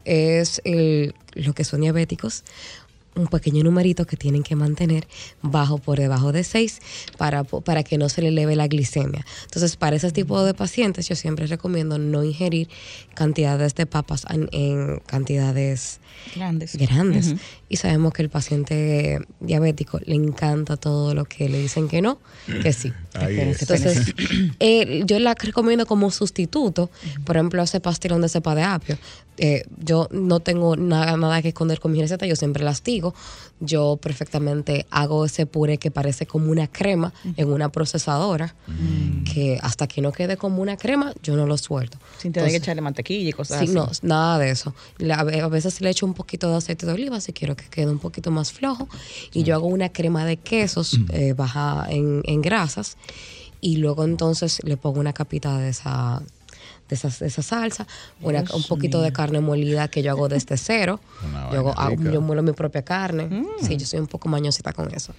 es 0.06 0.62
el, 0.64 1.14
lo 1.34 1.54
que 1.54 1.66
son 1.66 1.82
diabéticos, 1.82 2.44
un 3.16 3.28
pequeño 3.28 3.64
numerito 3.64 4.06
que 4.06 4.18
tienen 4.18 4.44
que 4.44 4.56
mantener 4.56 5.08
bajo 5.42 5.78
por 5.78 6.00
debajo 6.00 6.32
de 6.32 6.44
6 6.44 6.82
para, 7.18 7.44
po- 7.44 7.62
para 7.62 7.84
que 7.84 7.98
no 7.98 8.10
se 8.10 8.22
le 8.22 8.30
eleve 8.30 8.56
la 8.56 8.68
glicemia. 8.68 9.26
Entonces, 9.44 9.76
para 9.76 9.96
ese 9.96 10.12
tipo 10.12 10.44
de 10.44 10.54
pacientes, 10.54 11.08
yo 11.08 11.16
siempre 11.16 11.46
recomiendo 11.48 11.98
no 12.00 12.24
ingerir 12.24 12.70
cantidades 13.14 13.76
de 13.76 13.86
papas 13.86 14.26
en, 14.30 14.50
en 14.52 15.00
cantidades 15.06 16.00
Grandes. 16.36 16.76
grandes. 16.76 17.36
Y 17.70 17.78
sabemos 17.78 18.14
que 18.14 18.22
el 18.22 18.30
paciente 18.30 19.20
diabético 19.40 20.00
le 20.06 20.16
encanta 20.16 20.78
todo 20.78 21.14
lo 21.14 21.26
que 21.26 21.50
le 21.50 21.60
dicen 21.60 21.88
que 21.88 22.02
no, 22.02 22.20
que 22.62 22.72
sí. 22.74 22.94
Ahí. 23.14 23.40
Entonces, 23.40 24.14
eh, 24.60 25.04
yo 25.06 25.20
la 25.20 25.34
recomiendo 25.36 25.86
como 25.86 26.10
sustituto, 26.12 26.90
por 27.26 27.36
ejemplo, 27.38 27.62
ese 27.62 27.80
pastelón 27.80 28.22
de 28.22 28.30
cepa 28.30 28.56
de 28.56 28.64
apio. 28.64 28.98
Eh, 29.38 29.64
yo 29.80 30.08
no 30.12 30.40
tengo 30.42 30.76
nada, 30.76 31.18
nada 31.18 31.42
que 31.42 31.48
esconder 31.50 31.80
con 31.80 31.92
mi 31.92 32.00
receta, 32.02 32.26
yo 32.26 32.36
siempre 32.36 32.64
las 32.64 32.84
digo. 32.84 33.14
Yo 33.60 33.98
perfectamente 33.98 34.86
hago 34.92 35.26
ese 35.26 35.46
puré 35.46 35.78
que 35.78 35.90
parece 35.92 36.26
como 36.28 36.52
una 36.52 36.68
crema 36.68 37.14
en 37.38 37.52
una 37.52 37.70
procesadora, 37.70 38.56
que 39.32 39.58
hasta 39.62 39.88
que 39.88 40.02
no 40.02 40.12
quede 40.12 40.38
como 40.38 40.62
una 40.62 40.78
crema, 40.78 41.14
yo 41.24 41.36
no 41.36 41.46
lo 41.48 41.58
suelto. 41.58 41.98
Sin 42.18 42.32
tener 42.34 42.50
que 42.50 42.56
Entonces, 42.56 42.62
echarle 42.64 42.82
mantequilla 42.82 43.30
y 43.30 43.34
cosas 43.34 43.60
Sí, 43.60 43.66
así. 43.66 43.74
no, 43.74 43.90
nada 44.02 44.38
de 44.40 44.52
eso. 44.52 44.74
La- 44.98 45.16
a 45.20 45.48
veces 45.48 45.82
le 45.82 45.90
echo 45.90 46.06
un 46.06 46.14
poquito 46.14 46.50
de 46.50 46.58
aceite 46.58 46.86
de 46.86 46.92
oliva 46.94 47.20
si 47.22 47.34
quiero 47.34 47.56
que 47.56 47.66
quede 47.70 47.88
un 47.92 48.00
poquito 48.00 48.32
más 48.32 48.52
flojo. 48.52 48.88
Y 49.34 49.44
yo 49.44 49.56
hago 49.56 49.68
una 49.68 49.90
crema 49.90 50.26
de 50.26 50.38
quesos 50.38 51.00
eh, 51.10 51.34
baja 51.34 51.86
en, 51.90 52.22
en 52.26 52.42
grasas. 52.42 52.98
Y 53.62 53.78
luego 53.78 54.04
entonces 54.04 54.60
le 54.66 54.76
pongo 54.78 55.00
una 55.00 55.14
capita 55.14 55.58
de 55.58 55.70
esa, 55.70 56.22
de 56.94 57.08
esa, 57.10 57.10
de 57.24 57.28
esa 57.28 57.42
salsa, 57.42 57.88
una- 58.22 58.40
un 58.56 58.64
poquito 58.64 59.02
de 59.02 59.12
carne 59.12 59.40
molida 59.42 59.88
que 59.88 60.02
yo 60.04 60.12
hago 60.12 60.30
desde 60.30 60.58
cero. 60.58 61.00
Yo, 61.54 61.60
hago- 61.74 61.94
yo 62.14 62.22
muelo 62.22 62.44
mi 62.44 62.52
propia 62.54 62.84
carne. 62.84 63.28
Sí, 63.62 63.78
yo 63.78 63.86
soy 63.86 64.00
un 64.00 64.08
poco 64.08 64.30
mañosita 64.30 64.74
con 64.74 64.94
eso. 64.94 65.14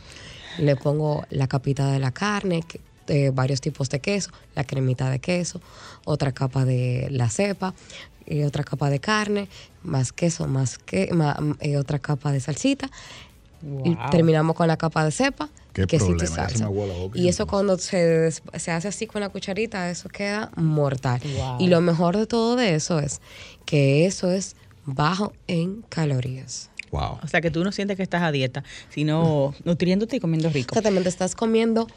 Le 0.58 0.76
pongo 0.76 1.24
la 1.30 1.46
capita 1.48 1.90
de 1.90 1.98
la 1.98 2.12
carne, 2.12 2.62
que- 2.62 2.80
de 3.06 3.30
varios 3.30 3.60
tipos 3.60 3.90
de 3.90 4.00
queso, 4.00 4.30
la 4.54 4.64
cremita 4.64 5.10
de 5.10 5.18
queso, 5.18 5.60
otra 6.06 6.32
capa 6.32 6.64
de 6.64 7.08
la 7.10 7.28
cepa, 7.28 7.74
y 8.26 8.42
otra 8.44 8.64
capa 8.64 8.88
de 8.88 8.98
carne, 9.00 9.48
más 9.82 10.12
queso, 10.12 10.46
más 10.48 10.78
que 10.78 11.10
ma- 11.12 11.37
eh, 11.60 11.76
otra 11.76 11.98
capa 11.98 12.32
de 12.32 12.40
salsita. 12.40 12.88
Y 13.84 13.94
terminamos 14.10 14.56
con 14.56 14.66
la 14.68 14.76
capa 14.76 15.04
de 15.04 15.10
cepa, 15.10 15.48
Qué 15.74 15.82
y 15.82 15.87
problema, 15.98 16.48
la 16.56 16.68
boca 16.68 17.18
Y 17.18 17.28
eso 17.28 17.46
cuando 17.48 17.76
se, 17.78 18.30
se 18.30 18.70
hace 18.70 18.88
así 18.88 19.06
con 19.08 19.20
la 19.20 19.28
cucharita, 19.28 19.90
eso 19.90 20.08
queda 20.08 20.52
mortal. 20.56 21.20
Wow. 21.37 21.56
Y 21.58 21.66
lo 21.66 21.80
mejor 21.80 22.16
de 22.16 22.26
todo 22.26 22.54
de 22.54 22.76
eso 22.76 23.00
es 23.00 23.20
que 23.66 24.06
eso 24.06 24.30
es 24.30 24.54
bajo 24.87 25.32
en 25.48 25.82
calorías. 25.88 26.70
Wow. 26.92 27.18
O 27.22 27.26
sea, 27.26 27.40
que 27.40 27.50
tú 27.50 27.64
no 27.64 27.72
sientes 27.72 27.96
que 27.96 28.04
estás 28.04 28.22
a 28.22 28.30
dieta, 28.30 28.62
sino 28.88 29.52
nutriéndote 29.64 30.16
y 30.16 30.20
comiendo 30.20 30.48
rico. 30.48 30.68
Exactamente, 30.70 31.08
estás 31.08 31.34
comiendo 31.34 31.88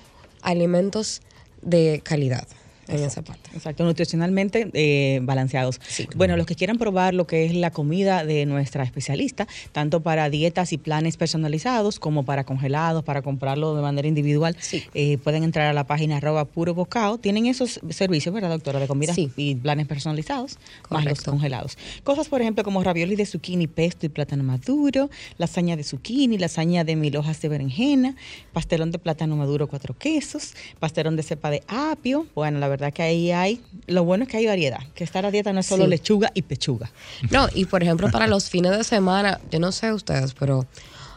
alimentos 0.41 1.21
de 1.61 2.01
calidad 2.03 2.47
en 2.87 3.03
esa 3.03 3.21
parte. 3.21 3.49
Exacto, 3.53 3.83
nutricionalmente 3.83 4.69
eh, 4.73 5.19
balanceados. 5.23 5.79
Bueno, 6.15 6.37
los 6.37 6.45
que 6.45 6.55
quieran 6.55 6.77
probar 6.77 7.13
lo 7.13 7.27
que 7.27 7.45
es 7.45 7.53
la 7.55 7.71
comida 7.71 8.23
de 8.25 8.45
nuestra 8.45 8.83
especialista, 8.83 9.47
tanto 9.71 10.01
para 10.01 10.29
dietas 10.29 10.73
y 10.73 10.77
planes 10.77 11.17
personalizados 11.17 11.99
como 11.99 12.23
para 12.23 12.43
congelados, 12.43 13.03
para 13.03 13.21
comprarlo 13.21 13.75
de 13.75 13.81
manera 13.81 14.07
individual, 14.07 14.55
Sí. 14.59 14.83
eh, 14.93 15.17
pueden 15.17 15.43
entrar 15.43 15.67
a 15.67 15.73
la 15.73 15.85
página 15.85 16.17
arroba 16.17 16.45
puro 16.45 16.73
bocado. 16.73 17.17
Tienen 17.17 17.45
esos 17.45 17.79
servicios, 17.89 18.33
¿verdad, 18.33 18.49
doctora? 18.49 18.79
De 18.79 18.87
comida 18.87 19.13
Sí. 19.13 19.31
y 19.35 19.55
planes 19.55 19.87
personalizados, 19.87 20.57
más 20.89 21.05
los 21.05 21.21
congelados. 21.21 21.77
Cosas, 22.03 22.27
por 22.29 22.41
ejemplo, 22.41 22.63
como 22.63 22.83
ravioli 22.83 23.15
de 23.15 23.25
zucchini, 23.25 23.67
pesto 23.67 24.05
y 24.05 24.09
plátano 24.09 24.43
maduro, 24.43 25.09
lasaña 25.37 25.75
de 25.75 25.83
zucchini, 25.83 26.37
lasaña 26.37 26.83
de 26.83 26.95
mil 26.95 27.15
hojas 27.17 27.41
de 27.41 27.49
berenjena, 27.49 28.15
pastelón 28.53 28.91
de 28.91 28.99
plátano 28.99 29.35
maduro, 29.35 29.67
cuatro 29.67 29.95
quesos, 29.97 30.53
pastelón 30.79 31.15
de 31.15 31.23
cepa 31.23 31.49
de 31.49 31.63
apio. 31.67 32.27
Bueno, 32.35 32.59
la 32.59 32.67
verdad 32.67 32.76
que 32.91 33.01
ahí 33.03 33.31
hay, 33.31 33.61
lo 33.87 34.03
bueno 34.03 34.23
es 34.23 34.29
que 34.29 34.37
hay 34.37 34.45
variedad, 34.45 34.79
que 34.95 35.03
estar 35.03 35.25
a 35.25 35.31
dieta 35.31 35.51
no 35.53 35.59
es 35.59 35.65
solo 35.65 35.83
Sí. 35.85 35.89
lechuga 35.89 36.31
y 36.33 36.41
pechuga. 36.43 36.91
No, 37.31 37.47
y 37.53 37.65
por 37.65 37.83
ejemplo, 37.83 38.09
para 38.11 38.27
los 38.27 38.49
fines 38.49 38.71
de 38.77 38.83
semana, 38.83 39.39
yo 39.51 39.59
no 39.59 39.71
sé 39.71 39.91
ustedes, 39.93 40.33
pero 40.33 40.65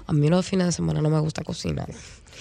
a 0.07 0.13
mí 0.13 0.29
los 0.29 0.45
fines 0.47 0.67
de 0.67 0.73
semana 0.73 1.01
no 1.01 1.11
me 1.11 1.21
gusta 1.21 1.43
cocinar. 1.45 1.89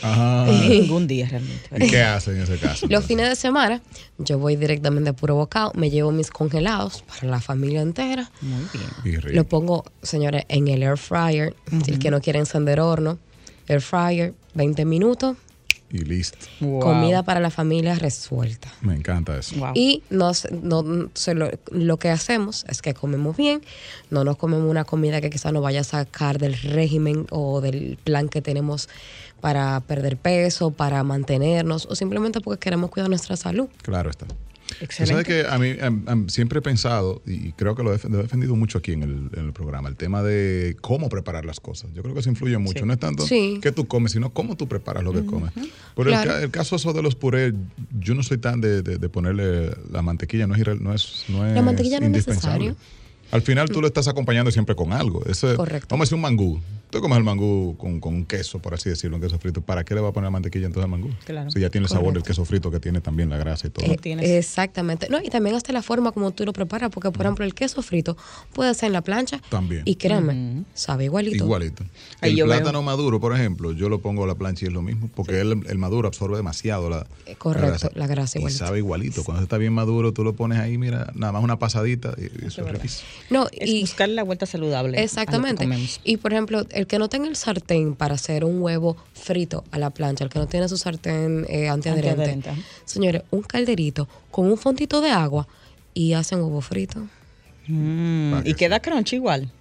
Ajá. 0.01 0.45
Ningún 0.69 1.07
día 1.07 1.27
realmente. 1.27 1.69
¿Y 1.77 1.89
qué 1.89 2.01
hace 2.01 2.31
en 2.31 2.41
ese 2.43 2.57
caso? 2.57 2.87
Los 2.89 3.03
fines 3.05 3.27
de 3.27 3.35
semana, 3.35 3.81
yo 4.17 4.39
voy 4.39 4.55
directamente 4.55 5.09
a 5.09 5.13
puro 5.13 5.35
bocado, 5.35 5.71
me 5.75 5.89
llevo 5.89 6.11
mis 6.11 6.31
congelados 6.31 7.01
para 7.03 7.27
la 7.27 7.41
familia 7.41 7.81
entera. 7.81 8.31
Muy 8.41 8.63
bien. 9.03 9.35
Lo 9.35 9.43
pongo, 9.43 9.83
señores, 10.01 10.45
en 10.47 10.67
el 10.69 10.83
air 10.83 10.97
fryer. 10.97 11.53
Si 11.83 11.91
el 11.91 11.99
que 11.99 12.11
no 12.11 12.21
quiere 12.21 12.39
encender 12.39 12.79
horno, 12.79 13.19
air 13.67 13.81
fryer, 13.81 14.33
20 14.53 14.85
minutos, 14.85 15.35
Y 15.91 15.99
listo. 15.99 16.37
Wow. 16.59 16.79
comida 16.79 17.23
para 17.23 17.39
la 17.39 17.49
familia 17.49 17.95
resuelta. 17.95 18.71
Me 18.81 18.93
encanta 18.93 19.37
eso. 19.37 19.55
Wow. 19.57 19.71
Y 19.73 20.03
nos, 20.09 20.47
no, 20.51 21.09
se 21.13 21.33
lo, 21.33 21.49
lo 21.71 21.97
que 21.97 22.09
hacemos 22.09 22.65
es 22.67 22.81
que 22.81 22.93
comemos 22.93 23.35
bien, 23.35 23.61
no 24.09 24.23
nos 24.23 24.37
comemos 24.37 24.69
una 24.69 24.83
comida 24.83 25.19
que 25.21 25.29
quizás 25.29 25.51
nos 25.51 25.63
vaya 25.63 25.81
a 25.81 25.83
sacar 25.83 26.37
del 26.37 26.53
régimen 26.53 27.25
o 27.31 27.61
del 27.61 27.97
plan 28.03 28.29
que 28.29 28.41
tenemos 28.41 28.87
para 29.41 29.79
perder 29.81 30.17
peso, 30.17 30.71
para 30.71 31.03
mantenernos 31.03 31.85
o 31.87 31.95
simplemente 31.95 32.41
porque 32.41 32.59
queremos 32.59 32.89
cuidar 32.91 33.09
nuestra 33.09 33.35
salud. 33.35 33.67
Claro 33.81 34.09
está. 34.09 34.27
Excelente. 34.81 35.05
sabes 35.07 35.25
que 35.25 35.45
a 35.49 35.57
mí 35.57 35.67
em, 35.79 36.03
em, 36.07 36.27
siempre 36.29 36.59
he 36.59 36.61
pensado, 36.61 37.21
y 37.25 37.51
creo 37.53 37.75
que 37.75 37.83
lo 37.83 37.89
he, 37.89 37.93
def- 37.93 38.05
lo 38.05 38.19
he 38.19 38.21
defendido 38.23 38.55
mucho 38.55 38.77
aquí 38.77 38.93
en 38.93 39.03
el, 39.03 39.29
en 39.35 39.45
el 39.45 39.53
programa, 39.53 39.89
el 39.89 39.95
tema 39.95 40.21
de 40.23 40.77
cómo 40.81 41.09
preparar 41.09 41.45
las 41.45 41.59
cosas. 41.59 41.91
Yo 41.93 42.01
creo 42.01 42.13
que 42.13 42.19
eso 42.21 42.29
influye 42.29 42.57
mucho. 42.57 42.79
Sí. 42.81 42.85
No 42.85 42.93
es 42.93 42.99
tanto 42.99 43.25
Sí. 43.25 43.59
qué 43.61 43.71
tú 43.71 43.87
comes, 43.87 44.11
sino 44.11 44.31
cómo 44.31 44.55
tú 44.55 44.67
preparas 44.67 45.03
lo 45.03 45.11
que 45.13 45.25
comes. 45.25 45.51
Pero 45.95 46.09
Claro. 46.09 46.37
el, 46.37 46.43
el 46.43 46.51
caso 46.51 46.75
eso 46.75 46.93
de 46.93 47.01
los 47.01 47.15
purés, 47.15 47.53
yo 47.99 48.13
no 48.15 48.23
soy 48.23 48.37
tan 48.37 48.61
de, 48.61 48.81
de- 48.81 48.97
de 48.97 49.09
ponerle 49.09 49.71
la 49.91 50.01
mantequilla, 50.01 50.47
no 50.47 50.55
es, 50.55 50.65
no 50.81 50.93
es, 50.93 51.25
no 51.29 51.45
es 51.47 51.53
La 51.55 51.61
mantequilla 51.61 51.99
no 51.99 52.05
es 52.05 52.09
indispensable. 52.09 52.67
necesario. 52.69 52.98
Al 53.31 53.41
final 53.41 53.69
tú 53.69 53.81
lo 53.81 53.87
estás 53.87 54.07
acompañando 54.07 54.51
siempre 54.51 54.75
con 54.75 54.93
algo. 54.93 55.23
Ese, 55.25 55.55
Correcto. 55.55 55.87
Vamos 55.89 56.03
a 56.03 56.05
decir 56.05 56.15
un 56.15 56.21
mangú. 56.21 56.59
Tú 56.89 57.01
comes 57.01 57.19
el 57.19 57.23
mangú 57.23 57.77
con, 57.77 57.99
con 57.99 58.15
un 58.15 58.25
queso, 58.25 58.57
por 58.57 58.73
así 58.73 58.89
decirlo, 58.89 59.17
un 59.17 59.21
queso 59.21 59.37
frito. 59.37 59.61
¿Para 59.61 59.83
qué 59.83 59.93
le 59.93 60.01
va 60.01 60.09
a 60.09 60.11
poner 60.11 60.31
mantequilla 60.31 60.65
entonces 60.65 60.85
al 60.85 60.89
mangú? 60.89 61.11
Claro. 61.23 61.51
Si 61.51 61.59
ya 61.59 61.69
tiene 61.69 61.85
el 61.85 61.89
sabor 61.89 62.13
del 62.15 62.23
queso 62.23 62.45
frito 62.45 62.71
que 62.71 62.79
tiene 62.79 62.99
también 62.99 63.29
la 63.29 63.37
grasa 63.37 63.67
y 63.67 63.69
todo. 63.69 63.85
Eh, 63.85 64.37
exactamente. 64.39 65.07
No, 65.07 65.19
y 65.21 65.29
también 65.29 65.55
hasta 65.55 65.71
la 65.71 65.83
forma 65.83 66.11
como 66.11 66.31
tú 66.31 66.45
lo 66.45 66.53
preparas, 66.53 66.89
porque 66.89 67.11
por 67.11 67.21
ejemplo 67.27 67.45
el 67.45 67.53
queso 67.53 67.83
frito 67.83 68.17
puede 68.53 68.73
ser 68.73 68.87
en 68.87 68.93
la 68.93 69.01
plancha. 69.03 69.39
También. 69.49 69.83
Y 69.85 69.95
créanme, 69.97 70.63
sabe 70.73 71.05
igualito. 71.05 71.43
Igualito. 71.43 71.83
Ahí 72.21 72.31
el 72.31 72.37
yo 72.37 72.45
plátano 72.45 72.81
maduro, 72.81 73.19
por 73.19 73.35
ejemplo, 73.35 73.71
yo 73.71 73.87
lo 73.87 73.99
pongo 73.99 74.23
a 74.23 74.27
la 74.27 74.33
plancha 74.33 74.65
y 74.65 74.69
es 74.69 74.73
lo 74.73 74.81
mismo, 74.81 75.11
porque 75.15 75.41
el, 75.41 75.63
el 75.67 75.77
maduro 75.77 76.07
absorbe 76.07 76.37
demasiado 76.37 76.89
la, 76.89 77.05
Eh, 77.27 77.35
correcto, 77.35 77.91
la 77.93 78.07
grasa 78.07 78.39
Y 78.39 78.41
igualito. 78.41 78.65
sabe 78.65 78.77
igualito. 78.79 79.23
Cuando 79.23 79.43
está 79.43 79.57
bien 79.59 79.73
maduro, 79.73 80.11
tú 80.11 80.23
lo 80.23 80.33
pones 80.33 80.57
ahí, 80.57 80.79
mira, 80.79 81.11
nada 81.13 81.33
más 81.33 81.43
una 81.43 81.59
pasadita 81.59 82.15
y 82.17 82.47
eso 82.47 82.65
es 82.65 82.71
riquísimo. 82.71 83.07
No, 83.29 83.47
Es 83.51 83.69
y 83.69 83.81
buscarle 83.81 84.15
la 84.15 84.23
vuelta 84.23 84.45
saludable. 84.45 84.89
a 84.89 84.91
lo 84.91 84.97
que 84.97 85.03
Exactamente. 85.03 85.67
Y 86.03 86.17
por 86.17 86.33
ejemplo, 86.33 86.65
el 86.71 86.87
que 86.87 86.99
no 86.99 87.09
tenga 87.09 87.27
el 87.27 87.35
sartén 87.35 87.95
para 87.95 88.15
hacer 88.15 88.45
un 88.45 88.61
huevo 88.61 88.97
frito 89.13 89.63
a 89.71 89.79
la 89.79 89.89
plancha, 89.89 90.23
el 90.23 90.29
que 90.29 90.39
no 90.39 90.47
tiene 90.47 90.67
su 90.69 90.77
sartén 90.77 91.45
eh, 91.49 91.69
antiadherente, 91.69 92.51
señores, 92.85 93.23
un 93.31 93.41
calderito 93.41 94.07
con 94.31 94.47
un 94.47 94.57
fontito 94.57 95.01
de 95.01 95.11
agua 95.11 95.47
y 95.93 96.13
hacen 96.13 96.39
huevo 96.39 96.61
frito. 96.61 97.07
Mm, 97.67 98.45
y 98.45 98.53
queda 98.55 98.79
crunchy 98.79 99.17
igual. 99.17 99.51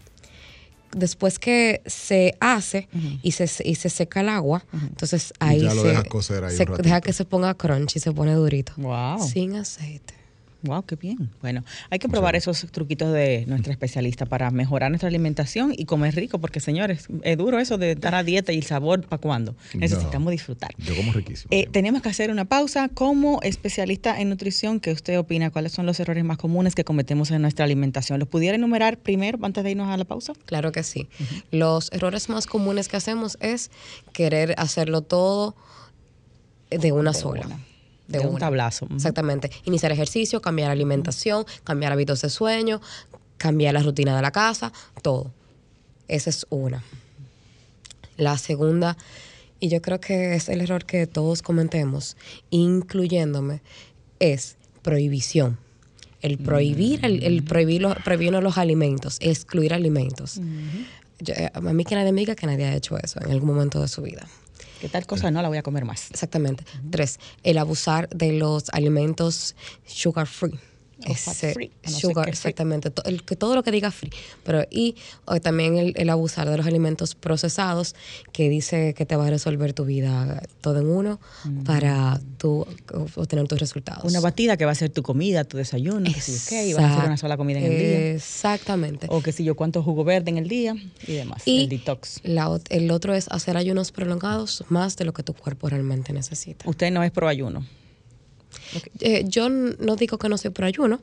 Después 0.93 1.39
que 1.39 1.83
se 1.85 2.35
hace 2.41 2.89
y, 3.23 3.33
se, 3.33 3.47
y 3.63 3.75
se 3.75 3.91
seca 3.91 4.23
el 4.23 4.31
agua, 4.31 4.65
entonces 4.73 5.35
ahí 5.39 5.61
ya 5.61 5.75
lo 5.75 5.83
se, 5.83 5.89
dejas 5.89 6.05
cocer 6.05 6.45
ahí 6.45 6.57
se 6.57 6.65
deja 6.65 7.03
que 7.03 7.13
se 7.13 7.27
ponga 7.27 7.53
crunch 7.53 7.97
y 7.97 8.01
se 8.01 8.11
pone 8.13 8.33
durito. 8.33 8.73
Wow. 8.79 9.19
Sin 9.21 9.55
aceite. 9.57 10.15
Wow, 10.63 10.85
qué 10.85 10.97
bien. 10.97 11.31
Bueno, 11.41 11.63
hay 11.89 12.01
que 12.01 12.09
probar 12.09 12.35
esos 12.35 12.67
truquitos 12.73 13.13
de 13.13 13.45
nuestra 13.47 13.73
especialista 13.73 14.27
para 14.27 14.51
mejorar 14.51 14.91
nuestra 14.91 15.09
alimentación 15.09 15.73
y 15.77 15.85
comer 15.85 16.17
rico, 16.17 16.41
porque 16.41 16.59
señores, 16.59 17.07
es 17.23 17.39
duro 17.39 17.61
eso 17.61 17.79
de 17.79 17.93
estar 17.93 18.13
a 18.17 18.25
dieta 18.25 18.53
y 18.53 18.57
el 18.59 18.65
sabor 18.65 19.03
para 19.07 19.21
cuándo. 19.21 19.55
Necesitamos 19.75 20.25
No. 20.25 20.31
disfrutar. 20.31 20.71
Yo 20.79 20.97
como 20.97 21.13
riquísimo. 21.13 21.49
Eh, 21.53 21.69
tenemos 21.71 22.03
que 22.03 22.09
hacer 22.09 22.33
una 22.33 22.45
pausa. 22.45 22.89
Como 22.93 23.41
especialista 23.43 24.21
en 24.21 24.31
nutrición, 24.31 24.81
¿qué 24.81 24.91
usted 24.91 25.17
opina? 25.21 25.51
¿Cuáles 25.51 25.71
son 25.71 25.87
los 25.87 26.01
errores 26.01 26.25
más 26.25 26.39
comunes 26.39 26.75
que 26.75 26.83
cometemos 26.83 27.31
en 27.31 27.41
nuestra 27.41 27.65
alimentación? 27.65 28.19
¿Los 28.19 28.29
pudiera 28.29 28.57
enumerar 28.57 28.99
primero 28.99 29.39
antes 29.43 29.63
de 29.63 29.71
irnos 29.71 29.89
a 29.89 29.97
la 29.97 30.05
pausa? 30.07 30.33
Claro 30.45 30.73
que 30.73 30.83
sí. 30.83 31.07
Los 31.53 31.89
errores 31.93 32.29
más 32.29 32.47
comunes 32.47 32.89
que 32.89 32.97
hacemos 32.97 33.39
es 33.41 33.71
querer 34.13 34.55
hacerlo 34.59 35.03
todo 35.03 35.55
de 36.71 36.91
una 36.91 37.13
sola. 37.15 37.47
De 38.09 38.21
un 38.21 38.39
tablazo. 38.39 38.89
Exactamente. 38.95 39.51
Iniciar 39.65 39.93
ejercicio, 39.93 40.41
cambiar 40.41 40.71
alimentación, 40.71 41.45
cambiar 41.63 41.93
hábitos 41.93 42.23
de 42.23 42.31
sueño, 42.31 42.81
cambiar 43.37 43.75
la 43.75 43.83
rutina 43.83 44.17
de 44.17 44.23
la 44.23 44.31
casa, 44.31 44.73
todo. 45.03 45.31
Esa 46.09 46.31
es 46.31 46.47
una. 46.51 46.83
La 48.17 48.37
segunda, 48.39 48.97
y 49.61 49.69
yo 49.69 49.81
creo 49.83 50.01
que 50.01 50.35
es 50.35 50.49
el 50.49 50.61
error 50.61 50.85
que 50.85 51.07
todos 51.07 51.43
cometemos, 51.43 52.17
incluyéndome, 52.51 53.61
es 54.19 54.57
prohibición. 54.83 55.59
El 56.21 56.39
prohibir, 56.39 57.05
el, 57.05 57.23
el 57.23 57.45
prohibir, 57.45 57.83
los, 57.83 57.95
prohibirnos 57.99 58.43
los 58.43 58.59
alimentos, 58.59 59.19
excluir 59.21 59.73
alimentos. 59.73 60.41
Yo, 61.21 61.35
eh, 61.35 61.51
a 61.53 61.61
mí 61.61 61.85
que 61.85 61.95
nadie 61.95 62.13
me 62.13 62.23
diga 62.23 62.35
que 62.35 62.47
nadie 62.47 62.65
ha 62.65 62.75
hecho 62.75 62.99
eso 62.99 63.21
en 63.23 63.31
algún 63.31 63.49
momento 63.49 63.81
de 63.81 63.87
su 63.87 64.03
vida. 64.03 64.27
Que 64.81 64.89
tal 64.89 65.07
cosa 65.07 65.31
no 65.31 65.43
la 65.43 65.49
voy 65.49 65.59
a 65.59 65.63
comer 65.63 65.85
más. 65.85 66.11
Exactamente. 66.11 66.65
Tres, 66.91 67.19
el 67.43 67.59
abusar 67.59 68.09
de 68.11 68.33
los 68.33 68.71
alimentos 68.71 69.55
sugar 69.87 70.27
free. 70.27 70.59
Fat 71.15 71.53
free, 71.55 71.71
no 71.85 71.91
sugar, 71.91 72.25
free. 72.25 72.33
exactamente. 72.33 72.91
To- 72.91 73.05
el, 73.05 73.23
que 73.25 73.37
todo 73.37 73.55
lo 73.55 73.63
que 73.63 73.71
diga 73.71 73.91
free. 73.91 74.11
Pero, 74.45 74.65
y 74.71 74.97
o 75.27 75.41
también 75.41 75.77
el, 75.79 75.95
el 75.97 76.11
abusar 76.11 76.49
de 76.51 76.57
los 76.57 76.67
alimentos 76.67 77.15
procesados, 77.15 77.95
que 78.33 78.49
dice 78.49 78.95
que 78.95 79.07
te 79.07 79.17
va 79.17 79.27
a 79.27 79.31
resolver 79.31 79.73
tu 79.73 79.85
vida 79.85 80.43
todo 80.61 80.81
en 80.81 80.87
uno 80.89 81.21
para 81.65 82.21
tú 82.39 82.67
obtener 83.17 83.47
tus 83.47 83.61
resultados. 83.61 84.05
Una 84.05 84.21
batida 84.21 84.57
que 84.57 84.65
va 84.65 84.73
a 84.73 84.75
ser 84.75 84.91
tu 84.91 85.03
comida, 85.03 85.45
tu 85.45 85.57
desayuno, 85.57 86.13
que 86.13 86.21
si 86.21 86.33
ok, 86.33 86.67
y 86.69 86.73
vas 86.75 86.85
a 86.85 86.93
hacer 86.95 87.05
una 87.07 87.17
sola 87.17 87.37
comida 87.37 87.59
en 87.59 87.65
el 87.73 87.79
día. 87.79 88.15
Exactamente. 88.15 89.07
O 89.11 89.23
que 89.23 89.33
si 89.33 89.45
yo 89.45 89.55
cuánto 89.57 89.83
jugo 89.83 90.05
verde 90.05 90.31
en 90.31 90.39
el 90.39 90.49
día 90.49 90.75
y 91.07 91.13
demás. 91.15 91.43
Y 91.47 91.63
el 91.65 91.69
detox. 91.69 92.21
la 92.25 92.59
el 92.71 92.91
otro 92.91 93.15
es 93.15 93.29
hacer 93.29 93.57
ayunos 93.57 93.93
prolongados 93.93 94.65
más 94.69 94.97
de 94.97 95.05
lo 95.05 95.13
que 95.13 95.23
tu 95.23 95.35
cuerpo 95.35 95.69
realmente 95.69 96.13
necesita. 96.13 96.69
Usted 96.69 96.91
no 96.91 97.03
es 97.03 97.11
pro 97.11 97.29
ayuno. 97.29 97.65
Eh, 99.01 99.25
yo 99.27 99.49
no 99.49 99.97
digo 99.97 100.19
que 100.19 100.29
no 100.29 100.39
soy 100.39 100.51
pro 100.51 100.67
ayuno. 100.67 101.01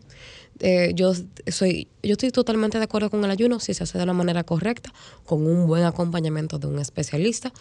Eh, 0.59 0.93
yo 0.95 1.13
soy, 1.47 1.89
yo 2.01 2.13
estoy 2.13 2.31
totalmente 2.31 2.77
de 2.77 2.85
acuerdo 2.85 3.09
con 3.09 3.23
el 3.25 3.31
ayuno 3.31 3.59
si 3.59 3.73
se 3.73 3.83
hace 3.83 3.97
de 3.97 4.05
la 4.05 4.13
manera 4.13 4.43
correcta, 4.43 4.93
con 5.25 5.45
un 5.45 5.67
buen 5.67 5.83
acompañamiento 5.83 6.59
de 6.59 6.67
un 6.67 6.79
especialista 6.79 7.51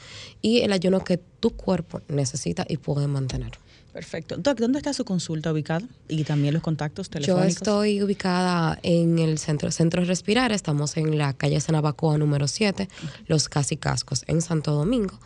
y 0.41 0.61
el 0.61 0.73
ayuno 0.73 1.03
que 1.03 1.19
tu 1.19 1.51
cuerpo 1.51 2.03
necesita 2.09 2.65
y 2.69 2.77
puede 2.77 3.09
mantener. 3.09 3.53
Perfecto. 3.93 4.37
Doc, 4.37 4.59
¿dónde 4.59 4.79
está 4.79 4.93
su 4.93 5.05
consulta 5.05 5.53
ubicada? 5.53 5.87
Y 6.09 6.25
también 6.25 6.53
los 6.53 6.65
contactos 6.65 7.07
Yo 7.07 7.13
telefónicos. 7.13 7.47
estoy 7.47 8.03
ubicada 8.03 8.77
en 8.83 9.21
el 9.21 9.39
centro, 9.39 9.71
centro 9.71 10.05
Respirar, 10.05 10.51
estamos 10.51 10.97
en 10.97 11.17
la 11.17 11.33
calle 11.33 11.61
Sanabacoa 11.61 12.19
número 12.19 12.49
7, 12.49 12.89
Los 13.29 13.49
Casi 13.49 13.77
Cascos, 13.77 14.25
en 14.27 14.43
Santo 14.43 14.73
Domingo. 14.73 15.19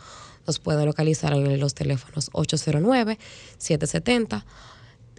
Nos 0.45 0.59
pueden 0.59 0.85
localizar 0.85 1.33
en 1.33 1.59
los 1.59 1.73
teléfonos 1.73 2.29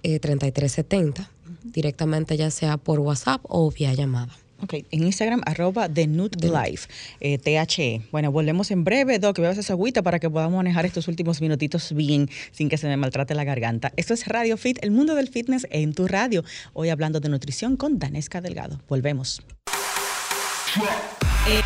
809-770-3370, 0.03 1.27
directamente 1.65 2.37
ya 2.37 2.51
sea 2.51 2.77
por 2.77 3.01
WhatsApp 3.01 3.41
o 3.45 3.71
vía 3.71 3.93
llamada. 3.95 4.37
Ok, 4.63 4.75
en 4.91 5.05
Instagram, 5.05 5.41
arroba 5.47 5.89
The 5.89 6.07
Nut 6.07 6.37
Life, 6.45 6.87
eh, 7.21 7.39
THE. 7.39 8.03
Bueno, 8.13 8.31
volvemos 8.31 8.71
en 8.71 8.85
breve, 8.85 9.19
Doc, 9.19 9.37
que 9.37 9.41
bebas 9.41 9.57
esa 9.57 9.73
agüita 9.73 10.03
para 10.03 10.19
que 10.19 10.29
podamos 10.29 10.57
manejar 10.59 10.85
estos 10.85 11.09
últimos 11.09 11.41
minutitos 11.41 11.95
bien, 11.95 12.29
sin 12.53 12.69
que 12.69 12.77
se 12.77 12.87
me 12.87 12.99
maltrate 12.99 13.35
la 13.35 13.45
garganta. 13.45 13.91
Esto 13.97 14.13
es 14.13 14.27
Radio 14.29 14.59
Fit, 14.59 14.77
el 14.83 14.91
mundo 14.91 15.15
del 15.15 15.29
fitness 15.29 15.67
en 15.71 15.95
tu 15.95 16.07
radio. 16.09 16.45
Hoy 16.75 16.91
hablando 16.91 17.21
de 17.21 17.31
nutrición 17.31 17.79
con 17.79 17.99
Danesca 17.99 18.43
Delgado. 18.43 18.83
Volvemos. 18.87 19.41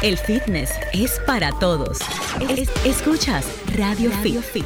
El 0.00 0.16
fitness 0.16 0.70
es 0.92 1.20
para 1.26 1.50
todos. 1.58 1.98
Es- 2.56 2.68
escuchas 2.86 3.44
Radio, 3.76 4.12
Fit. 4.22 4.64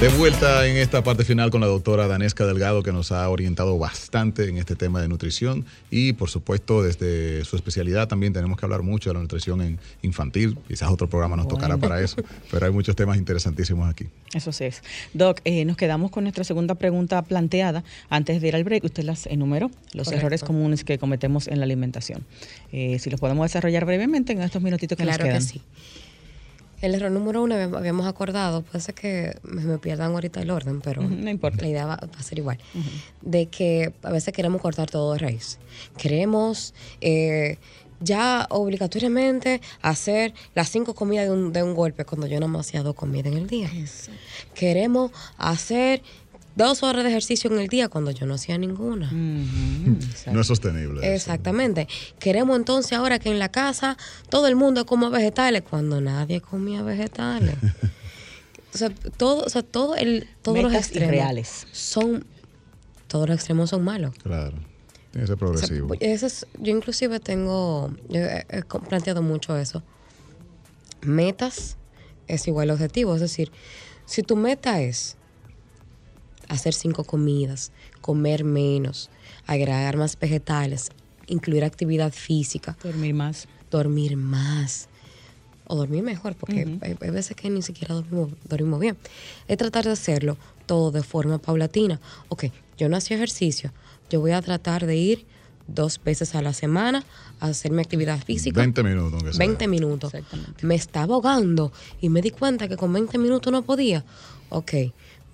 De 0.00 0.08
vuelta 0.16 0.66
en 0.66 0.78
esta 0.78 1.04
parte 1.04 1.26
final 1.26 1.50
con 1.50 1.60
la 1.60 1.66
doctora 1.66 2.06
Danesca 2.08 2.46
Delgado, 2.46 2.82
que 2.82 2.90
nos 2.90 3.12
ha 3.12 3.28
orientado 3.28 3.78
bastante 3.78 4.48
en 4.48 4.56
este 4.56 4.74
tema 4.74 5.02
de 5.02 5.08
nutrición. 5.08 5.66
Y 5.90 6.14
por 6.14 6.30
supuesto, 6.30 6.82
desde 6.82 7.44
su 7.44 7.56
especialidad 7.56 8.08
también 8.08 8.32
tenemos 8.32 8.58
que 8.58 8.64
hablar 8.64 8.80
mucho 8.82 9.10
de 9.10 9.14
la 9.14 9.20
nutrición 9.20 9.60
en 9.60 9.78
infantil. 10.00 10.56
Quizás 10.66 10.90
otro 10.90 11.06
programa 11.06 11.36
nos 11.36 11.48
tocará 11.48 11.76
para 11.76 12.00
eso, 12.00 12.16
pero 12.50 12.64
hay 12.64 12.72
muchos 12.72 12.96
temas 12.96 13.18
interesantísimos 13.18 13.90
aquí. 13.90 14.06
Eso 14.32 14.52
sí 14.52 14.64
es. 14.64 14.82
Doc, 15.12 15.40
eh, 15.44 15.66
nos 15.66 15.76
quedamos 15.76 16.10
con 16.10 16.24
nuestra 16.24 16.44
segunda 16.44 16.76
pregunta 16.76 17.20
planteada. 17.20 17.84
Antes 18.08 18.40
de 18.40 18.48
ir 18.48 18.56
al 18.56 18.64
break, 18.64 18.84
usted 18.84 19.02
las 19.04 19.26
enumeró, 19.26 19.66
los 19.92 20.06
Correcto. 20.06 20.14
errores 20.16 20.42
comunes 20.42 20.82
que 20.82 20.96
cometemos 20.96 21.46
en 21.46 21.58
la 21.58 21.64
alimentación. 21.66 22.24
Eh, 22.72 22.98
si 23.00 23.10
los 23.10 23.20
podemos 23.20 23.44
desarrollar 23.44 23.84
brevemente 23.84 24.32
en 24.32 24.40
estos 24.40 24.62
minutitos 24.62 24.96
que 24.96 25.04
Claro 25.04 25.26
nos 25.26 25.28
quedan. 25.28 25.42
que 25.42 25.52
sí. 25.52 25.62
El 26.80 26.94
error 26.94 27.10
número 27.10 27.42
uno 27.42 27.54
habíamos- 27.54 28.06
acordado, 28.06 28.62
puede 28.62 28.80
ser 28.80 28.94
que 28.94 29.36
me, 29.42 29.62
me 29.62 29.78
pierdan 29.78 30.12
ahorita 30.12 30.40
el 30.40 30.50
orden, 30.50 30.80
pero 30.80 31.02
no 31.02 31.30
importa. 31.30 31.62
la 31.62 31.68
idea 31.68 31.86
va, 31.86 31.96
va 31.96 32.18
a 32.18 32.22
ser 32.22 32.38
igual. 32.38 32.58
De 33.20 33.46
que 33.46 33.92
a 34.02 34.10
veces 34.10 34.32
queremos 34.34 34.60
cortar 34.62 34.90
todo 34.90 35.12
de 35.12 35.18
raíz. 35.18 35.58
Queremos 35.98 36.72
eh, 37.00 37.58
ya 38.00 38.46
obligatoriamente 38.50 39.60
hacer 39.82 40.32
las 40.54 40.70
cinco 40.70 40.94
comidas 40.94 41.26
de 41.26 41.32
un, 41.32 41.52
de 41.52 41.62
un 41.62 41.74
golpe 41.74 42.04
cuando 42.06 42.26
yo 42.26 42.40
nada 42.40 42.50
más 42.50 42.66
hacía 42.66 42.82
dos 42.82 42.94
comidas 42.94 43.26
en 43.32 43.38
el 43.38 43.46
día. 43.46 43.70
Queremos 44.54 45.10
hacer 45.36 46.02
dos 46.56 46.82
horas 46.82 47.04
de 47.04 47.10
ejercicio 47.10 47.50
en 47.50 47.58
el 47.58 47.68
día 47.68 47.88
cuando 47.88 48.10
yo 48.10 48.26
no 48.26 48.34
hacía 48.34 48.58
ninguna. 48.58 49.10
No 49.12 50.40
es 50.40 50.46
sostenible. 50.46 51.00
eso. 51.00 51.10
Exactamente. 51.12 51.88
Queremos 52.18 52.56
entonces 52.56 52.92
ahora 52.92 53.18
que 53.18 53.30
en 53.30 53.38
la 53.38 53.50
casa 53.50 53.96
todo 54.28 54.46
el 54.46 54.56
mundo 54.56 54.84
coma 54.86 55.08
vegetales 55.08 55.62
cuando 55.68 56.00
nadie 56.00 56.40
comía 56.40 56.82
vegetales. 56.82 57.56
o 58.74 58.78
sea, 58.78 58.90
todo, 59.16 59.44
o 59.44 59.48
sea, 59.48 59.62
todo 59.62 59.96
el, 59.96 60.28
todos 60.42 60.62
los 60.62 60.74
extremos 60.74 61.08
irreales. 61.14 61.66
son, 61.72 62.24
todos 63.08 63.28
los 63.28 63.36
extremos 63.36 63.70
son 63.70 63.84
malos. 63.84 64.14
Claro. 64.22 64.56
Tiene 65.12 65.26
que 65.26 65.26
ser 65.26 65.42
O 65.44 65.56
sea, 65.56 65.66
progresivo. 65.68 65.94
ese 65.98 66.26
es- 66.26 66.46
yo 66.58 66.72
inclusive 66.76 67.18
tengo, 67.18 67.92
yo 68.08 68.20
he, 68.20 68.62
planteado 68.88 69.22
mucho 69.22 69.56
eso. 69.56 69.82
Metas 71.02 71.76
es 72.28 72.46
igual 72.46 72.70
a 72.70 72.74
objetivo. 72.74 73.14
Es 73.14 73.20
decir, 73.20 73.50
si 74.06 74.22
tu 74.22 74.36
meta 74.36 74.80
es 74.82 75.16
hacer 76.50 76.74
cinco 76.74 77.04
comidas, 77.04 77.72
comer 78.00 78.44
menos, 78.44 79.10
agregar 79.46 79.96
más 79.96 80.18
vegetales, 80.18 80.90
incluir 81.26 81.64
actividad 81.64 82.12
física, 82.12 82.76
Dormir 82.82 83.14
más. 83.14 83.48
dormir 83.70 84.16
más 84.16 84.88
o 85.66 85.76
dormir 85.76 86.02
mejor, 86.02 86.34
porque 86.34 86.78
hay, 86.82 86.96
hay 87.00 87.10
veces 87.10 87.36
que 87.36 87.48
ni 87.48 87.62
siquiera 87.62 87.94
dormimos, 87.94 88.30
dormimos 88.48 88.80
bien. 88.80 88.96
Es 89.46 89.56
tratar 89.56 89.84
de 89.84 89.92
hacerlo 89.92 90.36
todo 90.66 90.90
de 90.90 91.04
forma 91.04 91.38
paulatina. 91.38 92.00
Ok, 92.28 92.46
yo 92.76 92.88
no 92.88 92.96
hacía 92.96 93.16
ejercicio, 93.16 93.72
yo 94.10 94.20
voy 94.20 94.32
a 94.32 94.42
tratar 94.42 94.84
de 94.86 94.96
ir 94.96 95.26
dos 95.68 96.00
veces 96.04 96.34
a 96.34 96.42
la 96.42 96.52
semana 96.52 97.04
a 97.38 97.46
hacer 97.46 97.70
mi 97.70 97.80
actividad 97.80 98.18
física. 98.20 98.58
20 98.60 98.82
minutos, 98.82 99.12
aunque 99.12 99.32
sea. 99.32 99.46
20 99.46 99.68
minutos. 99.68 100.12
Exactamente. 100.12 100.66
Me 100.66 100.74
estaba 100.74 101.14
ahogando 101.14 101.72
y 102.00 102.08
me 102.08 102.20
di 102.20 102.32
cuenta 102.32 102.66
que 102.66 102.76
con 102.76 102.92
20 102.92 103.16
minutos 103.18 103.52
no 103.52 103.62
podía. 103.62 104.04
Ok, 104.48 104.72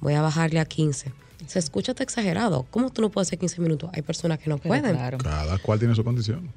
voy 0.00 0.14
a 0.14 0.22
bajarle 0.22 0.60
a 0.60 0.64
15. 0.64 1.12
Se 1.46 1.58
escucha 1.58 1.92
hasta 1.92 2.02
exagerado. 2.02 2.66
¿Cómo 2.70 2.90
tú 2.90 3.02
no 3.02 3.10
puedes 3.10 3.28
hacer 3.28 3.38
15 3.38 3.60
minutos? 3.60 3.90
Hay 3.92 4.02
personas 4.02 4.38
que 4.38 4.50
no 4.50 4.58
Pero 4.58 4.68
pueden. 4.68 4.96
Claro. 4.96 5.18
Cada 5.18 5.58
cual 5.58 5.78
tiene 5.78 5.94
su 5.94 6.02
condición. 6.02 6.50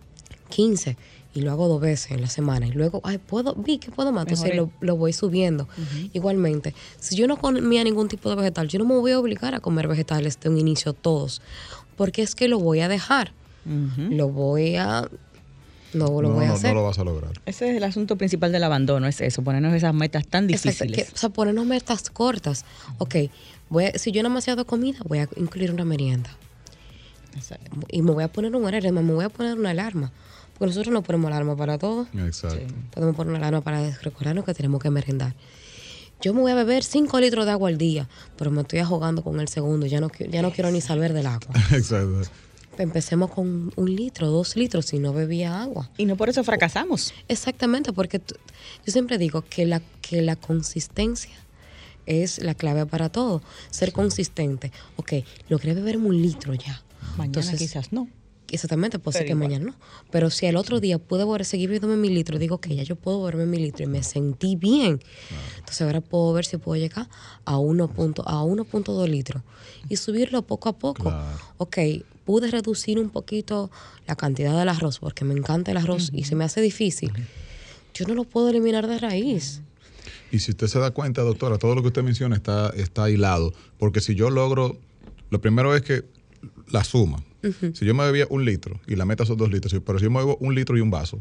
15 0.50 0.98
y 1.34 1.42
lo 1.42 1.52
hago 1.52 1.68
dos 1.68 1.82
veces 1.82 2.12
en 2.12 2.22
la 2.22 2.28
semana 2.28 2.68
y 2.68 2.72
luego, 2.72 3.02
ay, 3.04 3.18
puedo, 3.20 3.54
vi 3.56 3.78
que 3.78 3.92
puedo 3.92 4.12
más, 4.12 4.24
entonces 4.24 4.56
lo, 4.56 4.72
lo 4.82 4.96
voy 4.96 5.14
subiendo. 5.14 5.68
Igualmente, 6.14 6.74
si 7.00 7.16
yo 7.16 7.28
no 7.28 7.38
comía 7.38 7.84
ningún 7.84 8.08
tipo 8.08 8.30
de 8.30 8.36
vegetal, 8.36 8.68
yo 8.68 8.80
no 8.80 8.86
me 8.86 8.96
voy 8.96 9.12
a 9.12 9.20
obligar 9.20 9.54
a 9.54 9.60
comer 9.60 9.88
vegetales 9.88 10.40
de 10.40 10.50
un 10.50 10.58
inicio 10.58 10.94
todos, 10.94 11.42
porque 11.96 12.24
es 12.24 12.34
que 12.34 12.48
lo 12.48 12.60
voy 12.60 12.80
a 12.80 12.88
dejar, 12.88 13.32
lo 14.10 14.30
voy 14.30 14.76
a, 14.78 15.08
no 15.94 16.06
lo 16.22 16.30
no, 16.30 16.36
voy 16.36 16.46
a 16.46 16.50
no, 16.50 16.54
hacer. 16.54 16.70
no 16.74 16.82
lo 16.82 16.86
vas 16.86 17.00
a 17.00 17.04
lograr. 17.04 17.32
Ese 17.46 17.70
es 17.72 17.78
el 17.78 17.84
asunto 17.84 18.18
principal 18.18 18.52
del 18.52 18.64
abandono, 18.64 19.08
es 19.08 19.22
eso, 19.22 19.42
ponernos 19.44 19.74
esas 19.74 19.94
metas 19.94 20.26
tan 20.28 20.50
Exacto, 20.50 20.84
difíciles. 20.86 21.08
que- 21.10 21.14
o 21.14 21.18
sea, 21.18 21.30
ponernos 21.30 21.66
metas 21.66 22.10
cortas. 22.10 22.66
Ok, 22.98 23.16
voy 23.70 23.86
a- 23.86 23.98
si 23.98 24.12
yo 24.12 24.22
no 24.24 24.30
me 24.30 24.40
hacía 24.40 24.56
dos 24.56 24.66
comidas, 24.66 25.02
voy 25.04 25.20
a 25.20 25.30
incluir 25.38 25.72
una 25.72 25.86
merienda. 25.86 26.30
Exacto. 27.36 27.72
Y 27.90 28.02
me 28.02 28.12
voy 28.12 28.24
a 28.24 28.28
poner 28.32 28.56
un 28.56 28.66
horario, 28.66 28.92
me 28.92 29.02
voy 29.02 29.26
a 29.26 29.30
poner 29.30 29.58
una 29.58 29.70
alarma. 29.72 30.12
Porque 30.58 30.72
nosotros 30.72 30.92
no 30.94 31.04
ponemos 31.04 31.28
alarma 31.32 31.56
para 31.56 31.78
todo. 31.78 32.06
Exacto. 32.18 32.74
Podemos 32.92 33.16
poner 33.16 33.30
una 33.30 33.38
alarma 33.40 33.62
para 33.62 33.92
recordarnos 34.02 34.44
que 34.44 34.54
tenemos 34.54 34.82
que 34.82 34.90
merendar. 34.90 35.34
Yo 36.22 36.34
me 36.34 36.42
voy 36.42 36.52
a 36.52 36.56
beber 36.56 36.84
5 36.84 37.18
litros 37.22 37.46
de 37.46 37.52
agua 37.52 37.70
al 37.70 37.78
día, 37.78 38.10
pero 38.36 38.52
me 38.52 38.62
estoy 38.62 38.80
ahogando 38.80 39.24
con 39.24 39.40
el 39.40 39.48
segundo. 39.48 39.86
Ya 39.86 40.02
no, 40.02 40.12
ya 40.30 40.42
no 40.42 40.52
quiero 40.52 40.70
ni 40.70 40.82
saber 40.82 41.14
del 41.14 41.28
agua. 41.28 41.54
Exacto. 41.72 42.24
Empecemos 42.80 43.30
con 43.32 43.72
un 43.76 43.96
litro, 43.96 44.28
dos 44.28 44.56
litros 44.56 44.86
si 44.88 45.00
no 45.00 45.14
bebía 45.14 45.62
agua. 45.62 45.90
Y 45.98 46.06
no 46.06 46.16
por 46.16 46.30
eso 46.30 46.44
fracasamos. 46.44 47.14
Exactamente, 47.28 47.92
porque 47.94 48.22
yo 48.86 48.92
siempre 48.92 49.18
digo 49.18 49.44
que 49.44 49.66
la, 49.66 49.82
que 50.02 50.22
la 50.22 50.36
consistencia 50.36 51.36
es 52.06 52.40
la 52.40 52.56
clave 52.56 52.86
para 52.86 53.10
todo. 53.10 53.42
Ser 53.70 53.92
consistente. 53.92 54.72
Ok, 54.96 55.14
logré 55.50 55.74
beberme 55.74 56.08
un 56.08 56.22
litro 56.22 56.54
ya. 56.54 56.82
Mañana 57.18 57.26
Entonces, 57.26 57.60
quizás 57.60 57.92
no. 57.92 58.08
Exactamente, 58.52 58.98
puede 58.98 59.20
ser 59.20 59.28
que 59.28 59.36
mañana 59.36 59.66
no. 59.66 59.76
Pero 60.12 60.30
si 60.30 60.46
el 60.46 60.56
otro 60.56 60.80
día 60.80 60.98
pude 60.98 61.24
volver, 61.24 61.46
seguir 61.46 61.70
viéndome 61.70 61.98
mi 61.98 62.10
litro, 62.10 62.40
digo 62.40 62.60
que 62.60 62.76
ya 62.76 62.84
yo 62.84 62.96
puedo 62.96 63.22
verme 63.24 63.46
mi 63.46 63.58
litro 63.58 63.84
y 63.84 63.88
me 63.88 64.04
sentí 64.04 64.56
bien. 64.56 65.00
Entonces 65.58 65.82
ahora 65.82 66.02
puedo 66.02 66.34
ver 66.34 66.46
si 66.46 66.58
puedo 66.58 66.80
llegar 66.80 67.08
a 67.46 67.58
1.2 67.58 68.24
a 68.26 68.44
1.2 68.44 69.08
litros 69.08 69.44
y 69.88 69.98
subirlo 69.98 70.42
poco 70.42 70.70
a 70.70 70.74
poco. 70.74 71.04
Claro. 71.04 71.40
Ok, 71.58 71.78
pude 72.30 72.52
reducir 72.52 73.00
un 73.00 73.10
poquito 73.10 73.72
la 74.06 74.16
cantidad 74.16 74.56
del 74.56 74.70
arroz 74.70 75.00
porque 75.00 75.26
me 75.26 75.34
encanta 75.34 75.72
el 75.72 75.78
arroz 75.78 76.12
y 76.14 76.26
se 76.26 76.36
me 76.36 76.44
hace 76.44 76.62
difícil. 76.62 77.12
Yo 77.96 78.06
no 78.06 78.14
lo 78.14 78.24
puedo 78.24 78.50
eliminar 78.50 78.86
de 78.86 79.00
raíz. 79.00 79.64
Y 80.32 80.38
si 80.38 80.52
usted 80.52 80.68
se 80.68 80.78
da 80.78 80.92
cuenta, 80.92 81.24
doctora, 81.24 81.58
todo 81.58 81.74
lo 81.74 81.82
que 81.82 81.88
usted 81.88 82.04
menciona 82.04 82.36
está, 82.36 82.70
está 82.76 83.10
hilado. 83.10 83.52
Porque 83.80 84.00
si 84.00 84.14
yo 84.14 84.30
logro, 84.30 84.78
lo 85.32 85.42
primero 85.42 85.76
es 85.76 85.82
que 85.82 86.04
la 86.68 86.84
suma. 86.84 87.24
Si 87.74 87.84
yo 87.84 87.96
me 87.96 88.06
bebía 88.06 88.28
un 88.30 88.46
litro 88.46 88.80
y 88.86 88.96
la 88.96 89.06
meta 89.06 89.26
son 89.26 89.38
dos 89.38 89.50
litros, 89.50 89.74
pero 89.84 89.98
si 89.98 90.04
yo 90.04 90.12
me 90.12 90.20
bebo 90.20 90.38
un 90.40 90.54
litro 90.54 90.78
y 90.78 90.82
un 90.82 90.92
vaso, 90.92 91.20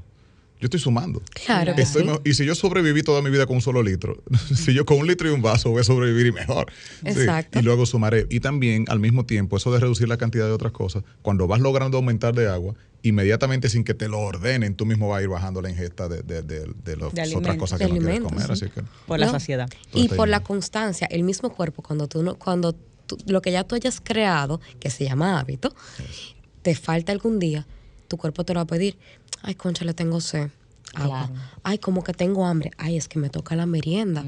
yo 0.60 0.66
estoy 0.66 0.80
sumando. 0.80 1.22
Claro 1.46 1.74
que 1.74 1.82
Estoy 1.82 2.02
sí. 2.04 2.10
y 2.24 2.34
si 2.34 2.44
yo 2.44 2.54
sobreviví 2.54 3.02
toda 3.02 3.22
mi 3.22 3.30
vida 3.30 3.46
con 3.46 3.56
un 3.56 3.62
solo 3.62 3.82
litro, 3.82 4.22
si 4.54 4.74
yo 4.74 4.84
con 4.84 4.98
un 4.98 5.06
litro 5.06 5.28
y 5.28 5.32
un 5.32 5.42
vaso 5.42 5.70
voy 5.70 5.80
a 5.80 5.84
sobrevivir 5.84 6.26
y 6.26 6.32
mejor. 6.32 6.70
Sí, 7.02 7.08
Exacto. 7.10 7.58
Y 7.58 7.62
luego 7.62 7.86
sumaré. 7.86 8.26
Y 8.30 8.40
también, 8.40 8.84
al 8.88 8.98
mismo 9.00 9.24
tiempo, 9.26 9.56
eso 9.56 9.72
de 9.72 9.80
reducir 9.80 10.08
la 10.08 10.16
cantidad 10.16 10.46
de 10.46 10.52
otras 10.52 10.72
cosas, 10.72 11.04
cuando 11.22 11.46
vas 11.46 11.60
logrando 11.60 11.96
aumentar 11.98 12.34
de 12.34 12.48
agua, 12.48 12.74
inmediatamente 13.02 13.68
sin 13.68 13.84
que 13.84 13.94
te 13.94 14.08
lo 14.08 14.18
ordenen, 14.18 14.74
tú 14.74 14.84
mismo 14.84 15.08
vas 15.08 15.20
a 15.20 15.22
ir 15.22 15.28
bajando 15.28 15.62
la 15.62 15.70
ingesta 15.70 16.08
de, 16.08 16.22
de, 16.22 16.42
de- 16.42 16.66
de 16.84 16.96
las 16.96 17.12
De 17.14 17.36
otras 17.36 17.56
cosas 17.56 17.78
que 17.78 17.86
De 17.86 17.92
no 17.92 17.98
quieres 18.00 18.20
comer. 18.20 18.46
sí. 18.46 18.52
Así 18.52 18.66
que, 18.70 18.82
Por 19.06 19.20
la 19.20 19.30
saciedad. 19.30 19.70
Y 19.94 20.08
por 20.08 20.28
la 20.28 20.40
constancia, 20.40 21.06
el 21.10 21.22
mismo 21.22 21.50
cuerpo, 21.50 21.82
cuando 21.82 22.08
tú 22.08 22.22
no, 22.24 22.34
cuando 22.34 22.74
tú- 23.06 23.16
lo 23.26 23.40
que 23.40 23.52
ya 23.52 23.62
tú 23.64 23.76
hayas 23.76 24.00
creado, 24.02 24.60
que 24.80 24.90
se 24.90 25.04
llama 25.04 25.38
hábito, 25.38 25.72
te 26.62 26.74
falta 26.74 27.12
algún 27.12 27.38
día, 27.38 27.66
tu 28.08 28.16
cuerpo 28.16 28.44
te 28.44 28.54
lo 28.54 28.58
va 28.58 28.62
a 28.62 28.66
pedir. 28.66 28.96
Ay, 29.42 29.54
concha, 29.54 29.84
le 29.84 29.94
tengo 29.94 30.20
sed. 30.20 30.50
Agua. 30.94 31.26
Claro. 31.26 31.42
Ay, 31.62 31.78
como 31.78 32.02
que 32.02 32.12
tengo 32.12 32.46
hambre. 32.46 32.70
Ay, 32.78 32.96
es 32.96 33.08
que 33.08 33.18
me 33.18 33.28
toca 33.30 33.54
la 33.56 33.66
merienda. 33.66 34.24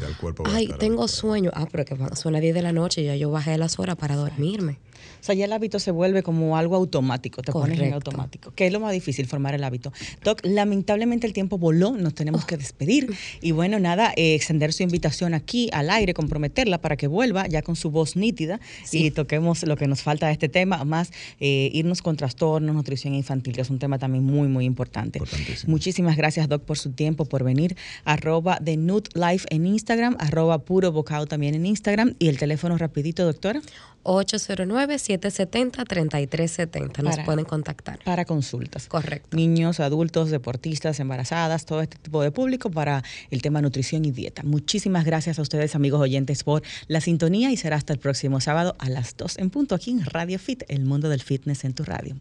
ya 0.00 0.08
el 0.08 0.16
cuerpo 0.16 0.44
va 0.44 0.50
a 0.50 0.56
Ay, 0.56 0.70
tengo 0.78 1.06
sueño. 1.08 1.50
Ah, 1.54 1.66
pero 1.70 1.84
que 1.84 1.96
son 2.16 2.32
las 2.32 2.42
10 2.42 2.54
de 2.54 2.62
la 2.62 2.72
noche 2.72 3.02
y 3.02 3.04
ya 3.04 3.16
yo 3.16 3.30
bajé 3.30 3.56
las 3.58 3.78
horas 3.78 3.96
para 3.96 4.16
dormirme. 4.16 4.78
O 5.20 5.22
sea, 5.22 5.34
ya 5.34 5.44
el 5.44 5.52
hábito 5.52 5.78
se 5.78 5.90
vuelve 5.90 6.22
como 6.22 6.56
algo 6.56 6.76
automático, 6.76 7.42
te 7.42 7.52
pones 7.52 7.78
en 7.78 7.90
Correcto. 7.90 8.10
automático, 8.10 8.54
que 8.54 8.66
es 8.66 8.72
lo 8.72 8.80
más 8.80 8.92
difícil, 8.92 9.26
formar 9.26 9.54
el 9.54 9.64
hábito. 9.64 9.92
Doc, 10.24 10.40
lamentablemente 10.44 11.26
el 11.26 11.34
tiempo 11.34 11.58
voló, 11.58 11.92
nos 11.92 12.14
tenemos 12.14 12.44
que 12.44 12.56
despedir. 12.56 13.10
Y 13.42 13.52
bueno, 13.52 13.78
nada, 13.78 14.12
eh, 14.16 14.34
extender 14.34 14.72
su 14.72 14.82
invitación 14.82 15.34
aquí 15.34 15.70
al 15.72 15.88
aire, 15.90 16.14
comprometerla 16.14 16.80
para 16.80 16.96
que 16.96 17.06
vuelva 17.06 17.46
ya 17.48 17.62
con 17.62 17.76
su 17.76 17.90
voz 17.90 18.16
nítida 18.16 18.60
y 18.92 19.10
toquemos 19.10 19.62
lo 19.62 19.76
que 19.76 19.86
nos 19.86 20.02
falta 20.02 20.26
de 20.26 20.32
este 20.32 20.48
tema, 20.48 20.84
más 20.84 21.10
eh, 21.38 21.70
irnos 21.72 22.02
con 22.02 22.16
trastornos, 22.16 22.74
nutrición 22.74 23.14
infantil, 23.14 23.54
que 23.54 23.60
es 23.62 23.70
un 23.70 23.78
tema 23.78 23.98
también 23.98 24.24
muy, 24.24 24.48
muy 24.48 24.64
importante. 24.64 25.18
Importantísimo. 25.18 25.70
Muchísimas 25.90 26.16
gracias, 26.16 26.48
Doc, 26.48 26.62
por 26.62 26.78
su 26.78 26.92
tiempo, 26.92 27.24
por 27.24 27.42
venir. 27.42 27.76
Arroba 28.04 28.60
Life 28.64 29.44
en 29.50 29.66
Instagram, 29.66 30.16
arroba 30.20 30.60
Puro 30.60 30.92
Bocado 30.92 31.26
también 31.26 31.56
en 31.56 31.66
Instagram. 31.66 32.14
Y 32.20 32.28
el 32.28 32.38
teléfono 32.38 32.78
rapidito, 32.78 33.24
doctora. 33.24 33.60
809-770-3370. 34.04 37.02
Nos 37.02 37.16
Para- 37.16 37.24
pueden 37.24 37.44
contactar. 37.44 37.98
para 38.04 38.24
consultas. 38.24 38.86
Correcto. 38.86 39.36
Niños, 39.36 39.80
adultos, 39.80 40.30
deportistas, 40.30 41.00
embarazadas, 41.00 41.66
todo 41.66 41.80
este 41.82 41.98
tipo 41.98 42.22
de 42.22 42.30
público 42.30 42.70
para 42.70 43.02
el 43.30 43.42
tema 43.42 43.60
nutrición 43.60 44.04
y 44.04 44.12
dieta. 44.12 44.44
Muchísimas 44.44 45.04
gracias 45.04 45.40
a 45.40 45.42
ustedes, 45.42 45.74
amigos 45.74 46.00
oyentes, 46.00 46.44
por 46.44 46.62
la 46.86 47.00
sintonía 47.00 47.50
y 47.50 47.56
será 47.56 47.74
hasta 47.76 47.92
el 47.92 47.98
próximo 47.98 48.40
sábado 48.40 48.76
a 48.78 48.88
las 48.88 49.16
2 49.16 49.38
en 49.38 49.50
punto 49.50 49.74
aquí 49.74 49.90
en 49.90 50.04
Radio 50.04 50.38
Fit, 50.38 50.62
el 50.68 50.84
mundo 50.84 51.08
del 51.08 51.20
fitness 51.20 51.64
en 51.64 51.74
tu 51.74 51.82
radio. 51.82 52.20